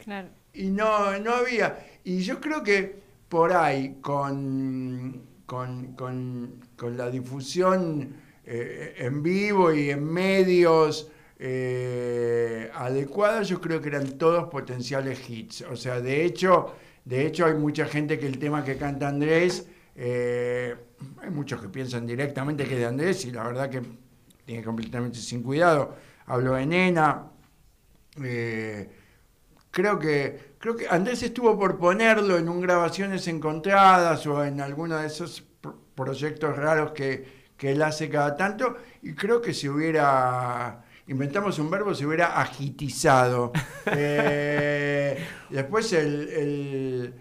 Y 0.53 0.69
no, 0.69 1.17
no 1.19 1.33
había. 1.33 1.79
Y 2.03 2.19
yo 2.19 2.39
creo 2.39 2.63
que 2.63 2.99
por 3.27 3.53
ahí, 3.53 3.97
con, 4.01 5.21
con, 5.45 6.63
la 6.87 7.09
difusión 7.09 8.15
eh, 8.45 8.95
en 8.97 9.21
vivo 9.23 9.73
y 9.73 9.89
en 9.89 10.03
medios, 10.03 11.11
eh, 11.41 12.69
adecuadas, 12.73 13.47
yo 13.47 13.61
creo 13.61 13.81
que 13.81 13.87
eran 13.87 14.17
todos 14.17 14.49
potenciales 14.49 15.27
hits. 15.29 15.61
O 15.61 15.77
sea, 15.77 16.01
de 16.01 16.25
hecho, 16.25 16.75
de 17.05 17.25
hecho 17.25 17.45
hay 17.45 17.53
mucha 17.53 17.85
gente 17.85 18.19
que 18.19 18.27
el 18.27 18.37
tema 18.37 18.63
que 18.63 18.75
canta 18.75 19.07
Andrés, 19.07 19.65
eh, 19.95 20.75
hay 21.21 21.29
muchos 21.29 21.61
que 21.61 21.69
piensan 21.69 22.05
directamente 22.05 22.65
que 22.65 22.73
es 22.73 22.79
de 22.79 22.85
Andrés 22.85 23.23
y 23.25 23.31
la 23.31 23.43
verdad 23.43 23.69
que 23.69 23.81
tiene 24.45 24.63
completamente 24.63 25.17
sin 25.19 25.41
cuidado. 25.41 25.95
Hablo 26.25 26.55
de 26.55 26.65
Nena. 26.65 27.31
Eh, 28.21 28.89
creo 29.71 29.97
que 29.97 30.55
creo 30.59 30.75
que 30.75 30.87
Andrés 30.89 31.23
estuvo 31.23 31.57
por 31.57 31.77
ponerlo 31.77 32.37
en 32.37 32.49
un 32.49 32.59
grabaciones 32.59 33.27
encontradas 33.29 34.27
o 34.27 34.43
en 34.43 34.59
alguno 34.59 34.97
de 34.97 35.07
esos 35.07 35.41
proyectos 36.03 36.55
raros 36.55 36.91
que, 36.91 37.51
que 37.57 37.71
él 37.71 37.81
hace 37.81 38.09
cada 38.09 38.35
tanto 38.35 38.77
y 39.01 39.13
creo 39.13 39.41
que 39.41 39.53
se 39.53 39.69
hubiera 39.69 40.83
inventamos 41.09 41.57
un 41.57 41.69
verbo, 41.69 41.93
se 41.93 42.05
hubiera 42.05 42.39
agitizado. 42.39 43.51
Eh, 43.91 45.25
después 45.49 45.91
el, 45.93 47.13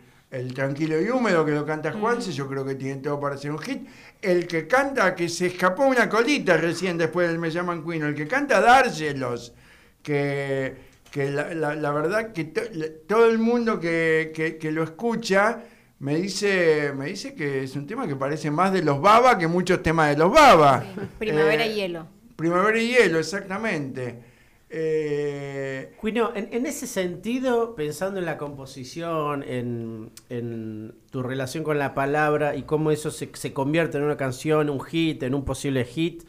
tranquilo 0.55 1.01
y 1.01 1.09
húmedo 1.09 1.47
que 1.47 1.53
lo 1.53 1.65
canta 1.65 1.93
Juanse, 1.93 2.31
yo 2.33 2.47
creo 2.47 2.63
que 2.63 2.75
tiene 2.75 3.01
todo 3.01 3.19
para 3.19 3.39
ser 3.39 3.53
un 3.53 3.59
hit. 3.59 3.89
El 4.21 4.47
que 4.47 4.67
canta, 4.67 5.15
que 5.15 5.31
se 5.31 5.47
escapó 5.47 5.87
una 5.87 6.11
colita 6.11 6.59
recién 6.59 6.99
después 6.99 7.29
del 7.29 7.39
Me 7.39 7.51
llaman 7.51 7.83
Quino, 7.83 8.07
el 8.07 8.15
que 8.15 8.29
canta 8.29 8.61
Dárselos, 8.61 9.55
que, 10.03 10.77
que 11.11 11.31
la, 11.31 11.91
verdad 11.91 12.33
que 12.33 12.45
todo 12.45 13.31
el 13.31 13.39
mundo 13.39 13.81
que, 13.81 14.59
lo 14.71 14.83
escucha 14.83 15.65
me 16.01 16.17
dice, 16.17 16.93
me 16.97 17.07
dice 17.07 17.35
que 17.35 17.65
es 17.65 17.75
un 17.75 17.87
tema 17.87 18.07
que 18.07 18.15
parece 18.15 18.51
más 18.51 18.73
de 18.73 18.83
los 18.83 19.01
Baba 19.01 19.37
que 19.37 19.49
muchos 19.49 19.83
temas 19.83 20.11
de 20.11 20.17
los 20.17 20.33
Baba. 20.33 20.85
primavera 21.19 21.67
y 21.67 21.75
hielo. 21.75 22.07
Primavera 22.37 22.79
y 22.79 22.89
hielo, 22.89 23.19
exactamente. 23.19 24.23
Eh... 24.71 25.97
en, 26.35 26.67
ese 26.67 26.87
sentido, 26.87 27.75
pensando 27.75 28.21
en 28.21 28.27
la 28.27 28.37
composición, 28.37 29.43
en, 29.43 30.93
tu 31.11 31.23
relación 31.23 31.65
con 31.65 31.79
la 31.79 31.95
palabra 31.95 32.55
y 32.55 32.63
cómo 32.63 32.91
eso 32.91 33.11
se, 33.11 33.31
convierte 33.53 33.99
en 33.99 34.05
una 34.05 34.17
canción, 34.17 34.71
un 34.71 34.81
hit, 34.81 35.23
en 35.25 35.35
un 35.35 35.45
posible 35.45 35.85
hit, 35.85 36.25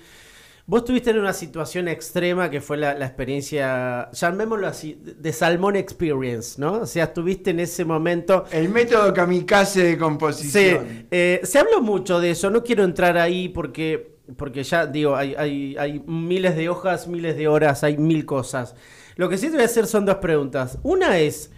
vos 0.70 0.86
tuviste 0.86 1.10
en 1.10 1.18
una 1.18 1.34
situación 1.34 1.88
extrema 1.88 2.52
que 2.52 2.62
fue 2.62 2.78
la, 2.78 2.92
experiencia, 2.92 4.08
llamémoslo 4.12 4.68
así, 4.68 5.02
de 5.04 5.34
Salmón 5.34 5.76
Experience, 5.76 6.62
¿no? 6.62 6.82
O 6.82 6.86
sea, 6.86 7.06
estuviste 7.06 7.50
en 7.50 7.60
ese 7.60 7.86
momento... 7.86 8.46
El 8.52 8.70
método 8.70 9.12
kamikaze 9.12 9.84
de 9.84 9.98
composición. 9.98 10.86
Sí, 10.88 11.06
eh, 11.10 11.42
se 11.44 11.58
habló 11.58 11.82
mucho 11.82 12.20
de 12.20 12.30
eso, 12.30 12.52
no 12.52 12.64
quiero 12.64 12.84
entrar 12.84 13.18
ahí 13.18 13.50
porque 13.50 14.20
porque 14.38 14.62
ya 14.62 14.86
digo, 14.86 15.16
hay, 15.16 15.34
hay, 15.34 15.76
hay, 15.80 16.04
miles 16.06 16.56
de 16.56 16.70
hojas, 16.70 17.08
miles 17.08 17.36
de 17.36 17.48
horas, 17.48 17.84
hay 17.84 17.98
mil 17.98 18.28
cosas. 18.28 18.76
Lo 19.16 19.28
que 19.28 19.40
sí 19.40 19.48
te 19.48 19.54
voy 19.54 19.64
a 19.64 19.66
hacer 19.66 19.88
son 19.88 20.06
dos 20.06 20.18
preguntas. 20.18 20.78
Una 20.84 21.18
es, 21.18 21.52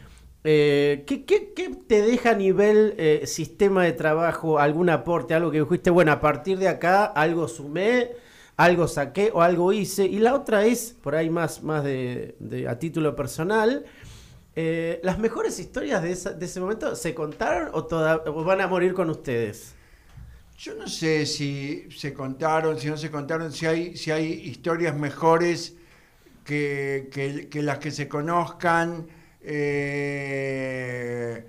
eh, 0.45 1.03
¿qué, 1.05 1.17
te 1.85 2.01
deja 2.01 2.29
a 2.29 2.35
nivel 2.35 2.95
eh, 2.97 3.23
sistema 3.25 3.83
de 3.83 3.91
trabajo, 3.91 4.57
algún 4.57 4.89
aporte, 4.89 5.33
algo 5.33 5.51
que 5.51 5.59
dijiste, 5.59 5.89
bueno, 5.89 6.13
a 6.13 6.21
partir 6.21 6.59
de 6.59 6.69
acá 6.69 7.03
algo 7.03 7.49
sumé, 7.49 8.11
algo 8.63 8.87
saqué 8.87 9.31
o 9.33 9.41
algo 9.41 9.73
hice. 9.73 10.05
Y 10.05 10.19
la 10.19 10.33
otra 10.33 10.65
es, 10.65 10.95
por 11.01 11.15
ahí 11.15 11.29
más, 11.29 11.63
más 11.63 11.83
de, 11.83 12.35
a 12.69 12.77
título 12.77 13.15
personal, 13.15 13.85
eh, 14.55 14.99
¿las 15.03 15.17
mejores 15.17 15.59
historias 15.59 16.03
de, 16.03 16.11
ese 16.11 16.59
momento 16.59 16.95
se 16.95 17.15
contaron 17.15 17.71
o, 17.73 18.43
van 18.43 18.61
a 18.61 18.67
morir 18.67 18.93
con 18.93 19.09
ustedes? 19.09 19.73
Yo 20.57 20.75
no 20.75 20.87
sé 20.87 21.25
si 21.25 21.87
se 21.95 22.13
contaron, 22.13 22.77
si 22.77 22.87
no 22.87 22.97
se 22.97 23.09
contaron, 23.09 23.51
si 23.51 23.65
hay, 23.65 23.97
si 23.97 24.11
hay 24.11 24.25
historias 24.25 24.95
mejores 24.95 25.75
que, 26.45 27.47
que, 27.49 27.63
las 27.63 27.79
que 27.79 27.89
se 27.89 28.07
conozcan. 28.07 29.07
Eh, 29.41 31.47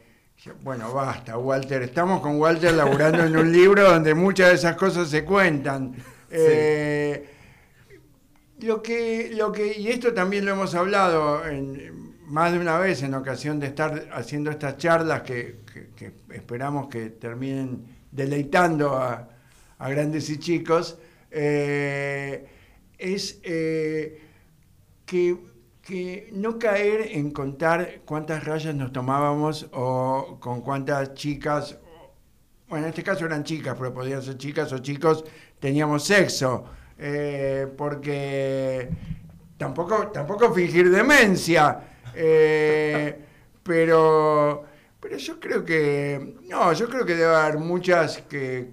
bueno, 0.63 0.95
basta, 0.95 1.37
Walter. 1.37 1.83
Estamos 1.83 2.23
con 2.23 2.41
Walter 2.41 2.73
laburando 2.73 3.23
en 3.23 3.37
un 3.37 3.53
libro 3.53 3.83
donde 3.83 4.15
muchas 4.15 4.49
de 4.49 4.55
esas 4.55 4.77
cosas 4.77 5.11
se 5.11 5.25
cuentan. 5.25 5.95
Eh, 6.33 7.29
lo 8.61 8.83
que, 8.83 9.31
lo 9.35 9.53
que, 9.53 9.79
y 9.79 9.89
esto 9.89 10.15
también 10.15 10.45
lo 10.45 10.53
hemos 10.53 10.75
hablado 10.75 11.43
más 12.27 12.53
de 12.53 12.59
una 12.59 12.79
vez 12.79 13.03
en 13.03 13.15
ocasión 13.15 13.61
de 13.61 13.67
estar 13.67 14.09
haciendo 14.13 14.51
estas 14.51 14.79
charlas 14.79 15.23
que, 15.23 15.61
esperamos 16.31 16.89
que 16.89 17.11
terminen 17.11 17.85
deleitando 18.11 18.95
a, 18.97 19.29
grandes 19.79 20.31
y 20.31 20.39
chicos, 20.39 20.97
eh, 21.31 22.47
es 22.99 23.41
eh, 23.43 24.21
que 25.05 25.37
que 25.83 26.31
no 26.33 26.59
caer 26.59 27.09
en 27.11 27.33
contar 27.33 28.03
cuántas 28.05 28.45
rayas 28.45 28.75
nos 28.75 28.93
tomábamos 28.93 29.69
o 29.73 30.39
con 30.41 30.61
cuántas 30.63 31.15
chicas, 31.15 31.77
bueno, 32.69 32.87
en 32.87 32.91
este 32.91 33.03
caso 33.03 33.27
eran 33.27 33.43
chicas, 33.43 33.77
pero 33.77 33.93
podían 33.93 34.23
ser 34.23 34.39
chicas 34.39 34.73
o 34.73 34.79
chicos, 34.79 35.25
teníamos 35.63 36.03
sexo, 36.03 36.65
eh, 36.99 37.69
porque 37.77 38.89
tampoco, 39.57 40.09
tampoco 40.09 40.53
fingir 40.53 40.91
demencia, 40.91 41.79
eh, 42.13 43.17
pero, 43.63 44.65
pero 44.99 45.17
yo 45.17 45.39
creo 45.39 45.65
que, 45.65 46.35
no, 46.49 46.73
yo 46.73 46.89
creo 46.89 47.07
que 47.07 47.15
debe 47.15 47.33
haber 47.33 47.59
muchas 47.59 48.19
que 48.29 48.73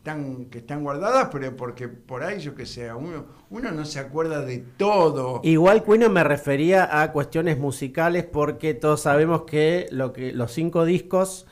están, 0.00 0.46
que 0.46 0.58
están 0.58 0.82
guardadas, 0.82 1.28
pero 1.30 1.54
porque 1.54 1.88
por 1.88 2.22
ahí, 2.22 2.40
yo 2.40 2.54
que 2.54 2.64
sé, 2.64 2.90
uno, 2.92 3.26
uno 3.50 3.70
no 3.70 3.84
se 3.84 3.98
acuerda 3.98 4.40
de 4.40 4.64
todo. 4.78 5.40
Igual 5.44 5.84
Cuino 5.84 6.08
me 6.08 6.24
refería 6.24 7.02
a 7.02 7.12
cuestiones 7.12 7.58
musicales 7.58 8.24
porque 8.24 8.72
todos 8.72 9.02
sabemos 9.02 9.42
que, 9.42 9.88
lo 9.90 10.14
que 10.14 10.32
los 10.32 10.52
cinco 10.52 10.86
discos 10.86 11.46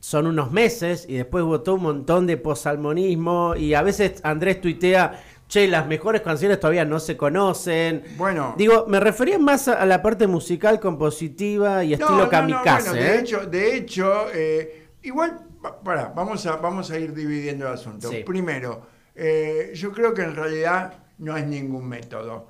son 0.00 0.26
unos 0.26 0.52
meses 0.52 1.06
y 1.08 1.14
después 1.14 1.42
todo 1.64 1.74
un 1.76 1.82
montón 1.82 2.26
de 2.26 2.36
posalmonismo 2.36 3.54
y 3.56 3.74
a 3.74 3.82
veces 3.82 4.20
Andrés 4.22 4.60
tuitea, 4.60 5.22
che, 5.48 5.66
las 5.68 5.86
mejores 5.86 6.22
canciones 6.22 6.60
todavía 6.60 6.84
no 6.84 7.00
se 7.00 7.16
conocen. 7.16 8.04
Bueno. 8.16 8.54
Digo, 8.56 8.86
me 8.88 9.00
refería 9.00 9.38
más 9.38 9.68
a, 9.68 9.84
la 9.86 10.02
parte 10.02 10.26
musical, 10.26 10.80
compositiva 10.80 11.82
y 11.84 11.94
estilo 11.94 12.28
kamikaze. 12.28 12.92
de 12.92 13.00
¿eh? 13.00 13.20
hecho, 13.20 13.46
de 13.46 13.76
hecho 13.76 14.26
eh, 14.32 14.88
igual 15.02 15.40
para, 15.82 16.08
vamos 16.08 16.46
a, 16.46 16.56
vamos 16.56 16.90
a 16.90 16.98
ir 16.98 17.12
dividiendo 17.12 17.66
el 17.66 17.74
asunto. 17.74 18.10
Primero, 18.24 18.86
eh, 19.14 19.72
yo 19.74 19.92
creo 19.92 20.14
que 20.14 20.22
en 20.22 20.36
realidad 20.36 20.94
no 21.18 21.36
es 21.36 21.46
ningún 21.46 21.88
método. 21.88 22.48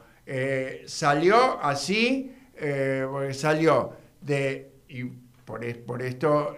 Salió 0.86 1.62
así, 1.62 2.34
porque 2.52 3.32
salió 3.32 3.92
de, 4.20 4.72
y 4.88 5.04
por, 5.44 5.60
por 5.84 6.02
esto 6.02 6.56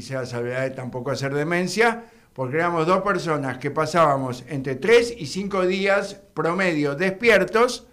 la 0.00 0.26
salvedad 0.26 0.74
tampoco 0.74 1.10
hacer 1.10 1.34
demencia, 1.34 2.04
porque 2.32 2.56
éramos 2.56 2.86
dos 2.86 3.02
personas 3.02 3.58
que 3.58 3.70
pasábamos 3.70 4.44
entre 4.48 4.76
tres 4.76 5.14
y 5.16 5.26
cinco 5.26 5.66
días 5.66 6.20
promedio 6.34 6.94
despiertos, 6.94 7.86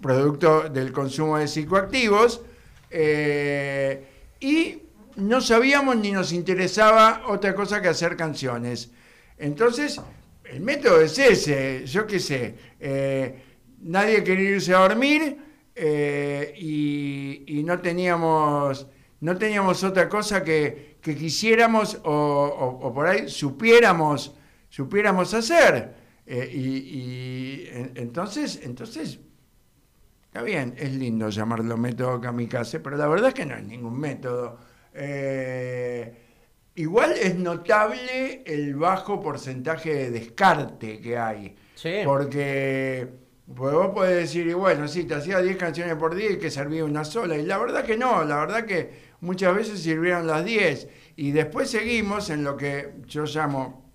producto 0.00 0.68
del 0.68 0.92
consumo 0.92 1.38
de 1.38 1.48
psicoactivos, 1.48 2.42
y 4.40 4.78
no 5.16 5.40
sabíamos 5.40 5.96
ni 5.96 6.12
nos 6.12 6.32
interesaba 6.32 7.22
otra 7.26 7.54
cosa 7.54 7.80
que 7.80 7.88
hacer 7.88 8.16
canciones. 8.16 8.90
Entonces, 9.38 10.00
el 10.44 10.60
método 10.60 11.00
es 11.00 11.18
ese, 11.18 11.84
yo 11.86 12.06
qué 12.06 12.20
sé, 12.20 12.54
eh, 12.80 13.42
nadie 13.82 14.22
quería 14.22 14.50
irse 14.50 14.74
a 14.74 14.80
dormir 14.80 15.38
eh, 15.74 16.54
y, 16.56 17.62
no, 17.64 17.80
teníamos, 17.80 18.86
no 19.20 19.36
teníamos 19.36 19.82
otra 19.82 20.08
cosa 20.08 20.44
que, 20.44 20.93
quisiéramos 21.12 22.00
o, 22.04 22.92
por 22.94 23.06
ahí 23.06 23.28
supiéramos, 23.28 24.34
supiéramos 24.70 25.34
hacer. 25.34 25.94
Eh, 26.26 26.50
y, 26.54 27.68
entonces, 27.96 28.60
entonces, 28.62 29.20
está 30.24 30.42
bien, 30.42 30.74
es 30.78 30.92
lindo 30.94 31.28
llamarlo 31.28 31.76
método 31.76 32.20
kamikaze, 32.20 32.80
pero 32.80 32.96
la 32.96 33.06
verdad 33.06 33.28
es 33.28 33.34
que 33.34 33.44
no 33.44 33.54
es 33.54 33.64
ningún 33.64 34.00
método. 34.00 34.58
Eh, 34.94 36.14
igual 36.76 37.12
es 37.12 37.36
notable 37.36 38.42
el 38.46 38.74
bajo 38.74 39.20
porcentaje 39.20 39.94
de 39.94 40.10
descarte 40.10 41.00
que 41.00 41.18
hay. 41.18 41.54
Porque, 42.04 43.23
vos 43.46 43.88
podés 43.94 44.16
decir, 44.16 44.46
y 44.46 44.54
bueno, 44.54 44.88
sí, 44.88 45.04
te 45.04 45.14
hacía 45.14 45.40
10 45.40 45.56
canciones 45.56 45.94
por 45.96 46.14
día 46.14 46.32
y 46.32 46.38
que 46.38 46.50
servía 46.50 46.84
una 46.84 47.04
sola. 47.04 47.36
Y 47.36 47.44
la 47.44 47.58
verdad 47.58 47.84
que 47.84 47.96
no, 47.96 48.24
la 48.24 48.36
verdad 48.36 48.64
que 48.64 49.14
muchas 49.20 49.54
veces 49.54 49.80
sirvieron 49.80 50.26
las 50.26 50.44
10. 50.44 50.88
Y 51.16 51.32
después 51.32 51.70
seguimos 51.70 52.30
en 52.30 52.44
lo 52.44 52.56
que 52.56 52.94
yo 53.06 53.24
llamo, 53.24 53.90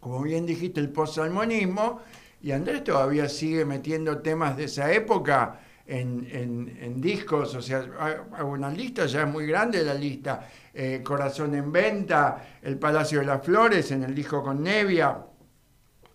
como 0.00 0.22
bien 0.22 0.46
dijiste, 0.46 0.80
el 0.80 0.90
post-salmonismo. 0.90 2.00
Y 2.42 2.52
Andrés 2.52 2.84
todavía 2.84 3.28
sigue 3.28 3.64
metiendo 3.64 4.18
temas 4.18 4.56
de 4.56 4.64
esa 4.64 4.92
época 4.92 5.60
en, 5.86 7.00
discos, 7.00 7.54
o 7.54 7.62
sea, 7.62 7.86
hay 8.00 8.44
una 8.44 8.70
lista, 8.70 9.06
ya 9.06 9.22
es 9.22 9.28
muy 9.28 9.46
grande 9.46 9.82
la 9.84 9.94
lista, 9.94 10.48
eh, 10.74 11.00
Corazón 11.02 11.54
en 11.54 11.70
Venta, 11.70 12.58
El 12.62 12.78
Palacio 12.78 13.20
de 13.20 13.26
las 13.26 13.44
Flores, 13.44 13.90
en 13.92 14.02
el 14.02 14.14
disco 14.14 14.42
con 14.42 14.62
Nevia, 14.62 15.18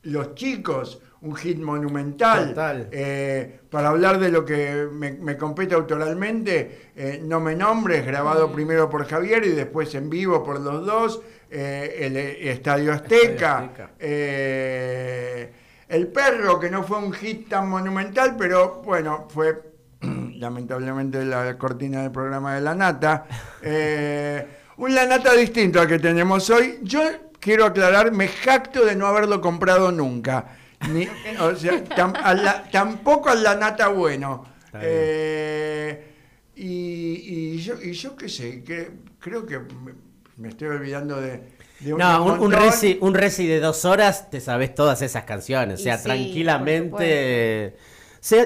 Los 0.03 0.35
Chicos, 0.35 1.01
un 1.21 1.35
hit 1.35 1.59
monumental. 1.59 2.89
Eh, 2.91 3.59
para 3.69 3.89
hablar 3.89 4.19
de 4.19 4.29
lo 4.29 4.43
que 4.43 4.87
me, 4.91 5.37
compete 5.37 5.75
autoralmente, 5.75 6.91
eh, 6.95 7.21
No 7.23 7.39
me 7.39 7.55
nombres, 7.55 8.05
grabado 8.05 8.47
mm. 8.47 8.53
primero 8.53 8.89
por 8.89 9.05
Javier 9.05 9.43
y 9.45 9.51
después 9.51 9.93
en 9.95 10.09
vivo 10.09 10.43
por 10.43 10.59
los 10.59 10.85
dos, 10.85 11.21
el, 11.49 12.17
Estadio 12.17 12.93
Azteca. 12.93 13.69
El 15.91 16.07
perro, 16.07 16.57
que 16.57 16.69
no 16.69 16.83
fue 16.83 16.99
un 16.99 17.11
hit 17.11 17.49
tan 17.49 17.67
monumental, 17.67 18.37
pero 18.37 18.81
bueno, 18.81 19.27
fue 19.27 19.61
lamentablemente 20.01 21.25
la 21.25 21.57
cortina 21.57 22.03
del 22.03 22.11
programa 22.11 22.55
de 22.55 22.61
La 22.61 22.73
Nata. 22.73 23.25
Eh, 23.61 24.47
un 24.77 24.95
La 24.95 25.05
Nata 25.05 25.33
distinto 25.33 25.81
al 25.81 25.87
que 25.87 25.99
tenemos 25.99 26.49
hoy. 26.49 26.79
Yo 26.81 27.01
quiero 27.41 27.65
aclarar, 27.65 28.13
me 28.13 28.29
jacto 28.29 28.85
de 28.85 28.95
no 28.95 29.05
haberlo 29.05 29.41
comprado 29.41 29.91
nunca. 29.91 30.57
o 31.39 31.55
sea, 31.55 31.83
tampoco 32.71 33.29
al 33.29 33.43
La 33.43 33.55
Nata 33.55 33.89
bueno. 33.89 34.45
Eh, 34.73 36.07
y, 36.55 37.57
yo, 37.57 37.81
y 37.81 37.93
yo 37.93 38.15
qué 38.15 38.29
sé, 38.29 38.63
que, 38.63 38.91
creo 39.19 39.45
que 39.45 39.59
me 40.37 40.49
estoy 40.49 40.69
olvidando 40.69 41.19
de, 41.19 41.41
no, 41.81 42.25
un, 42.25 42.51
resi, 42.51 42.97
un 43.01 43.13
resi 43.13 43.47
de 43.47 43.59
dos 43.59 43.85
horas, 43.85 44.29
te 44.29 44.39
sabes 44.39 44.75
todas 44.75 45.01
esas 45.01 45.23
canciones. 45.23 45.79
o 45.79 45.83
sea, 45.83 46.01
tranquilamente. 46.01 47.75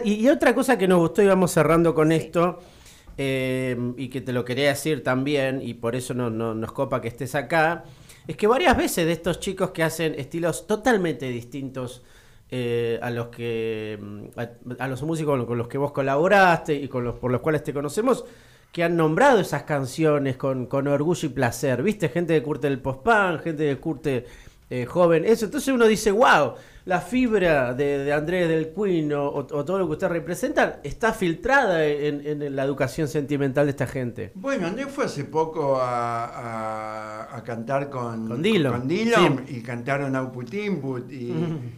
y, 0.06 0.28
otra 0.30 0.56
cosa 0.56 0.78
que 0.78 0.88
nos 0.88 1.00
gustó, 1.00 1.22
y 1.22 1.28
vamos 1.28 1.52
cerrando 1.52 1.94
con 1.94 2.12
esto, 2.12 2.60
eh, 3.18 3.78
y 3.98 4.08
que 4.08 4.22
te 4.22 4.32
lo 4.32 4.46
quería 4.46 4.70
decir 4.70 5.04
también, 5.04 5.62
y 5.62 5.74
por 5.74 5.96
eso 5.96 6.14
no, 6.14 6.30
nos 6.30 6.72
copa 6.72 7.02
que 7.02 7.10
estés 7.10 7.36
acá, 7.36 7.84
es 8.28 8.38
que 8.38 8.48
varias 8.48 8.78
veces 8.78 9.06
de 9.06 9.12
estos 9.12 9.40
chicos 9.40 9.72
que 9.72 9.84
hacen 9.84 10.16
estilos 10.18 10.66
totalmente 10.66 11.28
distintos 11.28 12.04
eh, 12.50 13.00
a 13.02 13.10
los 13.10 13.28
que 13.28 14.00
a, 14.78 14.88
los 14.88 15.02
músicos 15.04 15.46
con 15.46 15.58
los 15.58 15.68
que 15.68 15.78
vos 15.78 15.92
colaboraste 15.92 16.76
y 16.76 16.88
con 16.88 17.04
los 17.04 17.16
por 17.16 17.32
los 17.32 17.42
cuales 17.42 17.64
te 17.64 17.74
conocemos 17.74 18.24
que 18.76 18.84
han 18.84 18.98
nombrado 18.98 19.40
esas 19.40 19.64
canciones 19.64 20.36
con, 20.36 20.68
orgullo 20.70 21.30
y 21.30 21.32
placer. 21.32 21.82
¿Viste? 21.82 22.10
Gente 22.10 22.34
que 22.34 22.44
curte 22.44 22.68
el 22.68 22.82
post-punk, 22.82 23.42
gente 23.42 23.70
que 23.70 23.78
curte 23.78 24.26
eh, 24.70 24.86
joven, 24.86 25.26
eso. 25.26 25.46
Entonces 25.46 25.74
uno 25.74 25.86
dice, 25.86 26.12
wow, 26.12 26.54
la 26.86 27.02
fibra 27.02 27.74
de, 27.74 28.12
Andrés 28.12 28.48
del 28.48 28.74
Queen 28.74 29.12
o, 29.14 29.46
todo 29.46 29.80
lo 29.80 29.88
que 29.88 29.94
usted 29.94 30.08
representa 30.08 30.80
está 30.84 31.14
filtrada 31.14 31.86
en, 31.86 32.56
la 32.56 32.64
educación 32.64 33.08
sentimental 33.08 33.66
de 33.66 33.72
esta 33.72 33.88
gente. 33.88 34.32
Bueno, 34.36 34.68
Andrés 34.68 34.88
fue 34.90 35.06
hace 35.06 35.26
poco 35.26 35.78
a, 35.80 37.42
cantar 37.46 37.90
con, 37.90 38.28
con 38.28 38.42
Dylan, 38.42 39.46
y 39.48 39.62
cantaron 39.62 40.16
Output 40.16 40.54
Input 40.54 41.12
y, 41.12 41.34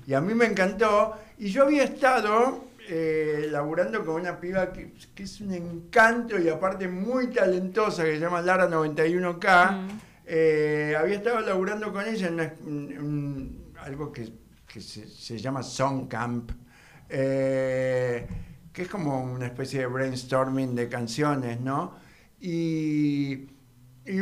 y 0.06 0.14
a 0.14 0.22
mí 0.22 0.34
me 0.34 0.46
encantó. 0.46 1.14
Y 1.38 1.50
yo 1.50 1.64
había 1.64 1.84
estado 1.84 2.68
eh, 2.90 3.50
laburando 3.52 4.06
con 4.06 4.22
una 4.22 4.40
piba 4.40 4.72
que, 4.72 4.94
es 5.18 5.42
un 5.42 5.54
encanto 5.54 6.40
y 6.40 6.48
aparte 6.48 6.88
muy 6.88 7.28
talentosa 7.28 8.06
que 8.06 8.14
se 8.14 8.20
llama 8.20 8.42
Lara 8.42 8.70
91K. 8.70 9.72
Mm. 9.72 9.88
Eh, 10.30 10.94
había 11.00 11.16
estado 11.16 11.40
laburando 11.40 11.92
con 11.94 12.06
ella 12.06 12.28
en, 12.28 13.74
algo 13.80 14.12
que, 14.12 14.30
se, 14.82 15.38
llama 15.38 15.64
Song 15.64 16.08
Camp. 16.08 16.52
eh, 17.10 18.28
que 18.78 18.84
es 18.84 18.90
como 18.90 19.24
una 19.24 19.48
especie 19.48 19.80
de 19.80 19.88
brainstorming 19.88 20.76
de 20.76 20.88
canciones, 20.88 21.60
¿no? 21.60 21.96
Y, 22.40 23.48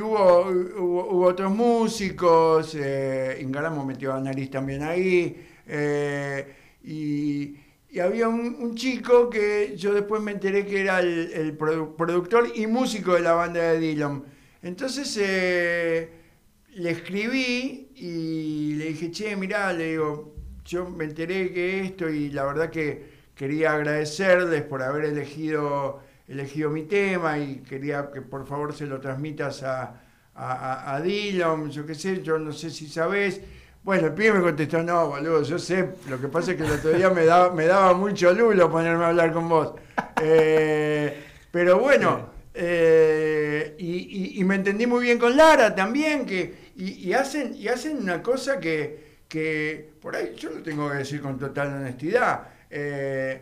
hubo, 0.01 1.25
otros 1.25 1.51
músicos, 1.51 2.73
eh, 2.73 3.37
Ingaramo 3.41 3.83
metió 3.85 4.13
a 4.13 4.21
nariz 4.21 4.49
también 4.49 4.83
ahí, 4.83 5.45
eh, 5.67 6.55
y, 6.85 7.57
había 7.99 8.29
un, 8.29 8.75
chico 8.75 9.29
que 9.29 9.75
yo 9.75 9.93
después 9.93 10.21
me 10.21 10.31
enteré 10.31 10.65
que 10.65 10.79
era 10.79 11.01
el, 11.01 11.57
productor 11.57 12.47
y 12.55 12.65
músico 12.65 13.13
de 13.15 13.21
la 13.21 13.33
banda 13.33 13.59
de 13.59 13.79
Dylan. 13.79 14.23
Entonces 14.65 15.15
le 15.17 16.89
escribí 16.89 17.91
y 17.95 18.73
le 18.73 18.85
dije, 18.85 19.11
che, 19.11 19.35
mirá, 19.35 19.71
le 19.71 19.91
digo, 19.91 20.33
yo 20.65 20.89
me 20.89 21.03
enteré 21.03 21.53
que 21.53 21.81
esto 21.81 22.09
y 22.09 22.31
la 22.31 22.45
verdad 22.45 22.71
que 22.71 23.05
quería 23.35 23.73
agradecerles 23.73 24.63
por 24.63 24.81
haber 24.81 25.05
elegido, 25.05 25.99
elegido 26.27 26.71
mi 26.71 26.81
tema 26.81 27.37
y 27.37 27.57
quería 27.57 28.09
que 28.11 28.23
por 28.23 28.47
favor 28.47 28.73
se 28.73 28.87
lo 28.87 28.99
transmitas 28.99 29.61
a, 29.61 30.01
a, 30.33 30.95
a 30.95 30.99
Dylan, 30.99 31.69
yo 31.69 31.85
qué 31.85 31.93
sé, 31.93 32.23
yo 32.23 32.39
no 32.39 32.51
sé 32.51 32.71
si 32.71 32.87
sabes. 32.87 33.41
Bueno, 33.83 34.07
el 34.07 34.13
pibe 34.13 34.33
me 34.33 34.41
contestó, 34.41 34.81
no, 34.81 35.09
boludo, 35.09 35.43
yo 35.43 35.59
sé, 35.59 35.91
lo 36.09 36.19
que 36.19 36.27
pasa 36.27 36.53
es 36.53 36.57
que 36.57 36.65
el 36.65 36.71
otro 36.71 36.89
día 36.89 37.11
me 37.11 37.25
daba, 37.25 37.53
me 37.53 37.67
daba 37.67 37.93
mucho 37.93 38.33
lulo 38.33 38.71
ponerme 38.71 39.03
a 39.03 39.09
hablar 39.09 39.31
con 39.31 39.47
vos. 39.47 39.75
Eh, 40.19 41.23
pero 41.51 41.77
bueno, 41.77 42.33
eh, 42.55 43.75
y, 43.77 44.43
me 44.45 44.55
entendí 44.55 44.87
muy 44.87 45.03
bien 45.03 45.19
con 45.19 45.35
Lara 45.35 45.75
también, 45.75 46.25
que, 46.25 46.71
y, 46.77 47.11
hacen, 47.11 47.53
y 47.55 47.67
hacen 47.67 47.97
una 47.97 48.21
cosa 48.23 48.59
que, 48.59 49.17
que 49.27 49.91
por 50.01 50.15
ahí 50.15 50.33
yo 50.37 50.51
lo 50.51 50.63
tengo 50.63 50.89
que 50.89 50.97
decir 50.97 51.21
con 51.21 51.37
total 51.37 51.73
honestidad. 51.73 52.47
Eh, 52.69 53.41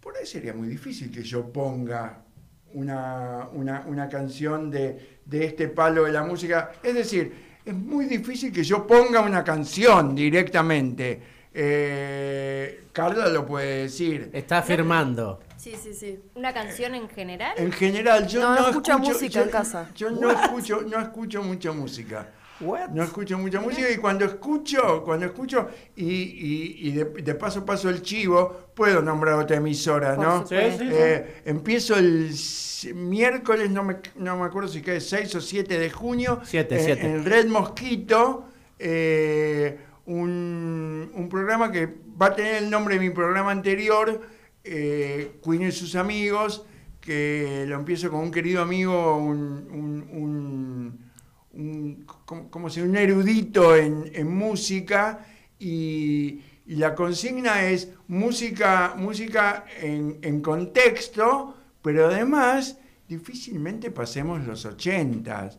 por 0.00 0.16
ahí 0.16 0.26
sería 0.26 0.54
muy 0.54 0.68
difícil 0.68 1.10
que 1.10 1.22
yo 1.22 1.52
ponga 1.52 2.22
una, 2.74 3.48
una, 3.52 4.08
canción 4.08 4.70
de, 4.70 5.18
de, 5.24 5.44
este 5.44 5.68
palo 5.68 6.04
de 6.04 6.12
la 6.12 6.22
música. 6.22 6.72
Es 6.82 6.94
decir, 6.94 7.32
es 7.64 7.74
muy 7.74 8.06
difícil 8.06 8.52
que 8.52 8.62
yo 8.62 8.86
ponga 8.86 9.20
una 9.20 9.42
canción 9.42 10.14
directamente. 10.14 11.20
Eh, 11.54 12.84
Carla 12.92 13.28
lo 13.28 13.46
puede 13.46 13.82
decir. 13.82 14.30
Está 14.32 14.58
afirmando. 14.58 15.40
Sí, 15.62 15.76
sí, 15.80 15.94
sí. 15.94 16.18
¿Una 16.34 16.52
canción 16.52 16.92
en 16.96 17.08
general? 17.08 17.54
En 17.56 17.70
general, 17.70 18.26
yo 18.26 18.40
no, 18.40 18.68
escucho 18.68 18.98
música 18.98 19.42
en 19.42 19.48
casa. 19.48 19.88
Yo 19.94 20.10
no 20.10 20.32
escucho, 20.32 20.82
no 20.82 20.98
escucho 20.98 21.40
mucha 21.40 21.70
música. 21.70 22.32
No 22.92 23.04
escucho 23.04 23.38
mucha 23.38 23.60
música 23.60 23.88
y 23.88 23.96
cuando 23.96 24.24
escucho, 24.24 25.04
cuando 25.04 25.26
escucho 25.26 25.68
y, 25.94 26.88
y, 26.88 26.90
de, 26.90 27.34
paso 27.36 27.64
paso 27.64 27.88
el 27.88 28.02
chivo, 28.02 28.70
puedo 28.74 29.02
nombrar 29.02 29.34
otra 29.34 29.58
emisora, 29.58 30.16
¿no? 30.16 30.44
Eh, 30.50 31.42
empiezo 31.44 31.96
el 31.96 32.32
miércoles, 32.94 33.70
no 33.70 33.84
me, 33.84 33.98
no 34.16 34.36
me 34.36 34.46
acuerdo 34.46 34.68
si 34.68 34.82
cae 34.82 35.00
6 35.00 35.36
o 35.36 35.40
7 35.40 35.78
de 35.78 35.90
junio, 35.90 36.40
eh, 36.52 36.98
en 37.00 37.24
Red 37.24 37.46
Mosquito, 37.46 38.46
eh, 38.80 39.78
un, 40.06 41.10
un, 41.14 41.28
programa 41.28 41.70
que 41.70 41.86
va 42.20 42.26
a 42.26 42.34
tener 42.34 42.56
el 42.56 42.70
nombre 42.70 42.94
de 42.94 43.00
mi 43.00 43.10
programa 43.10 43.52
anterior, 43.52 44.20
eh, 44.64 45.40
y 45.44 45.72
sus 45.72 45.94
amigos, 45.96 46.64
que 47.00 47.64
lo 47.66 47.76
empiezo 47.76 48.10
con 48.10 48.20
un 48.20 48.30
querido 48.30 48.62
amigo, 48.62 49.16
un 49.16 51.02
un, 51.52 52.04
como, 52.50 52.70
si 52.70 52.80
un 52.80 52.96
erudito 52.96 53.76
en, 53.76 54.28
música 54.28 55.26
y, 55.58 56.40
la 56.66 56.94
consigna 56.94 57.64
es 57.68 57.88
música, 58.06 58.94
música 58.96 59.66
en, 59.80 60.40
contexto, 60.40 61.56
pero 61.82 62.06
además 62.06 62.78
difícilmente 63.08 63.90
pasemos 63.90 64.46
los 64.46 64.64
ochentas. 64.64 65.58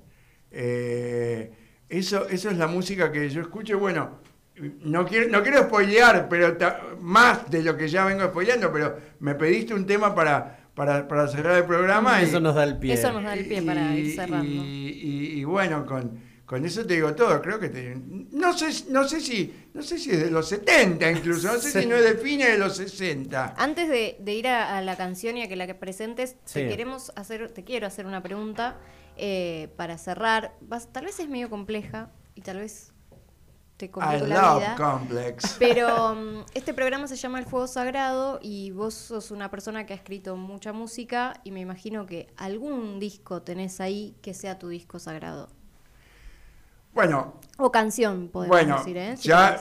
Eh, 0.50 1.52
eso, 1.90 2.28
eso 2.30 2.50
es 2.50 2.58
la 2.58 2.68
música 2.68 3.12
que 3.12 3.30
yo 3.30 3.42
escucho. 3.42 3.78
Bueno, 3.78 4.22
no 4.56 5.06
quiero, 5.06 5.30
no 5.30 5.42
quiero 5.42 5.64
spoilear, 5.64 6.28
pero 6.30 6.56
más 7.02 7.50
de 7.50 7.64
lo 7.64 7.76
que 7.76 7.88
ya 7.88 8.06
vengo 8.06 8.24
spoileando, 8.26 8.72
pero 8.72 8.98
me 9.20 9.36
pediste 9.36 9.74
un 9.74 9.86
tema 9.86 10.14
para, 10.14 10.70
para, 10.76 11.08
para 11.08 11.28
cerrar 11.28 11.58
el 11.58 11.66
programa. 11.66 12.22
Eso 12.22 12.40
nos 12.40 12.56
da 12.56 12.64
el 12.64 12.78
pie. 12.78 12.94
Eso 12.94 13.12
nos 13.12 13.24
da 13.24 13.34
el 13.34 13.46
pie 13.46 13.62
para 13.64 13.96
ir 13.96 14.16
cerrando. 14.16 14.64
Y, 14.66 15.44
bueno, 15.44 15.86
con, 15.86 16.20
con, 16.46 16.66
eso 16.66 16.86
te 16.86 16.94
digo 16.94 17.16
todo. 17.16 17.42
Creo 17.42 17.60
que 17.60 17.70
te, 17.70 17.98
no 18.32 18.56
sé, 18.56 18.92
no 18.92 19.08
sé 19.08 19.22
si, 19.22 19.54
no 19.74 19.82
sé 19.82 19.98
si 19.98 20.12
es 20.12 20.24
de 20.24 20.30
los 20.30 20.48
70 20.50 21.12
incluso, 21.12 21.52
no 21.52 21.60
sé 21.60 21.82
si 21.82 21.88
no 21.88 21.96
es 21.96 22.04
de 22.04 22.16
fines 22.16 22.50
de 22.50 22.58
los 22.60 22.78
60. 22.78 23.56
Antes 23.58 23.90
de, 23.90 24.34
ir 24.34 24.48
a, 24.48 24.82
la 24.82 24.96
canción 24.96 25.36
y 25.38 25.44
a 25.44 25.48
que 25.48 25.56
la 25.56 25.66
que 25.66 25.76
presentes, 25.76 26.38
te 26.52 26.68
queremos 26.68 27.12
hacer, 27.16 27.50
te 27.50 27.64
quiero 27.64 27.88
hacer 27.88 28.06
una 28.06 28.22
pregunta 28.22 28.78
eh, 29.18 29.70
para 29.78 29.98
cerrar. 29.98 30.54
tal 30.92 31.06
vez 31.06 31.20
es 31.20 31.28
medio 31.28 31.50
compleja 31.50 32.12
y 32.36 32.42
tal 32.42 32.58
vez 32.58 32.93
te 33.78 33.90
la 34.28 34.76
Complex. 34.78 35.56
Pero 35.60 36.12
um, 36.12 36.44
este 36.54 36.74
programa 36.74 37.08
se 37.08 37.16
llama 37.16 37.40
El 37.40 37.46
Fuego 37.46 37.68
Sagrado 37.68 38.40
y 38.42 38.72
vos 38.72 38.94
sos 38.94 39.32
una 39.32 39.50
persona 39.50 39.86
que 39.86 39.94
ha 39.94 39.96
escrito 39.96 40.36
mucha 40.36 40.74
música 40.74 41.34
y 41.44 41.52
me 41.52 41.60
imagino 41.60 42.06
que 42.06 42.28
algún 42.38 43.00
disco 43.00 43.42
tenés 43.42 43.82
ahí 43.82 44.16
que 44.22 44.34
sea 44.34 44.60
tu 44.60 44.70
disco 44.70 45.00
sagrado. 45.00 45.50
Bueno. 46.94 47.40
O 47.58 47.72
canción, 47.72 48.30
podemos 48.30 48.78
decir, 48.78 48.98
¿eh? 48.98 49.16
ya, 49.20 49.60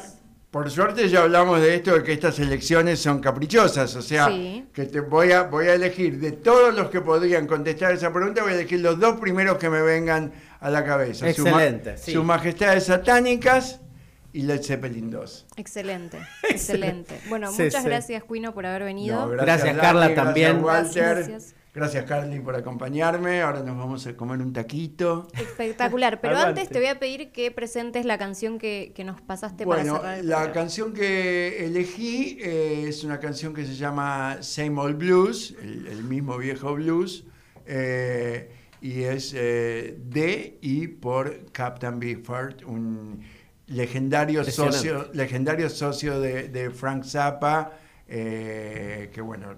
por 0.50 0.70
suerte 0.70 1.08
ya 1.08 1.22
hablamos 1.22 1.60
de 1.60 1.76
esto, 1.76 1.94
de 1.94 2.02
que 2.02 2.12
estas 2.12 2.38
elecciones 2.38 3.00
son 3.00 3.20
caprichosas, 3.20 3.96
o 3.96 4.02
sea, 4.02 4.28
que 4.28 4.84
te 4.84 5.00
voy 5.00 5.32
a, 5.32 5.44
voy 5.44 5.68
a 5.68 5.74
elegir 5.74 6.20
de 6.20 6.32
todos 6.32 6.74
los 6.74 6.90
que 6.90 7.00
podrían 7.00 7.46
contestar 7.46 7.92
esa 7.92 8.12
pregunta, 8.12 8.42
voy 8.42 8.52
a 8.52 8.56
elegir 8.56 8.80
los 8.80 9.00
dos 9.00 9.18
primeros 9.18 9.56
que 9.56 9.70
me 9.70 9.80
vengan 9.80 10.32
a 10.60 10.68
la 10.68 10.84
cabeza. 10.84 11.28
Excelente. 11.28 11.96
Sus 11.96 12.22
majestades 12.22 12.84
satánicas 12.84 13.80
y 14.32 14.42
Led 14.42 14.62
Zeppelin 14.62 15.10
2. 15.10 15.46
Excelente, 15.56 16.18
excelente. 16.48 17.20
Bueno, 17.28 17.52
muchas 17.52 17.84
gracias, 17.84 18.24
Cuino, 18.24 18.54
por 18.54 18.66
haber 18.66 18.84
venido. 18.84 19.28
gracias, 19.28 19.76
Carla, 19.76 20.14
también. 20.14 20.62
Walter. 20.62 21.40
Gracias. 21.74 22.04
Carly, 22.04 22.38
por 22.40 22.54
acompañarme. 22.54 23.40
Ahora 23.40 23.62
nos 23.62 23.78
vamos 23.78 24.06
a 24.06 24.14
comer 24.14 24.40
un 24.40 24.52
taquito. 24.52 25.28
Espectacular. 25.32 26.20
Pero 26.20 26.36
antes 26.36 26.68
te 26.68 26.78
voy 26.78 26.88
a 26.88 26.98
pedir 26.98 27.32
que 27.32 27.50
presentes 27.50 28.04
la 28.04 28.18
canción 28.18 28.58
que, 28.58 28.92
nos 29.02 29.22
pasaste 29.22 29.66
para 29.66 29.82
cerrar 29.82 30.22
la 30.22 30.52
canción 30.52 30.92
que 30.92 31.64
elegí 31.64 32.38
eh, 32.40 32.84
es 32.88 33.04
una 33.04 33.18
canción 33.18 33.54
que 33.54 33.64
se 33.64 33.74
llama 33.74 34.38
Same 34.42 34.78
Old 34.78 34.98
Blues, 34.98 35.56
el, 35.62 36.04
mismo 36.04 36.36
viejo 36.36 36.74
blues. 36.74 37.24
Eh, 37.64 38.50
y 38.82 39.04
es 39.04 39.32
eh, 39.34 39.96
de 39.98 40.58
y 40.60 40.88
por 40.88 41.50
Captain 41.52 41.98
Beefheart, 42.00 42.64
un 42.64 43.22
legendario 43.72 44.44
socio, 44.44 45.10
legendario 45.12 45.68
socio 45.68 46.20
de, 46.20 46.70
Frank 46.70 47.04
Zappa, 47.04 47.72
eh, 48.06 49.10
que 49.12 49.20
bueno, 49.20 49.54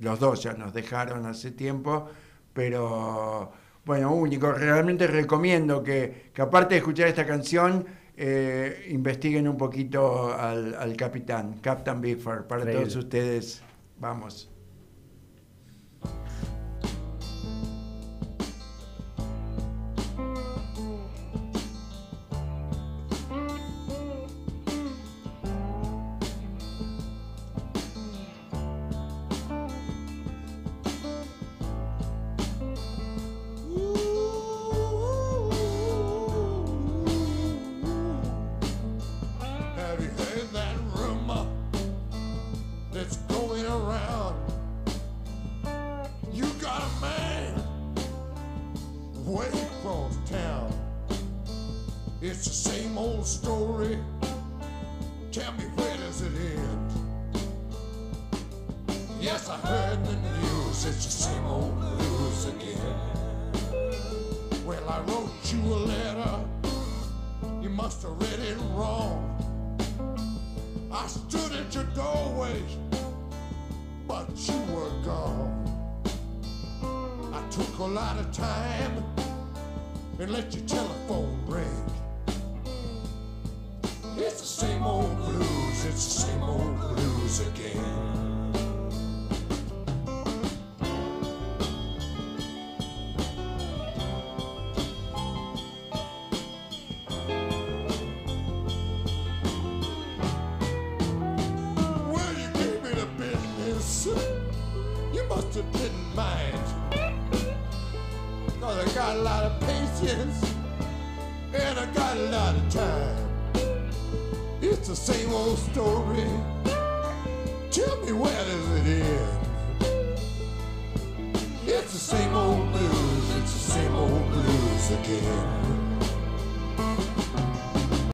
los 0.00 0.20
dos 0.20 0.42
ya 0.42 0.52
nos 0.54 0.72
dejaron 0.72 1.26
hace 1.26 1.50
tiempo, 1.50 2.08
pero 2.52 3.52
bueno, 3.84 4.14
único. 4.14 4.52
Realmente 4.52 5.06
recomiendo 5.06 5.82
que, 5.82 6.30
aparte 6.38 6.74
de 6.74 6.78
escuchar 6.78 7.08
esta 7.08 7.26
canción, 7.26 7.84
eh, 8.16 8.86
investiguen 8.90 9.48
un 9.48 9.56
poquito 9.56 10.32
al, 10.34 10.96
capitán, 10.96 11.58
Captain 11.60 12.00
Bifford, 12.00 12.44
para 12.44 12.70
todos 12.70 12.96
ustedes. 12.96 13.62
Vamos. 13.98 14.53